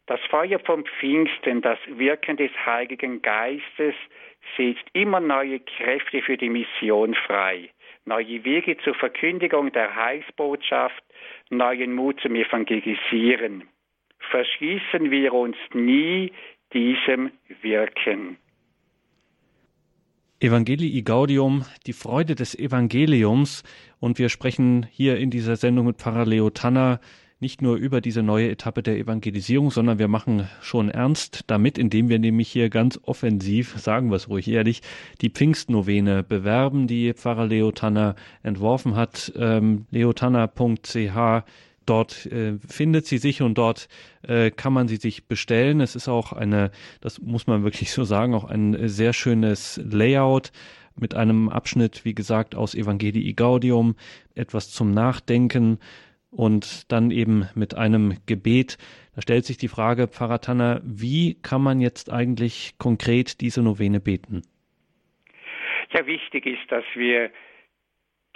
Das 0.08 0.20
Feuer 0.30 0.58
vom 0.60 0.86
Pfingsten, 0.86 1.60
das 1.60 1.78
Wirken 1.86 2.38
des 2.38 2.50
Heiligen 2.64 3.20
Geistes 3.20 3.94
setzt 4.56 4.84
immer 4.94 5.20
neue 5.20 5.60
Kräfte 5.60 6.22
für 6.22 6.38
die 6.38 6.48
Mission 6.48 7.14
frei, 7.26 7.68
neue 8.06 8.42
Wege 8.42 8.78
zur 8.78 8.94
Verkündigung 8.94 9.70
der 9.70 9.94
Heilsbotschaft, 9.94 11.04
neuen 11.50 11.94
Mut 11.94 12.18
zum 12.22 12.36
Evangelisieren. 12.36 13.64
Verschließen 14.30 15.10
wir 15.10 15.34
uns 15.34 15.56
nie 15.74 16.32
diesem 16.72 17.30
Wirken. 17.60 18.38
Evangelii 20.40 21.02
Gaudium, 21.02 21.66
die 21.86 21.92
Freude 21.92 22.34
des 22.34 22.58
Evangeliums. 22.58 23.62
Und 24.00 24.18
wir 24.18 24.30
sprechen 24.30 24.86
hier 24.90 25.18
in 25.18 25.28
dieser 25.30 25.56
Sendung 25.56 25.84
mit 25.84 25.98
Pfarrer 25.98 26.24
Leo 26.24 26.48
Tanner 26.48 27.00
nicht 27.40 27.62
nur 27.62 27.76
über 27.76 28.00
diese 28.00 28.22
neue 28.22 28.50
Etappe 28.50 28.82
der 28.82 28.98
Evangelisierung, 28.98 29.70
sondern 29.70 29.98
wir 29.98 30.08
machen 30.08 30.48
schon 30.60 30.90
ernst 30.90 31.44
damit, 31.46 31.78
indem 31.78 32.08
wir 32.08 32.18
nämlich 32.18 32.48
hier 32.48 32.68
ganz 32.68 32.98
offensiv, 33.02 33.78
sagen 33.78 34.10
wir 34.10 34.16
es 34.16 34.28
ruhig 34.28 34.48
ehrlich, 34.48 34.82
die 35.20 35.30
Pfingstnovene 35.30 36.22
bewerben, 36.24 36.86
die 36.86 37.12
Pfarrer 37.14 37.46
Leo 37.46 37.70
Tanner 37.70 38.16
entworfen 38.42 38.96
hat. 38.96 39.32
Ähm, 39.36 39.86
leotanner.ch 39.90 41.44
Dort 41.86 42.26
äh, 42.26 42.58
findet 42.58 43.06
sie 43.06 43.16
sich 43.16 43.40
und 43.40 43.56
dort 43.56 43.88
äh, 44.20 44.50
kann 44.50 44.74
man 44.74 44.88
sie 44.88 44.96
sich 44.96 45.26
bestellen. 45.26 45.80
Es 45.80 45.96
ist 45.96 46.06
auch 46.06 46.34
eine, 46.34 46.70
das 47.00 47.18
muss 47.18 47.46
man 47.46 47.64
wirklich 47.64 47.92
so 47.92 48.04
sagen, 48.04 48.34
auch 48.34 48.44
ein 48.44 48.76
sehr 48.88 49.14
schönes 49.14 49.80
Layout 49.82 50.52
mit 50.96 51.14
einem 51.14 51.48
Abschnitt, 51.48 52.04
wie 52.04 52.14
gesagt, 52.14 52.54
aus 52.54 52.74
Evangelii 52.74 53.32
Gaudium, 53.32 53.94
etwas 54.34 54.70
zum 54.70 54.90
Nachdenken 54.90 55.78
und 56.30 56.90
dann 56.92 57.10
eben 57.10 57.48
mit 57.54 57.74
einem 57.74 58.18
Gebet. 58.26 58.78
Da 59.14 59.22
stellt 59.22 59.44
sich 59.44 59.56
die 59.56 59.68
Frage, 59.68 60.08
Pfarrer 60.08 60.40
Tanner, 60.40 60.80
wie 60.84 61.40
kann 61.42 61.62
man 61.62 61.80
jetzt 61.80 62.12
eigentlich 62.12 62.76
konkret 62.78 63.40
diese 63.40 63.62
Novene 63.62 64.00
beten? 64.00 64.42
Ja, 65.90 66.06
wichtig 66.06 66.46
ist, 66.46 66.70
dass 66.70 66.84
wir 66.94 67.30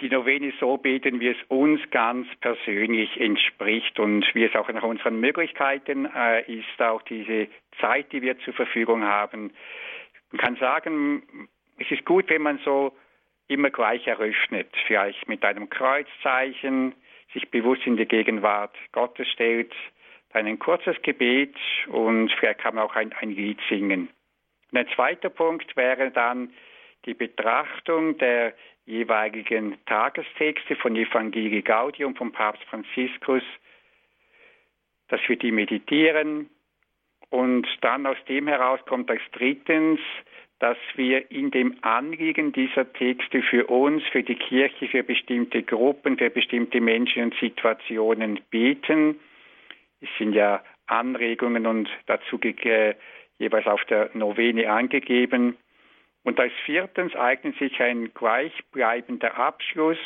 die 0.01 0.09
Novene 0.09 0.51
so 0.59 0.77
beten, 0.77 1.19
wie 1.19 1.29
es 1.29 1.37
uns 1.47 1.79
ganz 1.91 2.27
persönlich 2.41 3.19
entspricht 3.19 3.99
und 3.99 4.25
wie 4.33 4.43
es 4.43 4.55
auch 4.55 4.67
nach 4.69 4.83
unseren 4.83 5.19
Möglichkeiten 5.19 6.05
äh, 6.13 6.41
ist, 6.51 6.81
auch 6.81 7.01
diese 7.03 7.47
Zeit, 7.79 8.11
die 8.11 8.21
wir 8.21 8.37
zur 8.39 8.53
Verfügung 8.53 9.03
haben. 9.03 9.51
Man 10.31 10.41
kann 10.41 10.55
sagen, 10.57 11.47
es 11.77 11.89
ist 11.91 12.05
gut, 12.05 12.29
wenn 12.29 12.41
man 12.41 12.59
so 12.65 12.93
immer 13.47 13.69
gleich 13.69 14.07
eröffnet, 14.07 14.69
vielleicht 14.87 15.27
mit 15.27 15.45
einem 15.45 15.69
Kreuzzeichen, 15.69 16.95
sich 17.31 17.49
bewusst 17.49 17.85
in 17.85 17.97
die 17.97 18.05
Gegenwart 18.05 18.75
Gottes 18.91 19.27
stellt, 19.29 19.73
dann 20.33 20.47
ein 20.47 20.59
kurzes 20.59 20.99
Gebet 21.03 21.55
und 21.87 22.31
vielleicht 22.39 22.59
kann 22.59 22.75
man 22.75 22.85
auch 22.85 22.95
ein, 22.95 23.13
ein 23.13 23.31
Lied 23.31 23.59
singen. 23.69 24.09
Und 24.71 24.77
ein 24.77 24.87
zweiter 24.95 25.29
Punkt 25.29 25.75
wäre 25.77 26.11
dann 26.11 26.51
die 27.05 27.13
Betrachtung 27.13 28.17
der 28.17 28.53
jeweiligen 28.85 29.77
Tagestexte 29.85 30.75
von 30.75 30.95
Evangelii 30.95 31.61
Gaudium 31.61 32.15
vom 32.15 32.31
Papst 32.31 32.63
Franziskus, 32.65 33.43
dass 35.09 35.21
wir 35.27 35.37
die 35.37 35.51
meditieren 35.51 36.49
und 37.29 37.67
dann 37.81 38.05
aus 38.05 38.17
dem 38.27 38.47
heraus 38.47 38.79
kommt 38.85 39.09
als 39.09 39.21
drittens 39.31 39.99
dass 40.59 40.77
wir 40.95 41.29
in 41.31 41.51
dem 41.51 41.75
Anliegen 41.81 42.53
dieser 42.53 42.91
Texte 42.93 43.41
für 43.41 43.67
uns, 43.67 44.03
für 44.11 44.23
die 44.23 44.35
Kirche, 44.35 44.87
für 44.87 45.03
bestimmte 45.03 45.63
Gruppen, 45.63 46.17
für 46.17 46.29
bestimmte 46.29 46.79
Menschen 46.79 47.23
und 47.23 47.35
Situationen 47.39 48.39
beten. 48.49 49.19
Es 49.99 50.09
sind 50.17 50.33
ja 50.33 50.63
Anregungen 50.87 51.65
und 51.65 51.89
dazu 52.05 52.39
äh, 52.41 52.95
jeweils 53.37 53.67
auf 53.67 53.83
der 53.85 54.09
Novene 54.13 54.71
angegeben. 54.71 55.57
Und 56.23 56.39
als 56.39 56.53
viertens 56.65 57.15
eignet 57.15 57.57
sich 57.57 57.81
ein 57.81 58.13
gleichbleibender 58.13 59.37
Abschluss. 59.37 59.97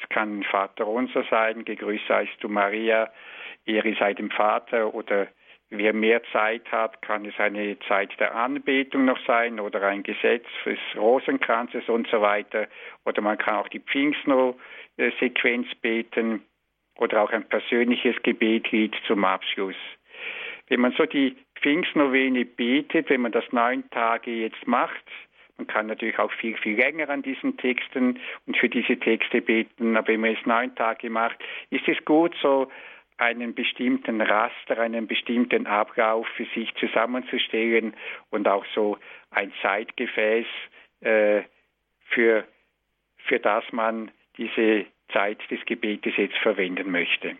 Es 0.00 0.08
kann 0.08 0.42
Vater 0.44 0.86
unser 0.86 1.24
sein, 1.24 1.64
gegrüßt 1.64 2.06
seist 2.06 2.32
du 2.40 2.48
Maria, 2.48 3.12
Ehre 3.66 3.94
sei 3.98 4.14
dem 4.14 4.30
Vater 4.30 4.94
oder 4.94 5.28
Wer 5.70 5.92
mehr 5.92 6.22
Zeit 6.32 6.70
hat, 6.72 7.02
kann 7.02 7.26
es 7.26 7.38
eine 7.38 7.78
Zeit 7.80 8.18
der 8.18 8.34
Anbetung 8.34 9.04
noch 9.04 9.18
sein 9.26 9.60
oder 9.60 9.82
ein 9.82 10.02
Gesetz 10.02 10.46
des 10.64 10.78
Rosenkranzes 10.96 11.88
und 11.88 12.08
so 12.08 12.22
weiter. 12.22 12.68
Oder 13.04 13.20
man 13.20 13.36
kann 13.36 13.56
auch 13.56 13.68
die 13.68 13.80
Pfingstno-Sequenz 13.80 15.74
beten. 15.82 16.42
oder 16.96 17.22
auch 17.22 17.30
ein 17.30 17.48
persönliches 17.48 18.16
Gebetlied 18.24 18.92
zum 19.06 19.24
Abschluss. 19.24 19.76
Wenn 20.66 20.80
man 20.80 20.92
so 20.98 21.06
die 21.06 21.36
Pfingstnovene 21.60 22.44
betet, 22.44 23.08
wenn 23.08 23.20
man 23.20 23.30
das 23.30 23.44
neun 23.52 23.88
Tage 23.90 24.32
jetzt 24.32 24.66
macht, 24.66 25.04
man 25.58 25.66
kann 25.66 25.86
natürlich 25.86 26.18
auch 26.18 26.32
viel, 26.32 26.56
viel 26.56 26.76
länger 26.76 27.08
an 27.08 27.22
diesen 27.22 27.56
Texten 27.56 28.18
und 28.46 28.56
für 28.56 28.68
diese 28.68 28.96
Texte 28.96 29.42
beten, 29.42 29.96
aber 29.96 30.08
wenn 30.08 30.20
man 30.20 30.34
es 30.34 30.46
neun 30.46 30.74
Tage 30.76 31.10
macht, 31.10 31.36
ist 31.70 31.86
es 31.88 32.04
gut, 32.04 32.34
so 32.40 32.68
einen 33.18 33.54
bestimmten 33.54 34.20
Raster, 34.20 34.78
einen 34.78 35.06
bestimmten 35.06 35.66
Ablauf 35.66 36.26
für 36.36 36.46
sich 36.54 36.72
zusammenzustellen 36.76 37.94
und 38.30 38.48
auch 38.48 38.64
so 38.74 38.96
ein 39.30 39.52
Zeitgefäß 39.60 40.46
äh, 41.00 41.42
für, 42.06 42.44
für 43.18 43.38
das 43.40 43.64
man 43.72 44.10
diese 44.36 44.86
Zeit 45.12 45.38
des 45.50 45.58
Gebetes 45.66 46.14
jetzt 46.16 46.38
verwenden 46.38 46.90
möchte. 46.90 47.36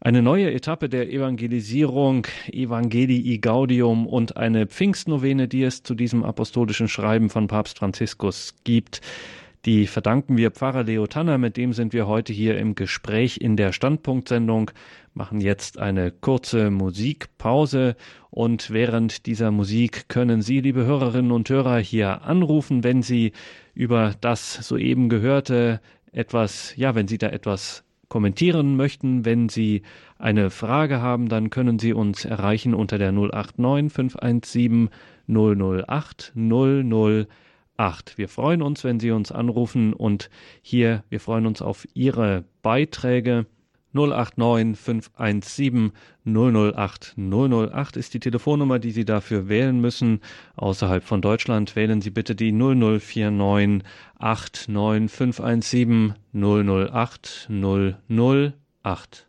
Eine 0.00 0.22
neue 0.22 0.52
Etappe 0.52 0.88
der 0.88 1.08
Evangelisierung, 1.10 2.26
Evangelii 2.52 3.38
Gaudium 3.38 4.06
und 4.06 4.36
eine 4.36 4.66
Pfingstnovene, 4.66 5.48
die 5.48 5.64
es 5.64 5.82
zu 5.82 5.96
diesem 5.96 6.22
apostolischen 6.22 6.86
Schreiben 6.88 7.30
von 7.30 7.48
Papst 7.48 7.80
Franziskus 7.80 8.54
gibt. 8.62 9.00
Die 9.64 9.88
verdanken 9.88 10.36
wir 10.36 10.52
Pfarrer 10.52 10.84
Leo 10.84 11.08
Tanner, 11.08 11.36
mit 11.36 11.56
dem 11.56 11.72
sind 11.72 11.92
wir 11.92 12.06
heute 12.06 12.32
hier 12.32 12.56
im 12.58 12.76
Gespräch 12.76 13.38
in 13.40 13.56
der 13.56 13.72
Standpunktsendung, 13.72 14.70
machen 15.14 15.40
jetzt 15.40 15.78
eine 15.78 16.12
kurze 16.12 16.70
Musikpause 16.70 17.96
und 18.30 18.70
während 18.70 19.26
dieser 19.26 19.50
Musik 19.50 20.08
können 20.08 20.42
Sie, 20.42 20.60
liebe 20.60 20.84
Hörerinnen 20.84 21.32
und 21.32 21.50
Hörer, 21.50 21.78
hier 21.78 22.22
anrufen, 22.22 22.84
wenn 22.84 23.02
Sie 23.02 23.32
über 23.74 24.14
das 24.20 24.54
soeben 24.54 25.08
Gehörte 25.08 25.80
etwas, 26.12 26.76
ja, 26.76 26.94
wenn 26.94 27.08
Sie 27.08 27.18
da 27.18 27.28
etwas 27.28 27.82
kommentieren 28.08 28.76
möchten, 28.76 29.24
wenn 29.24 29.48
Sie 29.48 29.82
eine 30.18 30.50
Frage 30.50 31.00
haben, 31.00 31.28
dann 31.28 31.50
können 31.50 31.80
Sie 31.80 31.92
uns 31.92 32.24
erreichen 32.24 32.74
unter 32.74 32.96
der 32.96 33.10
089 33.10 33.92
517 33.92 34.88
008 35.26 36.32
008. 37.78 38.18
Wir 38.18 38.28
freuen 38.28 38.60
uns, 38.60 38.84
wenn 38.84 39.00
Sie 39.00 39.10
uns 39.10 39.32
anrufen 39.32 39.92
und 39.94 40.30
hier, 40.60 41.04
wir 41.08 41.20
freuen 41.20 41.46
uns 41.46 41.62
auf 41.62 41.86
Ihre 41.94 42.44
Beiträge. 42.62 43.46
089 43.94 44.76
517 44.76 45.92
008 46.26 47.14
008 47.16 47.96
ist 47.96 48.12
die 48.12 48.20
Telefonnummer, 48.20 48.78
die 48.78 48.90
Sie 48.90 49.04
dafür 49.06 49.48
wählen 49.48 49.80
müssen. 49.80 50.20
Außerhalb 50.56 51.02
von 51.02 51.22
Deutschland 51.22 51.74
wählen 51.74 52.02
Sie 52.02 52.10
bitte 52.10 52.34
die 52.34 52.52
0049 52.52 53.82
89 54.18 55.10
517 55.10 56.14
008 56.34 57.48
008. 57.50 59.27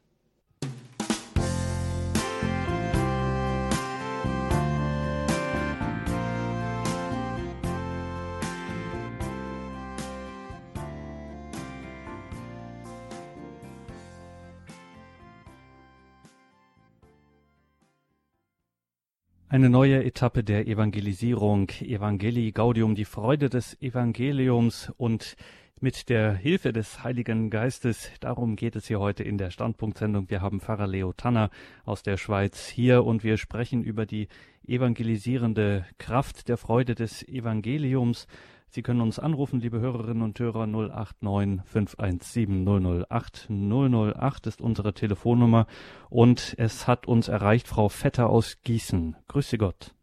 Eine 19.51 19.71
neue 19.71 20.03
Etappe 20.03 20.43
der 20.43 20.67
Evangelisierung, 20.67 21.69
Evangelii 21.81 22.51
Gaudium, 22.51 22.93
die 22.93 23.03
Freude 23.03 23.49
des 23.49 23.81
Evangeliums 23.81 24.93
und 24.95 25.35
mit 25.79 26.09
der 26.09 26.35
Hilfe 26.35 26.71
des 26.71 27.03
Heiligen 27.03 27.49
Geistes, 27.49 28.11
darum 28.19 28.55
geht 28.55 28.75
es 28.75 28.85
hier 28.85 28.99
heute 28.99 29.23
in 29.23 29.39
der 29.39 29.49
Standpunktsendung. 29.49 30.29
Wir 30.29 30.41
haben 30.41 30.59
Pfarrer 30.59 30.85
Leo 30.85 31.13
Tanner 31.13 31.49
aus 31.83 32.03
der 32.03 32.17
Schweiz 32.17 32.67
hier 32.67 33.03
und 33.03 33.23
wir 33.23 33.37
sprechen 33.37 33.81
über 33.83 34.05
die 34.05 34.27
evangelisierende 34.67 35.83
Kraft 35.97 36.47
der 36.47 36.57
Freude 36.57 36.93
des 36.93 37.27
Evangeliums. 37.27 38.27
Sie 38.71 38.83
können 38.83 39.01
uns 39.01 39.17
anrufen, 39.17 39.59
liebe 39.59 39.79
Hörerinnen 39.79 40.21
und 40.21 40.39
Hörer, 40.39 40.67
089 40.67 41.61
517 41.65 42.65
008 43.09 43.49
008 43.49 44.47
ist 44.47 44.61
unsere 44.61 44.93
Telefonnummer 44.93 45.65
und 46.09 46.53
es 46.59 46.87
hat 46.87 47.07
uns 47.07 47.29
erreicht 47.29 47.67
Frau 47.67 47.89
Vetter 47.89 48.29
aus 48.29 48.61
Gießen. 48.63 49.15
Grüße 49.27 49.57
Gott. 49.57 49.95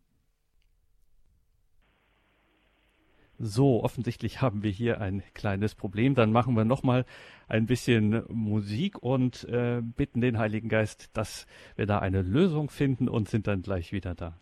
So, 3.39 3.85
offensichtlich 3.85 4.41
haben 4.41 4.63
wir 4.63 4.71
hier 4.71 5.01
ein 5.01 5.23
kleines 5.35 5.75
Problem. 5.75 6.15
Dann 6.15 6.33
machen 6.33 6.57
wir 6.57 6.65
nochmal 6.65 7.05
ein 7.49 7.67
bisschen 7.67 8.25
Musik 8.29 9.01
und 9.01 9.45
äh, 9.45 9.81
bitten 9.81 10.21
den 10.21 10.39
Heiligen 10.39 10.69
Geist, 10.69 11.11
dass 11.17 11.47
wir 11.77 11.87
da 11.87 11.99
eine 11.99 12.23
Lösung 12.23 12.71
finden 12.71 13.09
und 13.09 13.29
sind 13.29 13.47
dann 13.47 13.63
gleich 13.63 13.93
wieder 13.93 14.15
da. 14.15 14.41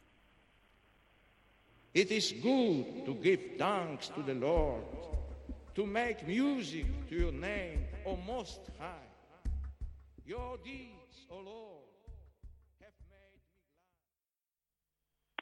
It 1.95 2.11
is 2.11 2.33
good 2.43 3.07
to 3.07 3.15
give 3.23 3.57
thanks 3.57 4.09
to 4.17 4.23
the 4.23 4.35
Lord, 4.35 4.83
to 5.77 5.87
make 5.87 6.27
music 6.27 6.87
to 7.09 7.15
your 7.15 7.31
name, 7.31 7.87
O 8.05 8.17
Most 8.17 8.59
High. 8.81 9.07
Your 10.27 10.59
deeds, 10.65 11.27
O 11.31 11.37
Lord, 11.37 11.87
have 12.81 12.99
made 13.09 13.31
me 13.39 13.47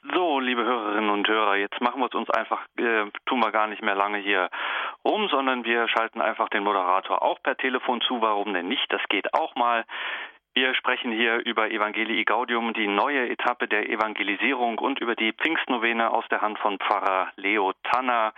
glad. 0.03 0.13
So, 0.13 0.39
liebe 0.41 0.63
Hörerinnen 0.63 1.09
und 1.09 1.27
Hörer, 1.27 1.55
jetzt 1.55 1.81
machen 1.81 1.99
wir 1.99 2.05
es 2.05 2.13
uns 2.13 2.29
einfach, 2.29 2.67
äh, 2.77 3.09
tun 3.25 3.39
wir 3.39 3.51
gar 3.51 3.65
nicht 3.65 3.81
mehr 3.81 3.95
lange 3.95 4.19
hier 4.19 4.51
um, 5.01 5.29
sondern 5.29 5.65
wir 5.65 5.87
schalten 5.87 6.21
einfach 6.21 6.49
den 6.49 6.63
Moderator 6.63 7.23
auch 7.23 7.41
per 7.41 7.57
Telefon 7.57 8.01
zu. 8.01 8.21
Warum 8.21 8.53
denn 8.53 8.67
nicht? 8.67 8.85
Das 8.89 9.01
geht 9.09 9.33
auch 9.33 9.55
mal. 9.55 9.85
Wir 10.55 10.75
sprechen 10.75 11.11
hier 11.11 11.43
über 11.45 11.71
Evangelii 11.71 12.25
Gaudium, 12.25 12.73
die 12.73 12.85
neue 12.85 13.27
Etappe 13.27 13.67
der 13.67 13.89
Evangelisierung 13.89 14.77
und 14.77 14.99
über 14.99 15.15
die 15.15 15.33
Pfingstnovene 15.33 16.11
aus 16.11 16.25
der 16.29 16.41
Hand 16.41 16.59
von 16.59 16.77
Pfarrer 16.77 17.31
Leo 17.37 17.73
Tanner. 17.81 18.33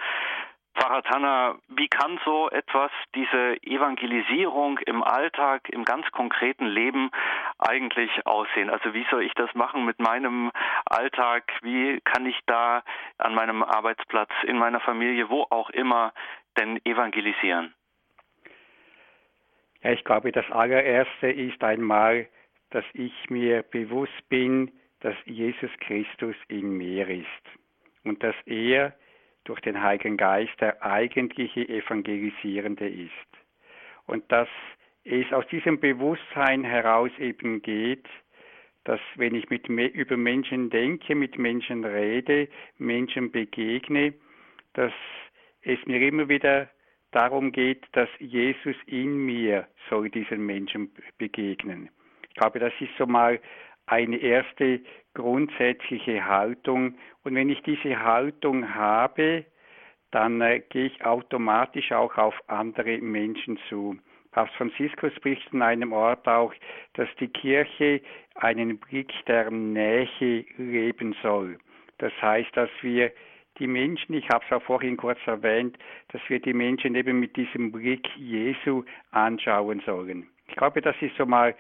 Pfarrer 0.75 1.03
Tanner, 1.03 1.59
wie 1.67 1.89
kann 1.89 2.17
so 2.23 2.49
etwas, 2.49 2.91
diese 3.15 3.61
Evangelisierung 3.63 4.79
im 4.79 5.03
Alltag, 5.03 5.67
im 5.67 5.83
ganz 5.83 6.09
konkreten 6.11 6.67
Leben 6.67 7.11
eigentlich 7.59 8.25
aussehen? 8.25 8.69
Also 8.69 8.93
wie 8.93 9.05
soll 9.11 9.23
ich 9.23 9.33
das 9.33 9.53
machen 9.53 9.83
mit 9.83 9.99
meinem 9.99 10.53
Alltag? 10.85 11.51
Wie 11.63 11.99
kann 11.99 12.25
ich 12.25 12.39
da 12.45 12.83
an 13.17 13.35
meinem 13.35 13.61
Arbeitsplatz, 13.61 14.31
in 14.43 14.57
meiner 14.57 14.79
Familie, 14.79 15.29
wo 15.29 15.47
auch 15.49 15.69
immer 15.69 16.13
denn 16.57 16.79
evangelisieren? 16.85 17.73
Ich 19.93 20.03
glaube, 20.03 20.31
das 20.31 20.49
allererste 20.49 21.29
ist 21.29 21.63
einmal, 21.63 22.27
dass 22.71 22.85
ich 22.93 23.13
mir 23.29 23.61
bewusst 23.61 24.29
bin, 24.29 24.71
dass 25.01 25.15
Jesus 25.25 25.69
Christus 25.81 26.35
in 26.47 26.75
mir 26.75 27.07
ist 27.07 27.25
und 28.03 28.23
dass 28.23 28.35
er 28.47 28.95
durch 29.43 29.59
den 29.61 29.79
Heiligen 29.81 30.17
Geist 30.17 30.59
der 30.59 30.83
eigentliche 30.83 31.69
Evangelisierende 31.69 32.89
ist. 32.89 33.11
Und 34.07 34.29
dass 34.31 34.49
es 35.03 35.31
aus 35.31 35.47
diesem 35.49 35.79
Bewusstsein 35.79 36.63
heraus 36.63 37.11
eben 37.19 37.61
geht, 37.61 38.07
dass 38.85 38.99
wenn 39.15 39.35
ich 39.35 39.49
mit, 39.49 39.67
über 39.67 40.17
Menschen 40.17 40.71
denke, 40.71 41.13
mit 41.13 41.37
Menschen 41.37 41.85
rede, 41.85 42.47
Menschen 42.79 43.31
begegne, 43.31 44.13
dass 44.73 44.93
es 45.61 45.77
mir 45.85 46.01
immer 46.01 46.27
wieder 46.27 46.69
darum 47.15 47.51
geht, 47.51 47.85
dass 47.93 48.09
Jesus 48.19 48.75
in 48.87 49.25
mir 49.25 49.67
soll 49.89 50.09
diesen 50.09 50.45
Menschen 50.45 50.91
begegnen. 51.17 51.89
Ich 52.29 52.35
glaube, 52.35 52.59
das 52.59 52.73
ist 52.79 52.91
so 52.97 53.05
mal 53.05 53.39
eine 53.85 54.17
erste 54.17 54.81
grundsätzliche 55.13 56.25
Haltung. 56.25 56.95
Und 57.23 57.35
wenn 57.35 57.49
ich 57.49 57.61
diese 57.63 58.03
Haltung 58.03 58.73
habe, 58.73 59.45
dann 60.11 60.41
äh, 60.41 60.61
gehe 60.69 60.87
ich 60.87 61.05
automatisch 61.05 61.91
auch 61.91 62.17
auf 62.17 62.35
andere 62.47 62.97
Menschen 62.99 63.57
zu. 63.69 63.97
Papst 64.31 64.55
Franziskus 64.55 65.13
spricht 65.15 65.53
an 65.53 65.61
einem 65.61 65.93
Ort 65.93 66.27
auch, 66.27 66.53
dass 66.93 67.07
die 67.19 67.29
Kirche 67.29 68.01
einen 68.35 68.77
Blick 68.77 69.13
der 69.27 69.49
Nähe 69.49 70.07
leben 70.57 71.15
soll. 71.23 71.57
Das 71.99 72.11
heißt, 72.21 72.55
dass 72.57 72.69
wir 72.81 73.11
die 73.59 73.67
Menschen, 73.67 74.15
ich 74.15 74.27
habe 74.29 74.43
es 74.45 74.51
auch 74.51 74.61
vorhin 74.63 74.97
kurz 74.97 75.19
erwähnt, 75.25 75.77
dass 76.09 76.21
wir 76.27 76.39
die 76.39 76.53
Menschen 76.53 76.95
eben 76.95 77.19
mit 77.19 77.35
diesem 77.35 77.71
Blick 77.71 78.07
Jesu 78.17 78.83
anschauen 79.11 79.81
sollen. 79.85 80.27
Ich 80.47 80.55
glaube, 80.55 80.81
das 80.81 80.95
ist 81.01 81.15
so 81.17 81.25
mal 81.25 81.55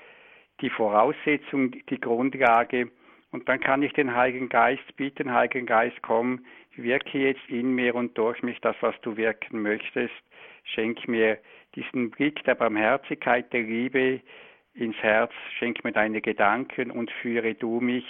die 0.61 0.69
Voraussetzung, 0.69 1.71
die 1.89 1.99
Grundlage. 1.99 2.89
Und 3.31 3.47
dann 3.49 3.59
kann 3.59 3.83
ich 3.83 3.93
den 3.93 4.15
Heiligen 4.15 4.49
Geist 4.49 4.95
bitten, 4.95 5.33
Heiligen 5.33 5.65
Geist, 5.65 5.97
komm, 6.01 6.45
wirke 6.75 7.17
jetzt 7.17 7.47
in 7.49 7.73
mir 7.73 7.95
und 7.95 8.17
durch 8.17 8.41
mich 8.43 8.59
das, 8.61 8.75
was 8.81 8.95
du 9.01 9.17
wirken 9.17 9.61
möchtest. 9.61 10.13
Schenk 10.63 11.07
mir 11.07 11.37
diesen 11.75 12.11
Blick 12.11 12.43
der 12.43 12.55
Barmherzigkeit, 12.55 13.51
der 13.51 13.61
Liebe 13.61 14.21
ins 14.73 14.97
Herz, 14.97 15.31
schenk 15.57 15.83
mir 15.83 15.91
deine 15.91 16.21
Gedanken 16.21 16.91
und 16.91 17.11
führe 17.11 17.53
du 17.55 17.79
mich. 17.79 18.05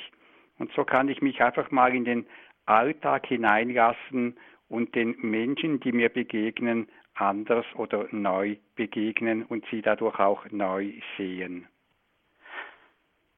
Und 0.57 0.71
so 0.73 0.83
kann 0.83 1.09
ich 1.09 1.21
mich 1.21 1.41
einfach 1.41 1.69
mal 1.71 1.93
in 1.93 2.05
den 2.05 2.25
Alltag 2.65 3.27
hineinlassen 3.27 4.37
und 4.67 4.95
den 4.95 5.15
Menschen, 5.21 5.79
die 5.79 5.91
mir 5.91 6.09
begegnen, 6.09 6.87
anders 7.13 7.65
oder 7.75 8.07
neu 8.11 8.57
begegnen 8.75 9.43
und 9.43 9.65
sie 9.71 9.81
dadurch 9.81 10.19
auch 10.19 10.45
neu 10.51 10.91
sehen. 11.17 11.67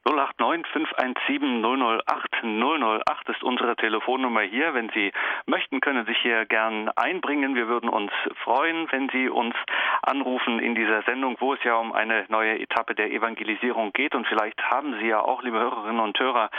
089 0.07 0.65
517 0.71 1.61
008 1.61 2.43
008 2.43 3.29
ist 3.29 3.43
unsere 3.43 3.75
Telefonnummer 3.75 4.41
hier. 4.41 4.73
Wenn 4.73 4.89
Sie 4.89 5.11
möchten, 5.45 5.81
können 5.81 6.05
Sie 6.05 6.13
sich 6.13 6.21
hier 6.21 6.45
gern 6.45 6.89
einbringen. 6.95 7.55
Wir 7.55 7.67
würden 7.67 7.89
uns 7.89 8.11
freuen, 8.43 8.89
wenn 8.91 9.09
Sie 9.09 9.27
uns 9.27 9.53
anrufen 10.01 10.59
in 10.59 10.75
dieser 10.75 11.01
Sendung, 11.03 11.35
wo 11.39 11.53
es 11.53 11.63
ja 11.63 11.75
um 11.75 11.91
eine 11.91 12.25
neue 12.29 12.57
Etappe 12.59 12.95
der 12.95 13.11
Evangelisierung 13.11 13.91
geht. 13.91 14.15
Und 14.15 14.25
vielleicht 14.27 14.61
haben 14.63 14.97
Sie 14.99 15.07
ja 15.07 15.19
auch, 15.19 15.43
liebe 15.43 15.59
Hörerinnen 15.59 15.99
und 15.99 16.17
Hörer, 16.17 16.49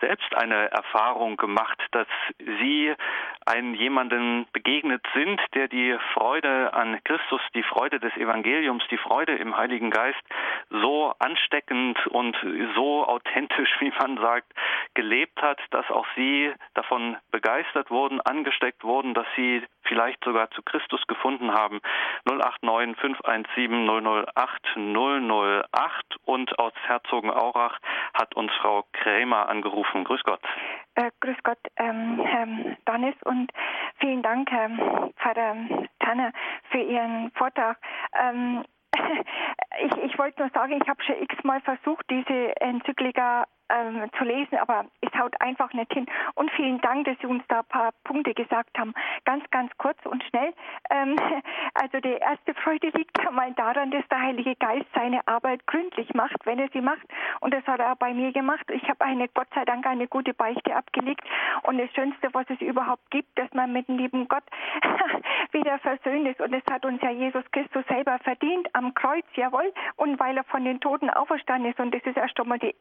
selbst 0.00 0.34
eine 0.36 0.70
Erfahrung 0.70 1.36
gemacht, 1.36 1.80
dass 1.90 2.08
Sie 2.36 2.94
einen 3.46 3.74
jemanden 3.74 4.46
begegnet 4.52 5.04
sind, 5.14 5.40
der 5.54 5.66
die 5.66 5.96
Freude 6.14 6.72
an 6.72 7.02
Christus, 7.04 7.40
die 7.54 7.64
Freude 7.64 7.98
des 7.98 8.16
Evangeliums, 8.16 8.84
die 8.90 8.98
Freude 8.98 9.34
im 9.34 9.56
Heiligen 9.56 9.90
Geist 9.90 10.22
so 10.70 11.12
ansteckend 11.18 12.06
und 12.08 12.36
so 12.76 12.91
authentisch, 13.00 13.70
wie 13.80 13.92
man 13.98 14.18
sagt, 14.18 14.52
gelebt 14.94 15.40
hat, 15.40 15.58
dass 15.70 15.88
auch 15.90 16.06
Sie 16.16 16.52
davon 16.74 17.16
begeistert 17.30 17.90
wurden, 17.90 18.20
angesteckt 18.20 18.84
wurden, 18.84 19.14
dass 19.14 19.26
Sie 19.36 19.62
vielleicht 19.84 20.22
sogar 20.24 20.50
zu 20.50 20.62
Christus 20.62 21.00
gefunden 21.06 21.52
haben. 21.52 21.80
089 22.24 22.96
517 22.98 23.86
008 23.86 24.76
008 24.76 26.16
und 26.24 26.58
aus 26.58 26.72
Herzogenaurach 26.86 27.78
hat 28.14 28.34
uns 28.34 28.52
Frau 28.60 28.84
Krämer 28.92 29.48
angerufen. 29.48 30.04
Grüß 30.04 30.22
Gott. 30.24 30.40
Äh, 30.94 31.10
grüß 31.20 31.36
Gott, 31.42 31.58
ähm, 31.76 32.20
Herr 32.22 32.46
Donnis 32.84 33.14
und 33.24 33.50
vielen 33.98 34.22
Dank, 34.22 34.50
Herr 34.50 35.10
Pfarrer 35.16 35.56
Tanner, 36.00 36.32
für 36.70 36.80
Ihren 36.80 37.30
Vortrag. 37.32 37.78
Ähm, 38.20 38.64
ich, 39.84 39.96
ich 40.04 40.18
wollte 40.18 40.40
nur 40.40 40.50
sagen, 40.50 40.78
ich 40.80 40.88
habe 40.88 41.02
schon 41.02 41.16
x-mal 41.22 41.60
versucht, 41.60 42.04
diese 42.10 42.60
Enzyklika 42.60 43.46
ähm, 43.72 44.10
zu 44.16 44.24
lesen, 44.24 44.58
aber 44.58 44.86
es 45.00 45.12
haut 45.18 45.34
einfach 45.40 45.72
nicht 45.72 45.92
hin. 45.92 46.06
Und 46.34 46.50
vielen 46.52 46.80
Dank, 46.80 47.06
dass 47.06 47.18
Sie 47.20 47.26
uns 47.26 47.42
da 47.48 47.60
ein 47.60 47.64
paar 47.66 47.92
Punkte 48.04 48.34
gesagt 48.34 48.78
haben. 48.78 48.94
Ganz, 49.24 49.48
ganz 49.50 49.70
kurz 49.78 49.98
und 50.04 50.22
schnell. 50.24 50.52
Ähm, 50.90 51.16
also 51.74 52.00
die 52.00 52.12
erste 52.12 52.54
Freude 52.54 52.88
liegt 52.88 53.16
ja 53.22 53.30
mal 53.30 53.52
daran, 53.54 53.90
dass 53.90 54.06
der 54.08 54.20
Heilige 54.20 54.54
Geist 54.56 54.86
seine 54.94 55.26
Arbeit 55.26 55.66
gründlich 55.66 56.12
macht, 56.14 56.36
wenn 56.44 56.58
er 56.58 56.68
sie 56.72 56.80
macht. 56.80 57.06
Und 57.40 57.54
das 57.54 57.66
hat 57.66 57.80
er 57.80 57.96
bei 57.96 58.12
mir 58.14 58.32
gemacht. 58.32 58.64
Ich 58.70 58.88
habe 58.88 59.04
eine, 59.04 59.28
Gott 59.28 59.48
sei 59.54 59.64
Dank, 59.64 59.86
eine 59.86 60.08
gute 60.08 60.34
Beichte 60.34 60.74
abgelegt. 60.74 61.24
Und 61.62 61.78
das 61.78 61.90
Schönste, 61.94 62.28
was 62.32 62.46
es 62.50 62.60
überhaupt 62.60 63.10
gibt, 63.10 63.38
dass 63.38 63.52
man 63.52 63.72
mit 63.72 63.88
dem 63.88 63.98
lieben 63.98 64.28
Gott 64.28 64.44
wieder 65.52 65.78
versöhnt 65.78 66.28
ist. 66.28 66.40
Und 66.40 66.52
das 66.52 66.62
hat 66.70 66.84
uns 66.84 67.00
ja 67.02 67.10
Jesus 67.10 67.44
Christus 67.52 67.84
selber 67.88 68.18
verdient 68.20 68.68
am 68.74 68.94
Kreuz, 68.94 69.24
jawohl. 69.34 69.72
Und 69.96 70.20
weil 70.20 70.36
er 70.36 70.44
von 70.44 70.64
den 70.64 70.80
Toten 70.80 71.10
auferstanden 71.10 71.70
ist. 71.70 71.80
Und 71.80 71.94
das 71.94 72.02
ist 72.02 72.16
erst 72.16 72.38
einmal 72.38 72.58
die 72.58 72.74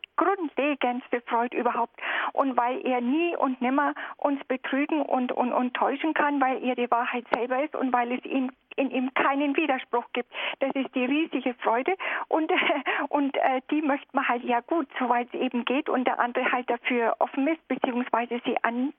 Intelligentste 0.82 1.22
Freud 1.22 1.56
überhaupt. 1.56 2.00
Und 2.34 2.58
weil 2.58 2.86
er 2.86 3.02
nie 3.02 3.36
und 3.38 3.62
nimmer 3.62 3.94
uns 4.18 4.44
betrügen 4.46 5.02
und, 5.02 5.32
und, 5.32 5.54
und 5.54 5.74
täuschen 5.74 6.14
kann, 6.14 6.42
weil 6.42 6.64
er 6.64 6.76
die 6.76 6.90
Wahrheit 6.90 7.26
selber 7.34 7.64
ist 7.64 7.76
und 7.76 7.94
weil 7.94 8.12
es 8.12 8.26
ihm 8.26 8.52
in 8.78 8.92
ihm 8.92 9.14
keinen 9.14 9.56
Widerspruch 9.56 10.06
gibt. 10.14 10.32
Das 10.60 10.72
ist 10.76 10.94
die 10.96 11.06
riesige 11.06 11.54
Freude 11.56 11.96
und, 12.28 12.52
und 13.10 13.36
äh, 13.38 13.62
die 13.70 13.82
möchte 13.82 14.08
man 14.14 14.28
halt 14.28 14.44
ja 14.44 14.60
gut, 14.62 14.88
soweit 15.00 15.28
es 15.34 15.40
eben 15.40 15.66
geht 15.66 15.90
und 15.90 16.06
der 16.06 16.20
andere 16.20 16.52
halt 16.52 16.70
dafür 16.70 17.16
offen 17.20 17.48
ist, 17.48 17.68
beziehungsweise 17.68 18.42
sie 18.46 18.56
annimmt, 18.64 18.94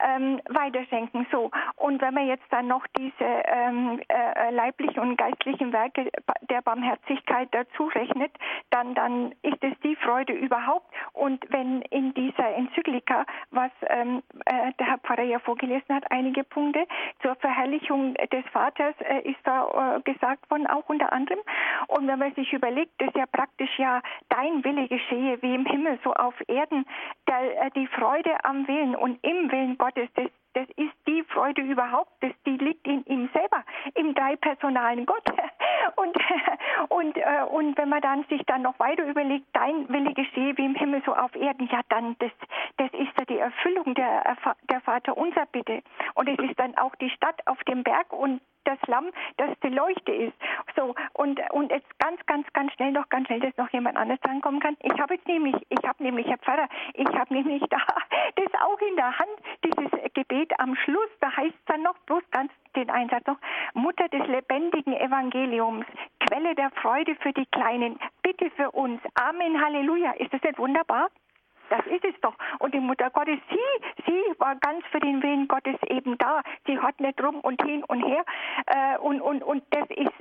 ähm, 0.00 0.40
weiterschenken. 0.48 1.26
So. 1.30 1.50
Und 1.76 2.00
wenn 2.02 2.14
man 2.14 2.26
jetzt 2.26 2.44
dann 2.50 2.68
noch 2.68 2.86
diese 2.98 3.24
ähm, 3.24 4.00
äh, 4.08 4.50
leiblichen 4.50 5.00
und 5.00 5.16
geistlichen 5.16 5.72
Werke 5.72 6.10
der 6.50 6.62
Barmherzigkeit 6.62 7.48
dazu 7.52 7.84
rechnet, 7.86 8.32
dann, 8.70 8.94
dann 8.94 9.32
ist 9.42 9.62
es 9.62 9.78
die 9.82 9.96
Freude 9.96 10.32
überhaupt. 10.32 10.92
Und 11.12 11.44
wenn 11.50 11.82
in 11.82 12.14
dieser 12.14 12.54
Enzyklika, 12.54 13.24
was 13.50 13.70
ähm, 13.88 14.22
äh, 14.44 14.72
der 14.78 14.86
Herr 14.86 14.98
Pfarrer 14.98 15.22
ja 15.22 15.38
vorgelesen 15.38 15.94
hat, 15.94 16.10
einige 16.10 16.44
Punkte 16.44 16.86
zur 17.22 17.34
Verherrlichung 17.36 18.14
des 18.14 18.44
Vaters 18.52 18.85
äh, 19.00 19.20
ist 19.28 19.40
da 19.44 19.96
äh, 19.96 20.00
gesagt 20.02 20.50
worden, 20.50 20.66
auch 20.66 20.88
unter 20.88 21.12
anderem. 21.12 21.40
Und 21.88 22.06
wenn 22.06 22.18
man 22.18 22.34
sich 22.34 22.52
überlegt, 22.52 23.00
dass 23.00 23.14
ja 23.14 23.26
praktisch 23.26 23.78
ja 23.78 24.00
dein 24.28 24.64
Wille 24.64 24.88
geschehe, 24.88 25.40
wie 25.42 25.54
im 25.54 25.66
Himmel, 25.66 25.98
so 26.04 26.12
auf 26.12 26.34
Erden, 26.48 26.86
der, 27.28 27.66
äh, 27.66 27.70
die 27.74 27.86
Freude 27.88 28.44
am 28.44 28.66
Willen 28.68 28.94
und 28.94 29.18
im 29.22 29.50
Willen 29.50 29.78
Gottes, 29.78 30.08
das 30.14 30.30
das 30.56 30.66
ist 30.76 30.94
die 31.06 31.22
Freude 31.24 31.60
überhaupt, 31.60 32.10
das, 32.22 32.32
die 32.46 32.56
liegt 32.56 32.86
in 32.86 33.04
ihm 33.04 33.28
selber, 33.34 33.62
im 33.94 34.14
dreipersonalen 34.14 35.04
Gott. 35.04 35.24
Und, 35.94 36.16
und, 36.88 37.16
äh, 37.16 37.44
und 37.48 37.78
wenn 37.78 37.88
man 37.88 38.00
dann 38.00 38.24
sich 38.24 38.42
dann 38.46 38.62
noch 38.62 38.78
weiter 38.80 39.06
überlegt, 39.06 39.46
dein 39.52 39.88
Wille 39.88 40.12
geschehe 40.14 40.56
wie 40.56 40.64
im 40.64 40.74
Himmel 40.74 41.00
so 41.06 41.14
auf 41.14 41.34
Erden, 41.36 41.68
ja 41.70 41.80
dann, 41.88 42.16
das, 42.18 42.32
das 42.76 42.92
ist 42.92 43.16
ja 43.18 43.24
die 43.24 43.38
Erfüllung 43.38 43.94
der, 43.94 44.36
der 44.68 44.80
Vater 44.80 45.16
unser 45.16 45.46
Bitte. 45.46 45.82
Und 46.14 46.28
es 46.28 46.38
ist 46.40 46.58
dann 46.58 46.76
auch 46.76 46.94
die 46.96 47.08
Stadt 47.10 47.40
auf 47.46 47.62
dem 47.64 47.84
Berg 47.84 48.12
und 48.12 48.40
das 48.66 48.78
Lamm, 48.88 49.10
das 49.36 49.50
die 49.62 49.68
Leuchte 49.68 50.12
ist. 50.12 50.34
So, 50.74 50.94
und, 51.14 51.40
und 51.52 51.70
jetzt 51.70 51.98
ganz, 51.98 52.24
ganz, 52.26 52.52
ganz 52.52 52.72
schnell 52.72 52.92
noch, 52.92 53.08
ganz 53.08 53.26
schnell, 53.28 53.40
dass 53.40 53.56
noch 53.56 53.70
jemand 53.70 53.96
anderes 53.96 54.20
drankommen 54.20 54.60
kann. 54.60 54.76
Ich 54.82 54.98
habe 55.00 55.14
jetzt 55.14 55.28
nämlich, 55.28 55.54
ich 55.68 55.84
habe 55.86 56.02
nämlich, 56.02 56.26
Herr 56.26 56.38
Pfarrer, 56.38 56.68
ich 56.94 57.08
habe 57.08 57.32
nämlich 57.32 57.62
da 57.70 57.78
das 58.34 58.60
auch 58.60 58.80
in 58.80 58.96
der 58.96 59.18
Hand, 59.18 59.30
dieses 59.64 60.12
Gebet 60.14 60.45
am 60.58 60.76
Schluss, 60.76 61.10
da 61.20 61.34
heißt 61.36 61.54
es 61.54 61.64
dann 61.66 61.82
noch, 61.82 61.98
bloß 62.06 62.22
ganz 62.30 62.52
den 62.74 62.90
Einsatz 62.90 63.26
noch, 63.26 63.38
Mutter 63.74 64.08
des 64.08 64.26
lebendigen 64.26 64.94
Evangeliums, 64.94 65.86
Quelle 66.26 66.54
der 66.54 66.70
Freude 66.82 67.14
für 67.16 67.32
die 67.32 67.46
Kleinen, 67.46 67.98
bitte 68.22 68.50
für 68.50 68.70
uns. 68.72 69.00
Amen, 69.14 69.62
Halleluja. 69.62 70.12
Ist 70.12 70.32
das 70.32 70.42
nicht 70.42 70.58
wunderbar? 70.58 71.08
Das 71.68 71.84
ist 71.86 72.04
es 72.04 72.14
doch. 72.20 72.34
Und 72.60 72.74
die 72.74 72.80
Mutter 72.80 73.10
Gottes, 73.10 73.38
sie, 73.50 74.02
sie 74.06 74.22
war 74.38 74.56
ganz 74.56 74.84
für 74.92 75.00
den 75.00 75.22
Willen 75.22 75.48
Gottes 75.48 75.76
eben 75.88 76.16
da. 76.18 76.42
Sie 76.66 76.78
hat 76.78 77.00
nicht 77.00 77.20
rum 77.22 77.40
und 77.40 77.62
hin 77.62 77.82
und 77.84 78.04
her. 78.04 78.24
Äh, 78.66 78.98
und, 78.98 79.20
und, 79.20 79.42
und 79.42 79.64
das 79.70 79.88
ist, 79.90 80.12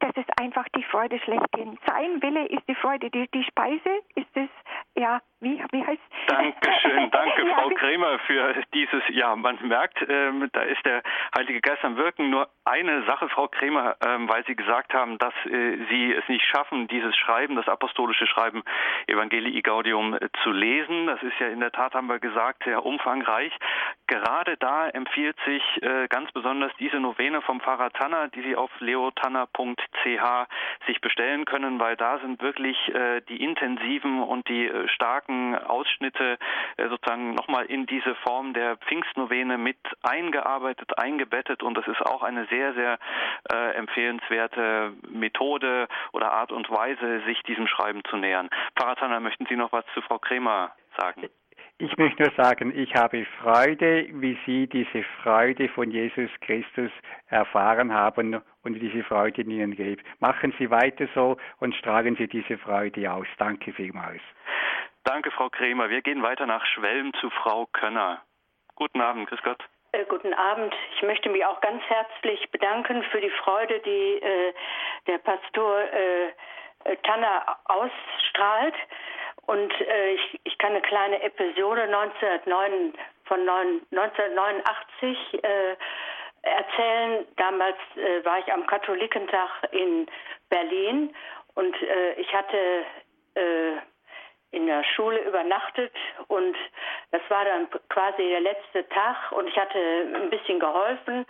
das 0.00 0.16
ist 0.16 0.40
einfach 0.40 0.66
die 0.76 0.82
Freude 0.84 1.18
schlechthin. 1.20 1.78
Sein 1.86 2.22
Wille 2.22 2.46
ist 2.46 2.66
die 2.68 2.74
Freude. 2.74 3.10
Die, 3.10 3.28
die 3.28 3.44
Speise 3.44 3.90
ist 4.14 4.34
es, 4.34 4.48
ja, 4.96 5.20
wie, 5.44 5.62
wie 5.70 5.84
heißt 5.84 6.02
Dankeschön, 6.26 7.10
danke 7.12 7.46
ja, 7.46 7.54
Frau 7.54 7.68
Krämer 7.70 8.18
für 8.20 8.54
dieses, 8.72 9.02
ja, 9.10 9.36
man 9.36 9.58
merkt, 9.62 10.04
ähm, 10.08 10.48
da 10.52 10.62
ist 10.62 10.84
der 10.84 11.02
Heilige 11.36 11.60
Geist 11.60 11.84
am 11.84 11.96
Wirken. 11.96 12.30
Nur 12.30 12.48
eine 12.64 13.04
Sache, 13.04 13.28
Frau 13.28 13.48
Krämer, 13.48 13.96
ähm, 14.04 14.28
weil 14.28 14.44
Sie 14.46 14.56
gesagt 14.56 14.94
haben, 14.94 15.18
dass 15.18 15.34
äh, 15.46 15.76
Sie 15.90 16.12
es 16.12 16.26
nicht 16.28 16.44
schaffen, 16.46 16.88
dieses 16.88 17.14
Schreiben, 17.16 17.56
das 17.56 17.68
apostolische 17.68 18.26
Schreiben 18.26 18.62
Evangelii 19.06 19.60
Gaudium 19.62 20.14
äh, 20.14 20.28
zu 20.42 20.50
lesen. 20.50 21.06
Das 21.06 21.22
ist 21.22 21.38
ja 21.38 21.48
in 21.48 21.60
der 21.60 21.72
Tat, 21.72 21.94
haben 21.94 22.08
wir 22.08 22.18
gesagt, 22.18 22.64
sehr 22.64 22.84
umfangreich. 22.84 23.52
Gerade 24.06 24.56
da 24.56 24.88
empfiehlt 24.88 25.36
sich 25.44 25.62
äh, 25.82 26.08
ganz 26.08 26.32
besonders 26.32 26.72
diese 26.78 26.98
Novene 26.98 27.42
vom 27.42 27.60
Pfarrer 27.60 27.90
Tanner, 27.90 28.28
die 28.28 28.42
Sie 28.42 28.56
auf 28.56 28.70
leotanner.ch 28.80 30.46
sich 30.86 31.00
bestellen 31.00 31.44
können, 31.44 31.78
weil 31.78 31.96
da 31.96 32.18
sind 32.18 32.40
wirklich 32.40 32.76
äh, 32.94 33.20
die 33.28 33.42
intensiven 33.42 34.22
und 34.22 34.48
die 34.48 34.66
äh, 34.66 34.88
starken 34.88 35.33
starken 35.34 35.54
Ausschnitte 35.56 36.38
äh, 36.76 36.88
sozusagen 36.88 37.34
nochmal 37.34 37.66
in 37.66 37.86
diese 37.86 38.14
Form 38.16 38.54
der 38.54 38.76
Pfingstnovene 38.78 39.58
mit 39.58 39.78
eingearbeitet, 40.02 40.98
eingebettet 40.98 41.62
und 41.62 41.76
das 41.76 41.86
ist 41.86 42.00
auch 42.02 42.22
eine 42.22 42.46
sehr, 42.46 42.74
sehr 42.74 42.98
äh, 43.52 43.74
empfehlenswerte 43.74 44.92
Methode 45.08 45.88
oder 46.12 46.32
Art 46.32 46.52
und 46.52 46.70
Weise, 46.70 47.22
sich 47.26 47.42
diesem 47.42 47.66
Schreiben 47.66 48.02
zu 48.08 48.16
nähern. 48.16 48.50
Pfarrer 48.76 48.96
Tanner, 48.96 49.20
möchten 49.20 49.46
Sie 49.46 49.56
noch 49.56 49.72
was 49.72 49.84
zu 49.94 50.02
Frau 50.02 50.18
Kremer 50.18 50.72
sagen? 50.98 51.28
Ich 51.78 51.96
möchte 51.96 52.22
nur 52.22 52.32
sagen, 52.36 52.72
ich 52.76 52.94
habe 52.94 53.26
Freude, 53.42 54.06
wie 54.12 54.38
Sie 54.46 54.68
diese 54.68 55.02
Freude 55.22 55.68
von 55.68 55.90
Jesus 55.90 56.30
Christus 56.40 56.90
erfahren 57.26 57.92
haben 57.92 58.40
und 58.62 58.74
diese 58.74 59.02
Freude 59.02 59.42
in 59.42 59.50
Ihnen 59.50 59.74
gibt. 59.74 60.04
Machen 60.20 60.54
Sie 60.56 60.70
weiter 60.70 61.08
so 61.16 61.36
und 61.58 61.74
strahlen 61.74 62.14
Sie 62.14 62.28
diese 62.28 62.58
Freude 62.58 63.12
aus. 63.12 63.26
Danke 63.38 63.72
vielmals. 63.72 64.22
Danke, 65.04 65.30
Frau 65.30 65.50
Kremer. 65.50 65.90
Wir 65.90 66.00
gehen 66.00 66.22
weiter 66.22 66.46
nach 66.46 66.64
Schwelm 66.64 67.12
zu 67.20 67.28
Frau 67.28 67.66
Könner. 67.66 68.22
Guten 68.74 69.02
Abend, 69.02 69.28
grüß 69.28 69.42
Gott. 69.42 69.62
Äh, 69.92 70.06
guten 70.06 70.32
Abend. 70.32 70.74
Ich 70.96 71.02
möchte 71.02 71.28
mich 71.28 71.44
auch 71.44 71.60
ganz 71.60 71.82
herzlich 71.84 72.50
bedanken 72.50 73.02
für 73.12 73.20
die 73.20 73.30
Freude, 73.30 73.80
die 73.80 74.18
äh, 74.22 74.54
der 75.06 75.18
Pastor 75.18 75.80
äh, 75.80 76.28
äh 76.84 76.96
Tanner 77.02 77.58
ausstrahlt. 77.66 78.74
Und 79.44 79.78
äh, 79.82 80.14
ich, 80.14 80.40
ich, 80.44 80.56
kann 80.56 80.70
eine 80.70 80.80
kleine 80.80 81.22
Episode 81.22 81.82
1909, 81.82 82.94
von 83.26 83.44
9, 83.44 83.82
1989 83.92 85.44
äh, 85.44 85.76
erzählen. 86.40 87.26
Damals 87.36 87.76
war 88.24 88.38
ich 88.38 88.52
am 88.52 88.66
Katholikentag 88.66 89.50
in 89.72 90.06
Berlin 90.50 91.14
und 91.54 91.74
ich 92.16 92.34
hatte 92.34 92.84
in 94.54 94.66
der 94.66 94.84
Schule 94.84 95.20
übernachtet 95.20 95.92
und 96.28 96.56
das 97.10 97.22
war 97.28 97.44
dann 97.44 97.68
quasi 97.88 98.28
der 98.28 98.40
letzte 98.40 98.88
Tag 98.88 99.32
und 99.32 99.48
ich 99.48 99.56
hatte 99.56 99.78
ein 99.78 100.30
bisschen 100.30 100.60
geholfen 100.60 101.26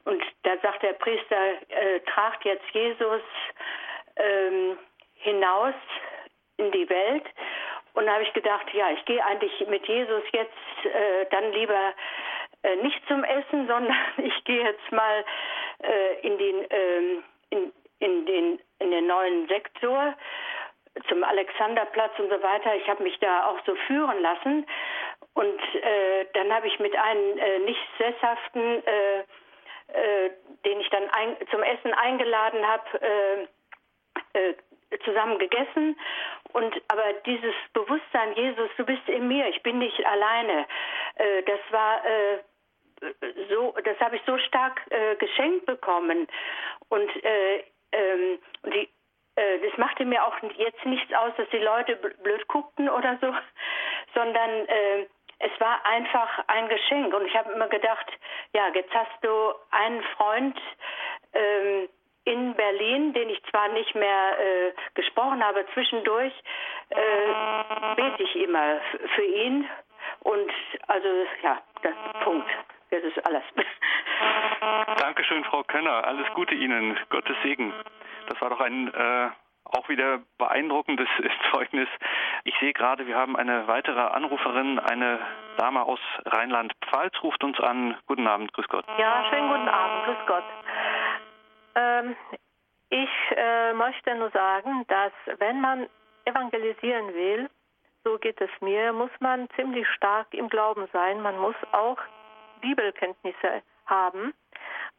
und 0.05 0.23
da 0.43 0.57
sagt 0.59 0.83
der 0.83 0.93
Priester, 0.95 1.53
äh, 1.69 2.01
tragt 2.01 2.45
jetzt 2.45 2.69
Jesus 2.73 3.23
ähm, 4.17 4.77
hinaus 5.15 5.75
in 6.57 6.73
die 6.73 6.89
Welt. 6.89 7.27
Und 7.95 8.07
da 8.07 8.15
habe 8.15 8.25
ich 8.25 8.33
gedacht, 8.33 8.67
ja, 8.75 8.91
ich 8.91 9.05
gehe 9.05 9.25
eigentlich 9.25 9.67
mit 9.69 9.87
Jesus 9.87 10.23
jetzt 10.33 10.85
äh, 10.85 11.27
dann 11.31 11.53
lieber 11.53 11.95
äh, 12.63 12.77
nicht 12.77 13.01
zum 13.07 13.25
Essen, 13.25 13.67
sondern 13.69 13.97
ich 14.19 14.45
gehe 14.45 14.63
jetzt 14.63 14.93
mal 14.93 15.25
äh, 15.83 16.27
in 16.27 16.39
den 16.39 16.67
ähm, 16.71 17.25
in, 17.51 17.73
in 18.01 18.27
den 18.27 18.61
in 18.81 18.91
den 18.91 19.07
neuen 19.07 19.49
Sektor 19.49 20.15
zum 21.09 21.25
Alexanderplatz 21.25 22.19
und 22.19 22.31
so 22.31 22.43
weiter. 22.43 22.75
Ich 22.77 22.89
habe 22.89 23.03
mich 23.03 23.19
da 23.19 23.47
auch 23.47 23.59
so 23.65 23.75
führen 23.87 24.21
lassen 24.23 24.67
und 25.35 25.61
äh, 25.75 26.27
dann 26.35 26.53
habe 26.53 26.69
ich 26.69 26.79
mit 26.79 26.97
einem 26.97 27.39
äh, 27.39 27.59
nicht 27.61 27.81
sesshaften, 27.99 28.83
äh, 28.87 30.31
den 30.65 30.81
ich 30.81 30.89
dann 30.91 31.09
ein, 31.11 31.37
zum 31.51 31.63
Essen 31.63 31.93
eingeladen 31.93 32.67
habe, 32.67 33.49
zusammen 35.05 35.39
gegessen. 35.39 35.99
Und 36.53 36.75
aber 36.89 37.13
dieses 37.27 37.55
Bewusstsein, 37.73 38.35
Jesus, 38.35 38.71
du 38.77 38.85
bist 38.85 39.09
in 39.09 39.29
mir, 39.29 39.49
ich 39.49 39.63
bin 39.63 39.79
nicht 39.79 40.05
alleine, 40.07 40.67
äh, 41.17 41.43
das 41.43 41.61
war 41.71 42.05
äh, 42.05 42.39
so, 43.51 43.75
das 43.85 43.99
habe 44.01 44.17
ich 44.17 44.23
so 44.27 44.39
stark 44.39 44.81
äh, 44.91 45.17
geschenkt 45.17 45.67
bekommen. 45.67 46.27
Und, 46.89 47.25
äh, 47.25 47.65
ähm, 47.93 48.39
die, 48.67 48.89
äh, 49.37 49.59
das 49.69 49.77
machte 49.79 50.05
mir 50.05 50.25
auch 50.25 50.37
jetzt 50.57 50.85
nichts 50.85 51.13
aus, 51.13 51.33
dass 51.37 51.49
die 51.51 51.59
Leute 51.59 51.97
blöd 51.97 52.47
guckten 52.49 52.89
oder 52.89 53.19
so, 53.21 53.33
sondern 54.15 54.51
äh, 54.67 55.07
es 55.39 55.61
war 55.61 55.85
einfach 55.85 56.45
ein 56.47 56.69
Geschenk. 56.69 57.13
Und 57.13 57.27
ich 57.27 57.37
habe 57.37 57.53
immer 57.53 57.69
gedacht, 57.69 58.07
ja, 58.53 58.69
jetzt 58.75 58.95
hast 58.95 59.23
du 59.23 59.55
einen 59.71 60.03
Freund 60.17 60.59
ähm, 61.33 61.89
in 62.25 62.55
Berlin, 62.55 63.13
den 63.13 63.29
ich 63.29 63.43
zwar 63.51 63.69
nicht 63.69 63.95
mehr 63.95 64.39
äh, 64.39 64.73
gesprochen 64.95 65.45
habe, 65.45 65.67
zwischendurch 65.75 66.33
äh, 66.91 67.95
bete 67.97 68.23
ich 68.23 68.37
immer 68.37 68.81
für 69.15 69.25
ihn. 69.25 69.69
Und 70.21 70.51
also 70.87 71.09
ja, 71.43 71.61
das 71.83 71.95
Punkt. 72.23 72.49
Das 72.91 73.03
ist 73.03 73.27
alles. 73.27 73.43
Dankeschön, 74.99 75.45
Frau 75.45 75.65
Könner. 75.65 76.05
Alles 76.07 76.27
Gute 76.35 76.55
Ihnen. 76.55 76.99
Gottes 77.11 77.37
Segen. 77.43 77.73
Das 78.29 78.41
war 78.41 78.51
doch 78.51 78.61
ein 78.61 78.93
äh, 78.95 79.31
auch 79.65 79.89
wieder 79.89 80.21
beeindruckendes 80.39 81.09
Zeugnis. 81.51 81.89
Ich 82.45 82.55
sehe 82.61 82.73
gerade, 82.73 83.07
wir 83.07 83.17
haben 83.17 83.37
eine 83.37 83.67
weitere 83.67 84.01
Anruferin, 84.01 84.79
eine 84.79 85.19
Dame 85.57 85.83
aus 85.83 86.01
Rheinland-Pfalz 86.27 87.15
ruft 87.23 87.43
uns 87.45 87.59
an. 87.61 87.97
Guten 88.07 88.27
Abend, 88.27 88.53
grüß 88.53 88.69
Gott. 88.69 88.85
Ja, 88.99 89.25
schönen 89.31 89.49
guten 89.49 89.69
Abend, 89.69 90.05
grüß 90.05 90.27
Gott. 90.27 90.45
Ähm, 91.75 92.17
ich 92.91 93.11
äh, 93.37 93.73
möchte 93.73 94.15
nur 94.15 94.31
sagen, 94.31 94.85
dass 94.89 95.13
wenn 95.39 95.61
man 95.61 95.89
evangelisieren 96.25 97.15
will, 97.15 97.51
so 98.05 98.19
geht 98.19 98.41
es 98.41 98.51
mir, 98.61 98.93
muss 98.93 99.11
man 99.21 99.49
ziemlich 99.57 99.89
stark 99.89 100.33
im 100.35 100.49
Glauben 100.49 100.87
sein. 100.93 101.21
Man 101.23 101.39
muss 101.39 101.57
auch 101.73 101.99
Bibelkenntnisse 102.61 103.63
haben 103.87 104.35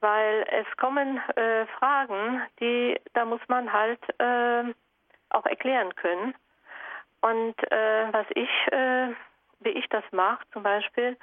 weil 0.02 0.46
es 0.52 0.78
kommen 0.78 1.18
äh, 1.36 1.66
Fragen, 1.78 2.42
die 2.60 3.00
da 3.14 3.26
muss 3.26 3.42
man 3.48 3.72
halt 3.72 4.02
äh, 4.20 4.74
auch 5.30 5.46
erklären 5.46 5.96
können. 5.96 6.36
Und 7.22 7.56
äh, 7.72 8.14
was 8.14 8.28
ich, 8.36 8.50
äh, 8.72 9.14
wie 9.62 9.70
ich 9.70 9.88
das 9.90 10.04
mache, 10.12 10.46
zum 10.52 10.64
Beispiel, 10.64 11.18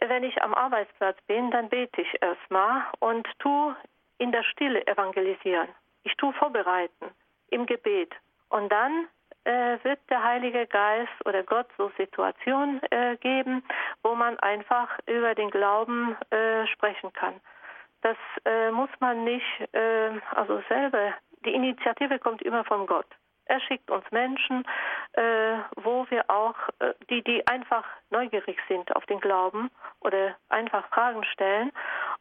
wenn 0.00 0.24
ich 0.24 0.42
am 0.42 0.54
Arbeitsplatz 0.54 1.16
bin, 1.28 1.50
dann 1.50 1.68
bete 1.68 2.00
ich 2.00 2.22
erstmal 2.22 2.82
und 2.98 3.26
tu 3.38 3.74
in 4.18 4.32
der 4.32 4.42
Stille 4.44 4.86
evangelisieren. 4.86 5.68
Ich 6.04 6.14
tu 6.16 6.32
vorbereiten 6.32 7.06
im 7.48 7.66
Gebet. 7.66 8.12
Und 8.48 8.70
dann 8.70 9.08
äh, 9.44 9.78
wird 9.82 10.00
der 10.10 10.22
Heilige 10.22 10.66
Geist 10.66 11.12
oder 11.24 11.42
Gott 11.42 11.66
so 11.76 11.90
Situationen 11.96 12.80
äh, 12.90 13.16
geben, 13.16 13.62
wo 14.02 14.14
man 14.14 14.38
einfach 14.40 14.88
über 15.06 15.34
den 15.34 15.50
Glauben 15.50 16.16
äh, 16.30 16.66
sprechen 16.68 17.12
kann. 17.12 17.40
Das 18.02 18.16
äh, 18.44 18.70
muss 18.70 18.90
man 19.00 19.24
nicht, 19.24 19.44
äh, 19.72 20.10
also 20.34 20.62
selber, 20.68 21.14
die 21.44 21.54
Initiative 21.54 22.18
kommt 22.18 22.42
immer 22.42 22.64
von 22.64 22.86
Gott. 22.86 23.06
Er 23.46 23.60
schickt 23.60 23.90
uns 23.90 24.10
Menschen, 24.10 24.64
äh, 25.12 25.58
wo 25.76 26.06
wir 26.08 26.30
auch, 26.30 26.54
die, 27.10 27.22
die 27.22 27.46
einfach 27.46 27.84
neugierig 28.08 28.58
sind 28.68 28.94
auf 28.96 29.04
den 29.04 29.20
Glauben 29.20 29.70
oder 30.00 30.34
einfach 30.48 30.88
Fragen 30.88 31.24
stellen 31.24 31.70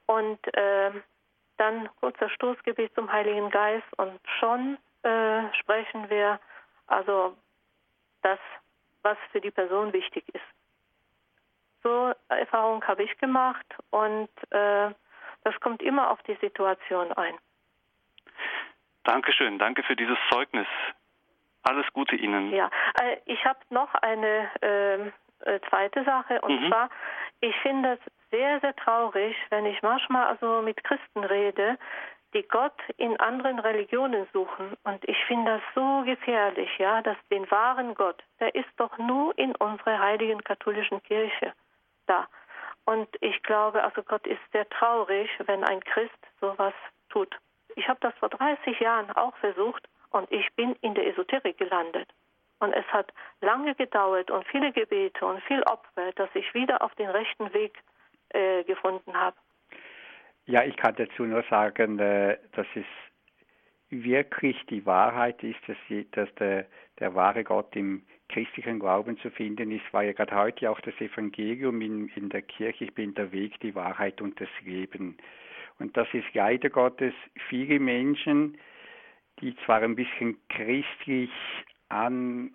und 0.06 0.39
dann 1.58 1.89
kurzer 1.99 2.30
Stoßgebet 2.30 2.93
zum 2.95 3.12
Heiligen 3.12 3.49
Geist 3.49 3.88
und 3.97 4.20
schon 4.39 4.78
sprechen 5.60 6.10
wir 6.10 6.39
also 6.88 7.36
das, 8.22 8.39
was 9.01 9.18
für 9.32 9.41
die 9.41 9.51
Person 9.51 9.93
wichtig 9.93 10.24
ist. 10.34 10.41
So 11.84 12.14
Erfahrung 12.30 12.84
habe 12.86 13.04
ich 13.04 13.18
gemacht 13.18 13.66
und 13.91 14.30
äh, 14.51 14.91
das 15.43 15.60
kommt 15.60 15.82
immer 15.82 16.10
auf 16.12 16.24
die 16.24 16.36
Situation 16.36 17.12
ein. 17.12 17.38
Dankeschön, 19.04 19.60
danke 19.60 19.84
für 19.84 19.97
dieses 19.97 20.18
Zeugnis. 20.32 20.68
Alles 21.64 21.86
Gute 21.93 22.16
Ihnen. 22.16 22.54
Ja, 22.54 22.70
äh, 23.01 23.18
ich 23.26 23.43
habe 23.43 23.60
noch 23.70 23.93
eine 23.95 24.49
ähm, 24.62 25.14
äh, 25.41 25.60
zweite 25.70 26.06
Sache 26.06 26.39
und 26.41 26.62
mhm. 26.62 26.68
zwar, 26.70 26.89
ich 27.44 27.56
finde 27.58 27.94
es 27.94 28.00
sehr, 28.32 28.62
sehr 28.62 28.76
traurig, 28.78 29.36
wenn 29.50 29.66
ich 29.66 29.82
manchmal 29.82 30.28
also 30.28 30.62
mit 30.62 30.82
Christen 30.86 31.26
rede, 31.26 31.78
die 32.34 32.44
Gott 32.44 32.80
in 32.96 33.20
anderen 33.20 33.60
Religionen 33.60 34.26
suchen. 34.32 34.78
Und 34.86 35.08
ich 35.08 35.18
finde 35.26 35.52
das 35.56 35.62
so 35.76 36.04
gefährlich, 36.06 36.70
ja, 36.80 37.02
dass 37.02 37.18
den 37.30 37.50
wahren 37.52 37.96
Gott, 37.96 38.24
der 38.39 38.56
ist 38.56 38.70
doch 38.78 38.98
nur 38.98 39.38
in 39.38 39.54
unserer 39.58 40.00
heiligen 40.00 40.41
katholischen 40.41 41.04
Kirche 41.04 41.54
da. 42.08 42.28
Und 42.86 43.10
ich 43.20 43.44
glaube, 43.44 43.84
also 43.84 44.04
Gott 44.04 44.26
ist 44.26 44.41
sehr 44.54 44.68
traurig, 44.70 45.30
wenn 45.46 45.66
ein 45.66 45.84
Christ 45.84 46.18
sowas 46.39 46.74
tut. 47.10 47.38
Ich 47.76 47.88
habe 47.89 48.00
das 48.02 48.14
vor 48.16 48.30
30 48.30 48.80
Jahren 48.80 49.12
auch 49.12 49.36
versucht 49.38 49.86
und 50.12 50.32
ich 50.32 50.48
bin 50.56 50.76
in 50.82 50.96
der 50.96 51.08
Esoterik 51.08 51.58
gelandet. 51.58 52.08
Und 52.60 52.74
es 52.74 52.86
hat 52.88 53.12
lange 53.41 53.76
gedauert 53.76 54.32
und 54.32 54.45
viele 54.47 54.72
Gebete 54.72 55.26
und 55.26 55.41
viel 55.43 55.62
Opfer, 55.64 56.12
dass 56.16 56.30
ich 56.34 56.54
wieder 56.54 56.82
auf 56.82 56.95
den 56.95 57.10
rechten 57.10 57.54
Weg 57.54 57.78
äh, 58.30 58.64
gefunden 58.64 59.14
habe. 59.14 59.36
Ja, 60.45 60.64
ich 60.64 60.76
kann 60.76 60.95
dazu 60.95 61.24
nur 61.24 61.43
sagen, 61.49 61.99
äh, 61.99 62.38
dass 62.54 62.68
es 62.76 62.86
wirklich 63.89 64.58
die 64.70 64.86
Wahrheit 64.86 65.41
ist, 65.43 65.60
dass, 65.68 65.78
sie, 65.88 66.10
dass 66.12 66.34
der, 66.36 66.66
der 66.99 67.14
wahre 67.16 67.43
Gott 67.43 67.76
im 67.76 68.04
christlichen 68.30 68.80
Glauben 68.80 69.18
zu 69.20 69.30
finden 69.30 69.72
ist, 69.72 69.93
war 69.93 70.04
ja 70.04 70.14
gerade 70.14 70.36
heute 70.36 70.70
auch 70.70 70.80
das 70.82 70.95
Evangelium 70.99 71.82
in, 71.82 72.08
in 72.16 72.30
der 72.30 72.41
Kirche, 72.41 72.86
ich 72.86 72.93
bin 72.93 73.14
der 73.14 73.32
Weg, 73.32 73.60
die 73.60 73.76
Wahrheit 73.76 74.22
und 74.22 74.39
das 74.41 74.49
Leben. 74.64 75.18
Und 75.80 75.95
das 75.95 76.08
ist 76.14 76.34
leider 76.34 76.70
Gottes 76.70 77.14
viele 77.49 77.80
Menschen, 77.80 78.58
die 79.39 79.56
zwar 79.66 79.82
ein 79.82 79.95
bisschen 79.95 80.38
christlich 80.49 81.32
an, 81.94 82.52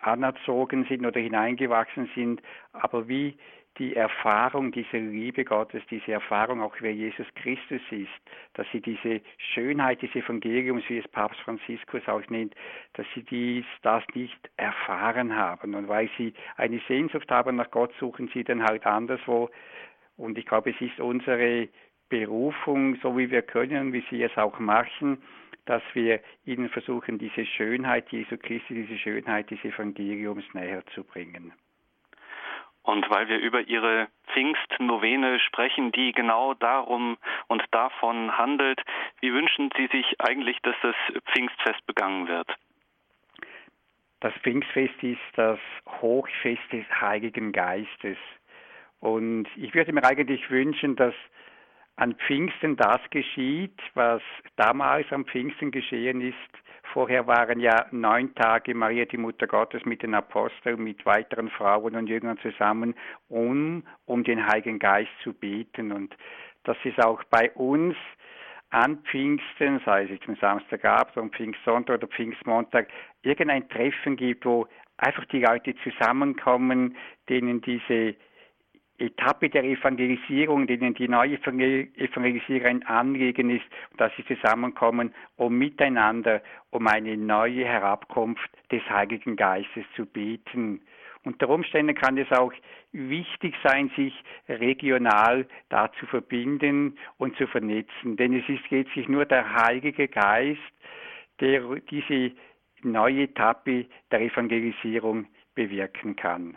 anerzogen 0.00 0.84
sind 0.88 1.06
oder 1.06 1.20
hineingewachsen 1.20 2.08
sind, 2.14 2.42
aber 2.72 3.08
wie 3.08 3.36
die 3.78 3.94
Erfahrung 3.94 4.72
dieser 4.72 4.98
Liebe 4.98 5.44
Gottes, 5.44 5.82
diese 5.90 6.12
Erfahrung 6.12 6.62
auch 6.62 6.74
wer 6.80 6.94
Jesus 6.94 7.26
Christus 7.34 7.82
ist, 7.90 8.08
dass 8.54 8.66
sie 8.72 8.80
diese 8.80 9.20
Schönheit 9.52 10.00
des 10.00 10.14
Evangeliums, 10.14 10.84
wie 10.88 10.98
es 10.98 11.08
Papst 11.08 11.40
Franziskus 11.40 12.00
auch 12.06 12.22
nennt, 12.30 12.54
dass 12.94 13.06
sie 13.14 13.22
dies, 13.22 13.66
das 13.82 14.02
nicht 14.14 14.38
erfahren 14.56 15.36
haben. 15.36 15.74
Und 15.74 15.88
weil 15.88 16.08
sie 16.16 16.32
eine 16.56 16.80
Sehnsucht 16.88 17.30
haben 17.30 17.56
nach 17.56 17.70
Gott, 17.70 17.92
suchen 18.00 18.30
sie 18.32 18.44
dann 18.44 18.62
halt 18.62 18.86
anderswo. 18.86 19.50
Und 20.16 20.38
ich 20.38 20.46
glaube, 20.46 20.70
es 20.70 20.80
ist 20.80 20.98
unsere 20.98 21.68
Berufung, 22.08 22.96
so 23.02 23.18
wie 23.18 23.30
wir 23.30 23.42
können, 23.42 23.92
wie 23.92 24.04
sie 24.08 24.22
es 24.22 24.36
auch 24.38 24.58
machen, 24.58 25.22
dass 25.66 25.82
wir 25.92 26.20
ihnen 26.44 26.68
versuchen, 26.70 27.18
diese 27.18 27.44
Schönheit 27.44 28.10
Jesu 28.10 28.36
Christi, 28.38 28.74
diese 28.74 28.98
Schönheit 28.98 29.50
des 29.50 29.62
Evangeliums 29.64 30.44
näher 30.54 30.84
zu 30.94 31.04
bringen. 31.04 31.52
Und 32.82 33.10
weil 33.10 33.28
wir 33.28 33.38
über 33.38 33.62
ihre 33.62 34.08
Pfingstnovene 34.32 35.40
sprechen, 35.40 35.90
die 35.92 36.12
genau 36.12 36.54
darum 36.54 37.18
und 37.48 37.62
davon 37.72 38.38
handelt, 38.38 38.80
wie 39.20 39.32
wünschen 39.32 39.70
Sie 39.76 39.88
sich 39.88 40.20
eigentlich, 40.20 40.58
dass 40.62 40.76
das 40.82 40.94
Pfingstfest 41.32 41.84
begangen 41.86 42.28
wird? 42.28 42.48
das 44.20 44.34
Pfingstfest 44.42 45.02
ist 45.02 45.20
das 45.34 45.58
Hochfest 46.00 46.72
des 46.72 46.84
Heiligen 47.00 47.52
Geistes. 47.52 48.16
Und 49.00 49.46
ich 49.56 49.74
würde 49.74 49.92
mir 49.92 50.04
eigentlich 50.04 50.50
wünschen, 50.50 50.96
dass 50.96 51.14
an 51.96 52.14
Pfingsten 52.26 52.76
das 52.76 53.00
geschieht, 53.10 53.78
was 53.94 54.22
damals 54.56 55.10
am 55.12 55.24
Pfingsten 55.24 55.70
geschehen 55.70 56.20
ist. 56.20 56.36
Vorher 56.92 57.26
waren 57.26 57.58
ja 57.58 57.86
neun 57.90 58.34
Tage 58.34 58.74
Maria, 58.74 59.04
die 59.06 59.16
Mutter 59.16 59.46
Gottes, 59.46 59.84
mit 59.84 60.02
den 60.02 60.14
Aposteln, 60.14 60.82
mit 60.82 61.04
weiteren 61.04 61.50
Frauen 61.50 61.96
und 61.96 62.06
Jüngern 62.06 62.38
zusammen, 62.38 62.94
um, 63.28 63.82
um 64.04 64.24
den 64.24 64.46
Heiligen 64.46 64.78
Geist 64.78 65.10
zu 65.22 65.32
beten. 65.32 65.92
Und 65.92 66.16
das 66.64 66.76
ist 66.84 67.02
auch 67.02 67.22
bei 67.24 67.50
uns 67.52 67.96
an 68.70 68.98
Pfingsten, 69.04 69.80
sei 69.84 70.04
es 70.04 70.10
jetzt 70.10 70.28
am 70.28 70.36
Samstagabend, 70.36 71.16
am 71.16 71.30
Pfingstsonntag 71.30 71.98
oder 71.98 72.08
Pfingstmontag, 72.08 72.88
irgendein 73.22 73.68
Treffen 73.68 74.16
gibt, 74.16 74.44
wo 74.44 74.66
einfach 74.98 75.24
die 75.26 75.40
Leute 75.40 75.74
zusammenkommen, 75.82 76.96
denen 77.28 77.60
diese 77.60 78.14
Etappe 78.98 79.50
der 79.50 79.64
Evangelisierung, 79.64 80.66
denen 80.66 80.94
die 80.94 81.08
neue 81.08 81.34
Evangelisierung 81.36 82.66
ein 82.66 82.86
Anliegen 82.86 83.50
ist, 83.50 83.64
dass 83.98 84.12
sie 84.16 84.24
zusammenkommen, 84.24 85.14
um 85.36 85.56
miteinander 85.56 86.42
um 86.70 86.86
eine 86.86 87.16
neue 87.16 87.64
Herabkunft 87.64 88.50
des 88.70 88.82
Heiligen 88.88 89.36
Geistes 89.36 89.84
zu 89.94 90.06
beten. 90.06 90.80
Unter 91.24 91.48
Umständen 91.48 91.94
kann 91.94 92.16
es 92.18 92.30
auch 92.30 92.52
wichtig 92.92 93.54
sein, 93.64 93.90
sich 93.96 94.14
regional 94.48 95.46
da 95.68 95.92
zu 95.98 96.06
verbinden 96.06 96.96
und 97.18 97.36
zu 97.36 97.46
vernetzen. 97.48 98.16
Denn 98.16 98.32
es 98.32 98.48
ist 98.48 98.70
letztlich 98.70 99.08
nur 99.08 99.24
der 99.24 99.54
Heilige 99.64 100.06
Geist, 100.06 100.60
der 101.40 101.62
diese 101.90 102.32
neue 102.82 103.24
Etappe 103.24 103.86
der 104.10 104.20
Evangelisierung 104.20 105.26
bewirken 105.54 106.14
kann. 106.14 106.56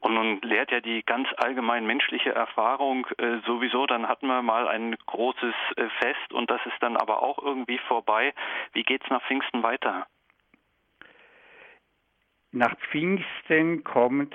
Und 0.00 0.14
nun 0.14 0.40
lehrt 0.40 0.70
ja 0.70 0.80
die 0.80 1.02
ganz 1.04 1.28
allgemein 1.36 1.86
menschliche 1.86 2.34
Erfahrung 2.34 3.06
äh, 3.18 3.38
sowieso, 3.46 3.86
dann 3.86 4.08
hatten 4.08 4.26
wir 4.26 4.40
mal 4.40 4.66
ein 4.66 4.96
großes 5.06 5.54
äh, 5.76 5.88
Fest 6.00 6.32
und 6.32 6.50
das 6.50 6.60
ist 6.64 6.80
dann 6.80 6.96
aber 6.96 7.22
auch 7.22 7.38
irgendwie 7.38 7.78
vorbei. 7.86 8.32
Wie 8.72 8.82
geht's 8.82 9.08
nach 9.10 9.22
Pfingsten 9.26 9.62
weiter? 9.62 10.06
Nach 12.52 12.74
Pfingsten 12.90 13.84
kommt 13.84 14.34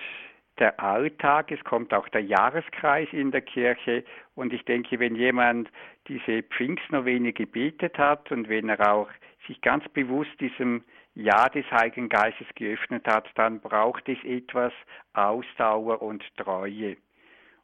der 0.59 0.80
Alltag, 0.80 1.51
es 1.51 1.63
kommt 1.63 1.93
auch 1.93 2.07
der 2.09 2.22
Jahreskreis 2.22 3.09
in 3.11 3.32
der 3.32 3.41
Kirche 3.41 4.05
und 4.36 4.53
ich 4.53 4.63
denke, 4.66 4.99
wenn 4.99 5.16
jemand 5.16 5.70
diese 6.07 6.43
Pfingstnovene 6.43 7.34
gebetet 7.34 7.97
hat 7.97 8.32
und 8.32 8.47
wenn 8.47 8.70
er 8.70 8.93
auch 8.93 9.09
sich 9.47 9.59
ganz 9.61 9.88
bewusst 9.89 10.39
diesem 10.39 10.84
Jahr 11.16 11.49
des 11.49 11.66
Heiligen 11.72 12.09
Geistes 12.09 12.47
geöffnet 12.55 13.07
hat, 13.07 13.28
dann 13.36 13.61
braucht 13.61 14.07
es 14.09 14.22
etwas 14.24 14.74
Ausdauer 15.13 16.01
und 16.01 16.24
Treue. 16.38 16.97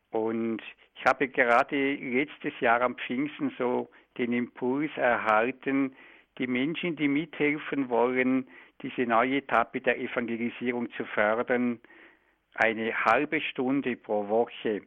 Und 0.10 0.62
ich 0.96 1.06
habe 1.06 1.28
gerade 1.28 1.96
letztes 1.96 2.58
Jahr 2.60 2.82
am 2.82 2.96
Pfingsten 2.96 3.54
so 3.58 3.90
den 4.18 4.34
Impuls 4.34 4.92
erhalten, 4.96 5.96
die 6.38 6.48
Menschen, 6.48 6.96
die 6.96 7.08
mithelfen 7.08 7.90
wollen, 7.90 8.48
diese 8.82 9.02
neue 9.02 9.38
Etappe 9.38 9.82
der 9.82 10.00
Evangelisierung 10.00 10.92
zu 10.94 11.06
fördern, 11.06 11.80
eine 12.56 12.94
halbe 13.06 13.42
Stunde 13.42 13.96
pro 13.96 14.28
Woche 14.28 14.82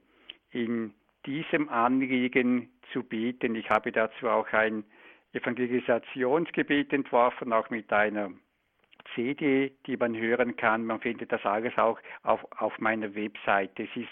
in 0.50 0.92
diesem 1.26 1.68
Anliegen 1.68 2.70
zu 2.92 3.02
beten. 3.02 3.54
Ich 3.54 3.68
habe 3.70 3.92
dazu 3.92 4.28
auch 4.28 4.52
ein 4.52 4.84
Evangelisationsgebet 5.32 6.92
entworfen, 6.92 7.52
auch 7.52 7.70
mit 7.70 7.92
einer 7.92 8.30
CD, 9.14 9.72
die 9.86 9.96
man 9.96 10.16
hören 10.16 10.56
kann. 10.56 10.86
Man 10.86 11.00
findet 11.00 11.32
das 11.32 11.44
alles 11.44 11.76
auch 11.78 11.98
auf, 12.22 12.44
auf 12.58 12.78
meiner 12.78 13.14
Webseite. 13.14 13.84
Es 13.84 13.96
ist, 13.96 14.08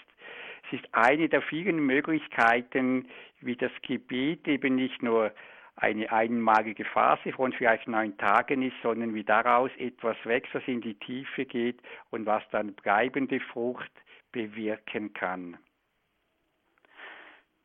es 0.67 0.79
ist 0.79 0.87
eine 0.93 1.29
der 1.29 1.41
vielen 1.41 1.85
Möglichkeiten, 1.85 3.07
wie 3.41 3.55
das 3.55 3.71
Gebet 3.81 4.47
eben 4.47 4.75
nicht 4.75 5.01
nur 5.01 5.31
eine 5.75 6.11
einmalige 6.11 6.85
Phase 6.85 7.31
von 7.31 7.51
vielleicht 7.53 7.87
neun 7.87 8.15
Tagen 8.17 8.61
ist, 8.61 8.75
sondern 8.83 9.13
wie 9.15 9.23
daraus 9.23 9.71
etwas 9.77 10.17
wächst, 10.23 10.53
was 10.53 10.63
in 10.67 10.81
die 10.81 10.93
Tiefe 10.95 11.45
geht 11.45 11.79
und 12.11 12.25
was 12.25 12.43
dann 12.51 12.73
bleibende 12.73 13.39
Frucht 13.39 13.91
bewirken 14.31 15.13
kann. 15.13 15.57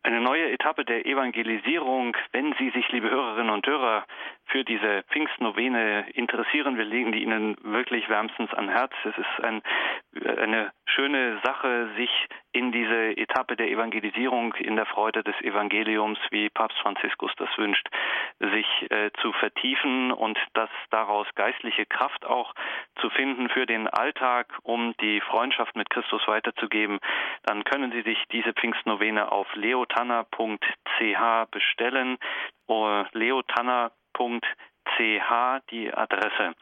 Eine 0.03 0.21
neue 0.21 0.51
Etappe 0.51 0.85
der 0.85 1.07
Evangelisierung. 1.07 2.17
Wenn 2.33 2.55
Sie 2.59 2.71
sich, 2.71 2.89
liebe 2.91 3.11
Hörerinnen 3.11 3.53
und 3.53 3.67
Hörer, 3.67 4.07
für 4.47 4.65
diese 4.65 5.03
Pfingstnovene 5.11 6.07
interessieren, 6.15 6.79
wir 6.79 6.85
legen 6.85 7.13
die 7.13 7.23
Ihnen 7.23 7.57
wirklich 7.63 8.09
wärmstens 8.09 8.53
an 8.55 8.69
Herz. 8.69 8.93
Es 9.05 9.19
ist 9.19 9.45
ein, 9.45 9.61
eine 10.25 10.73
schöne 10.87 11.39
Sache, 11.45 11.91
sich 11.97 12.11
in 12.53 12.73
diese 12.73 13.17
Etappe 13.17 13.57
der 13.57 13.71
Evangelisierung 13.71 14.55
in 14.55 14.77
der 14.77 14.87
Freude 14.87 15.23
des 15.23 15.39
Evangeliums, 15.43 16.19
wie 16.31 16.49
Papst 16.49 16.79
Franziskus 16.79 17.31
das 17.37 17.49
wünscht, 17.57 17.87
sich 18.41 18.67
äh, 18.91 19.11
zu 19.21 19.33
vertiefen 19.33 20.11
und 20.13 20.39
dass 20.55 20.71
daraus 20.91 21.27
geistliche 21.35 21.87
Kraft 21.87 22.25
auch 22.25 22.55
zu 23.01 23.11
finden 23.11 23.49
für 23.49 23.67
den 23.67 23.87
Alltag, 23.87 24.59
um 24.63 24.95
die 25.01 25.21
Freundschaft 25.21 25.77
mit 25.77 25.91
Christus 25.91 26.27
weiterzugeben, 26.27 26.99
dann 27.45 27.65
können 27.65 27.93
Sie 27.93 28.03
sich 28.03 28.19
diese 28.33 28.53
Pfingstnovene 28.55 29.31
auf 29.31 29.47
leotanner.ch 29.55 31.51
bestellen. 31.51 32.19
Oh, 32.67 33.05
leotanner.ch 33.13 33.93
die 35.71 35.93
Adresse. 35.95 36.55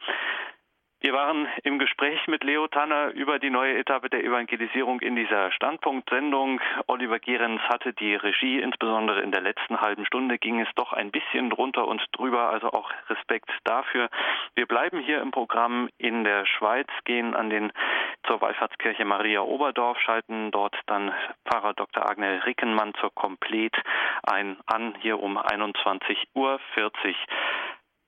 Wir 0.99 1.13
waren 1.13 1.47
im 1.63 1.77
Gespräch 1.77 2.27
mit 2.27 2.43
Leo 2.43 2.67
Tanner 2.67 3.11
über 3.11 3.37
die 3.37 3.51
neue 3.51 3.77
Etappe 3.77 4.09
der 4.09 4.23
Evangelisierung 4.23 4.99
in 4.99 5.15
dieser 5.15 5.51
Standpunktsendung. 5.51 6.59
Oliver 6.87 7.19
Gehrens 7.19 7.61
hatte 7.69 7.93
die 7.93 8.15
Regie, 8.15 8.59
insbesondere 8.59 9.21
in 9.21 9.31
der 9.31 9.41
letzten 9.41 9.79
halben 9.79 10.07
Stunde 10.07 10.39
ging 10.39 10.59
es 10.59 10.67
doch 10.75 10.93
ein 10.93 11.11
bisschen 11.11 11.51
drunter 11.51 11.87
und 11.87 12.03
drüber, 12.13 12.49
also 12.49 12.71
auch 12.71 12.91
Respekt 13.09 13.51
dafür. 13.63 14.09
Wir 14.55 14.65
bleiben 14.65 14.99
hier 14.99 15.21
im 15.21 15.29
Programm 15.29 15.87
in 15.99 16.23
der 16.23 16.47
Schweiz, 16.47 16.87
gehen 17.05 17.35
an 17.35 17.51
den 17.51 17.71
zur 18.25 18.41
Wallfahrtskirche 18.41 19.05
Maria 19.05 19.41
Oberdorf, 19.41 19.99
schalten 19.99 20.49
dort 20.49 20.75
dann 20.87 21.13
Pfarrer 21.45 21.75
Dr. 21.75 22.09
Agnel 22.09 22.39
Rickenmann 22.39 22.95
zur 22.95 23.13
Komplet 23.13 23.75
ein 24.23 24.57
an, 24.65 24.95
hier 25.01 25.19
um 25.19 25.37
21.40 25.37 26.25
Uhr. 26.33 26.59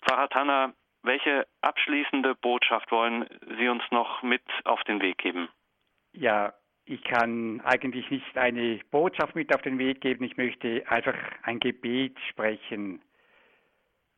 Pfarrer 0.01 0.29
Tanner, 0.29 0.73
welche 1.03 1.47
abschließende 1.61 2.35
Botschaft 2.35 2.91
wollen 2.91 3.25
Sie 3.57 3.67
uns 3.67 3.83
noch 3.91 4.21
mit 4.23 4.43
auf 4.65 4.83
den 4.83 5.01
Weg 5.01 5.17
geben? 5.19 5.49
Ja, 6.13 6.53
ich 6.85 7.03
kann 7.03 7.61
eigentlich 7.61 8.09
nicht 8.09 8.37
eine 8.37 8.79
Botschaft 8.91 9.35
mit 9.35 9.53
auf 9.53 9.61
den 9.61 9.77
Weg 9.77 10.01
geben. 10.01 10.23
Ich 10.23 10.37
möchte 10.37 10.83
einfach 10.87 11.15
ein 11.43 11.59
Gebet 11.59 12.17
sprechen. 12.29 13.01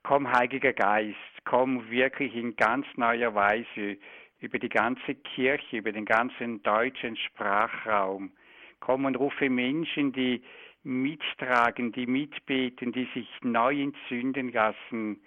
Komm, 0.03 0.31
Heiliger 0.31 0.73
Geist, 0.73 1.17
komm 1.45 1.89
wirklich 1.91 2.33
in 2.35 2.55
ganz 2.55 2.87
neuer 2.95 3.35
Weise 3.35 3.97
über 4.39 4.57
die 4.57 4.69
ganze 4.69 5.15
Kirche, 5.15 5.77
über 5.77 5.91
den 5.91 6.05
ganzen 6.05 6.63
deutschen 6.63 7.15
Sprachraum. 7.17 8.31
Komm 8.79 9.05
und 9.05 9.15
rufe 9.15 9.49
Menschen, 9.49 10.11
die 10.11 10.41
mittragen, 10.83 11.91
die 11.91 12.07
mitbeten, 12.07 12.91
die 12.91 13.07
sich 13.13 13.29
neu 13.43 13.79
entzünden 13.79 14.51
lassen, 14.51 15.21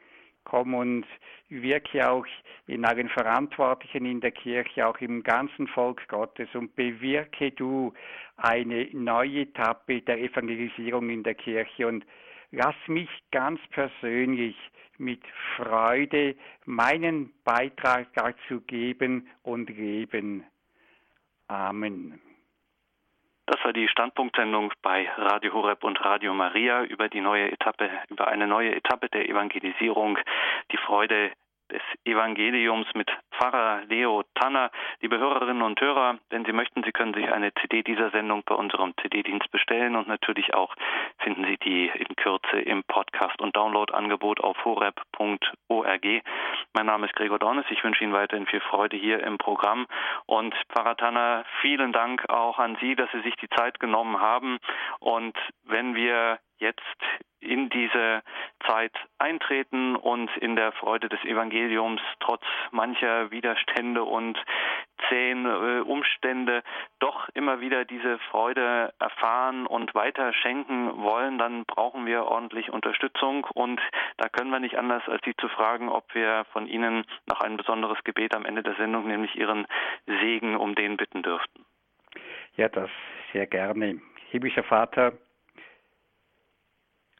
komm 0.44 0.74
und 0.74 1.06
wirke 1.48 2.08
auch 2.08 2.26
in 2.66 2.84
allen 2.84 3.08
Verantwortlichen 3.08 4.06
in 4.06 4.20
der 4.20 4.32
Kirche, 4.32 4.86
auch 4.86 4.98
im 4.98 5.22
ganzen 5.22 5.66
Volk 5.68 6.06
Gottes 6.08 6.48
und 6.54 6.74
bewirke 6.76 7.50
du 7.52 7.92
eine 8.36 8.88
neue 8.92 9.42
Etappe 9.42 10.00
der 10.02 10.18
Evangelisierung 10.18 11.10
in 11.10 11.22
der 11.22 11.34
Kirche 11.34 11.86
und 11.86 12.04
lass 12.50 12.76
mich 12.86 13.10
ganz 13.30 13.60
persönlich 13.70 14.56
mit 14.98 15.22
Freude 15.56 16.36
meinen 16.64 17.32
Beitrag 17.44 18.12
dazu 18.14 18.60
geben 18.60 19.28
und 19.42 19.68
leben. 19.70 20.44
Amen. 21.48 22.20
Das 23.46 23.62
war 23.62 23.72
die 23.74 23.88
Standpunktsendung 23.88 24.72
bei 24.80 25.08
Radio 25.16 25.52
Horeb 25.52 25.84
und 25.84 26.02
Radio 26.02 26.32
Maria 26.32 26.82
über 26.84 27.08
die 27.08 27.20
neue 27.20 27.52
Etappe, 27.52 27.90
über 28.08 28.28
eine 28.28 28.46
neue 28.46 28.74
Etappe 28.74 29.08
der 29.10 29.28
Evangelisierung, 29.28 30.18
die 30.72 30.78
Freude 30.78 31.30
des 31.74 31.82
Evangeliums 32.04 32.86
mit 32.94 33.10
Pfarrer 33.32 33.82
Leo 33.88 34.22
Tanner. 34.36 34.70
Liebe 35.00 35.18
Hörerinnen 35.18 35.62
und 35.62 35.80
Hörer, 35.80 36.18
wenn 36.30 36.44
Sie 36.44 36.52
möchten, 36.52 36.84
Sie 36.84 36.92
können 36.92 37.14
sich 37.14 37.30
eine 37.32 37.52
CD 37.54 37.82
dieser 37.82 38.10
Sendung 38.10 38.44
bei 38.46 38.54
unserem 38.54 38.94
CD-Dienst 39.02 39.50
bestellen 39.50 39.96
und 39.96 40.06
natürlich 40.06 40.54
auch 40.54 40.72
finden 41.18 41.44
Sie 41.44 41.56
die 41.58 41.86
in 41.88 42.14
Kürze 42.14 42.60
im 42.60 42.84
Podcast- 42.84 43.42
und 43.42 43.56
Download-Angebot 43.56 44.40
auf 44.40 44.56
horeb.org. 44.64 46.04
Mein 46.74 46.86
Name 46.86 47.06
ist 47.06 47.16
Gregor 47.16 47.40
Dornes. 47.40 47.66
Ich 47.70 47.82
wünsche 47.82 48.04
Ihnen 48.04 48.12
weiterhin 48.12 48.46
viel 48.46 48.60
Freude 48.60 48.96
hier 48.96 49.20
im 49.24 49.38
Programm. 49.38 49.86
Und 50.26 50.54
Pfarrer 50.68 50.96
Tanner, 50.96 51.44
vielen 51.60 51.92
Dank 51.92 52.28
auch 52.28 52.60
an 52.60 52.76
Sie, 52.80 52.94
dass 52.94 53.10
Sie 53.10 53.22
sich 53.22 53.34
die 53.36 53.48
Zeit 53.48 53.80
genommen 53.80 54.20
haben. 54.20 54.58
Und 55.00 55.36
wenn 55.64 55.96
wir 55.96 56.38
jetzt 56.64 56.80
in 57.44 57.68
diese 57.68 58.22
Zeit 58.66 58.92
eintreten 59.18 59.96
und 59.96 60.34
in 60.38 60.56
der 60.56 60.72
Freude 60.72 61.08
des 61.08 61.22
Evangeliums 61.24 62.00
trotz 62.20 62.42
mancher 62.70 63.30
Widerstände 63.30 64.02
und 64.02 64.42
zähen 65.08 65.44
äh, 65.44 65.80
Umstände 65.80 66.62
doch 67.00 67.28
immer 67.34 67.60
wieder 67.60 67.84
diese 67.84 68.18
Freude 68.30 68.94
erfahren 68.98 69.66
und 69.66 69.94
weiter 69.94 70.32
schenken 70.32 71.02
wollen, 71.02 71.38
dann 71.38 71.64
brauchen 71.66 72.06
wir 72.06 72.24
ordentlich 72.24 72.70
Unterstützung 72.70 73.46
und 73.52 73.80
da 74.16 74.28
können 74.28 74.50
wir 74.50 74.60
nicht 74.60 74.78
anders, 74.78 75.02
als 75.06 75.22
Sie 75.24 75.36
zu 75.36 75.48
fragen, 75.48 75.90
ob 75.90 76.14
wir 76.14 76.46
von 76.52 76.66
Ihnen 76.66 77.04
noch 77.26 77.40
ein 77.40 77.56
besonderes 77.58 78.02
Gebet 78.04 78.34
am 78.34 78.46
Ende 78.46 78.62
der 78.62 78.76
Sendung, 78.76 79.06
nämlich 79.06 79.36
Ihren 79.36 79.66
Segen, 80.06 80.56
um 80.56 80.74
den 80.74 80.96
bitten 80.96 81.22
dürften. 81.22 81.66
Ja, 82.56 82.68
das 82.68 82.88
sehr 83.32 83.46
gerne. 83.46 84.00
Himmlischer 84.30 84.62
Vater, 84.62 85.12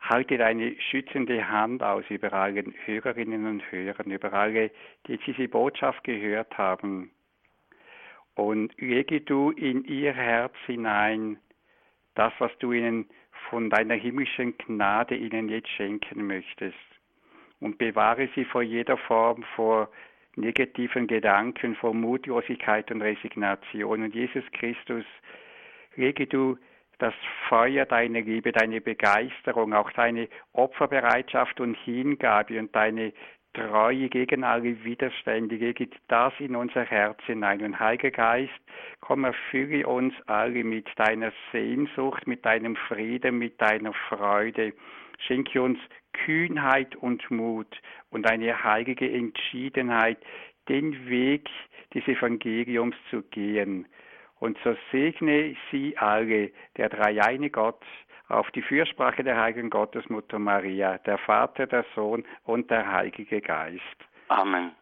halte 0.09 0.37
deine 0.37 0.79
schützende 0.81 1.49
Hand 1.49 1.83
aus 1.83 2.05
über 2.11 2.33
alle 2.33 2.65
Hörerinnen 2.85 3.47
und 3.47 3.73
Hörer, 3.73 4.05
über 4.07 4.33
alle, 4.33 4.71
die 5.07 5.17
diese 5.19 5.49
Botschaft 5.49 6.05
gehört 6.05 6.57
haben. 6.59 7.11
Und 8.35 8.73
lege 8.79 9.21
du 9.21 9.51
in 9.53 9.85
ihr 9.85 10.13
Herz 10.13 10.55
hinein 10.67 11.39
das, 12.15 12.33
was 12.39 12.51
du 12.59 12.73
ihnen 12.73 13.09
von 13.49 13.71
deiner 13.71 13.95
himmlischen 13.95 14.57
Gnade 14.59 15.17
ihnen 15.17 15.49
jetzt 15.49 15.69
schenken 15.71 16.27
möchtest. 16.27 16.77
Und 17.61 17.79
bewahre 17.79 18.29
sie 18.35 18.45
vor 18.45 18.63
jeder 18.63 18.99
Form, 18.99 19.43
vor 19.57 19.89
negativen 20.37 21.07
Gedanken, 21.07 21.77
vor 21.77 21.95
Mutlosigkeit 21.95 22.91
und 22.91 23.01
Resignation. 23.01 24.03
Und 24.03 24.15
Jesus 24.15 24.45
Christus, 24.53 25.05
lege 25.97 26.27
du 26.27 26.59
das 27.05 27.15
Feuer 27.51 27.85
deiner 27.85 28.23
Liebe, 28.23 28.51
deine 28.51 28.81
Begeisterung, 28.81 29.75
auch 29.75 29.91
deine 29.91 30.27
Opferbereitschaft 30.55 31.61
und 31.61 31.77
Hingabe 31.85 32.59
und 32.59 32.75
deine 32.75 33.13
Treue 33.53 34.09
gegen 34.09 34.43
alle 34.43 34.83
Widerstände, 34.85 35.59
gegen 35.59 35.91
das 36.09 36.33
in 36.39 36.57
unser 36.57 36.83
Herz 36.83 37.19
hinein. 37.27 37.61
Und 37.61 37.79
Heiliger 37.79 38.11
Geist, 38.11 38.59
komm, 39.01 39.25
erfülle 39.25 39.87
uns 39.87 40.15
alle 40.27 40.65
mit 40.65 40.89
deiner 40.97 41.31
Sehnsucht, 41.53 42.27
mit 42.27 42.43
deinem 42.47 42.75
Frieden, 42.75 43.37
mit 43.37 43.61
deiner 43.61 43.93
Freude. 44.09 44.73
Schenke 45.19 45.61
uns 45.61 45.79
Kühnheit 46.15 46.97
und 46.97 47.31
Mut 47.31 47.83
und 48.09 48.27
eine 48.27 48.65
heilige 48.65 49.13
Entschiedenheit, 49.13 50.19
den 50.71 51.07
Weg 51.07 51.51
des 51.95 52.09
Evangeliums 52.09 52.97
zu 53.11 53.23
gehen. 53.25 53.87
Und 54.41 54.59
so 54.65 54.77
segne 54.91 55.57
sie 55.71 55.97
alle, 55.97 56.51
der 56.77 56.89
dreieine 56.89 57.51
Gott, 57.51 57.83
auf 58.29 58.51
die 58.53 58.63
Fürsprache 58.63 59.23
der 59.23 59.41
heiligen 59.41 59.71
Gottesmutter 59.71 60.39
Maria, 60.39 60.99
der 60.99 61.19
Vater, 61.19 61.67
der 61.67 61.85
Sohn 61.95 62.25
und 62.45 62.71
der 62.71 62.91
Heilige 62.91 63.41
Geist. 63.41 63.83
Amen. 64.29 64.73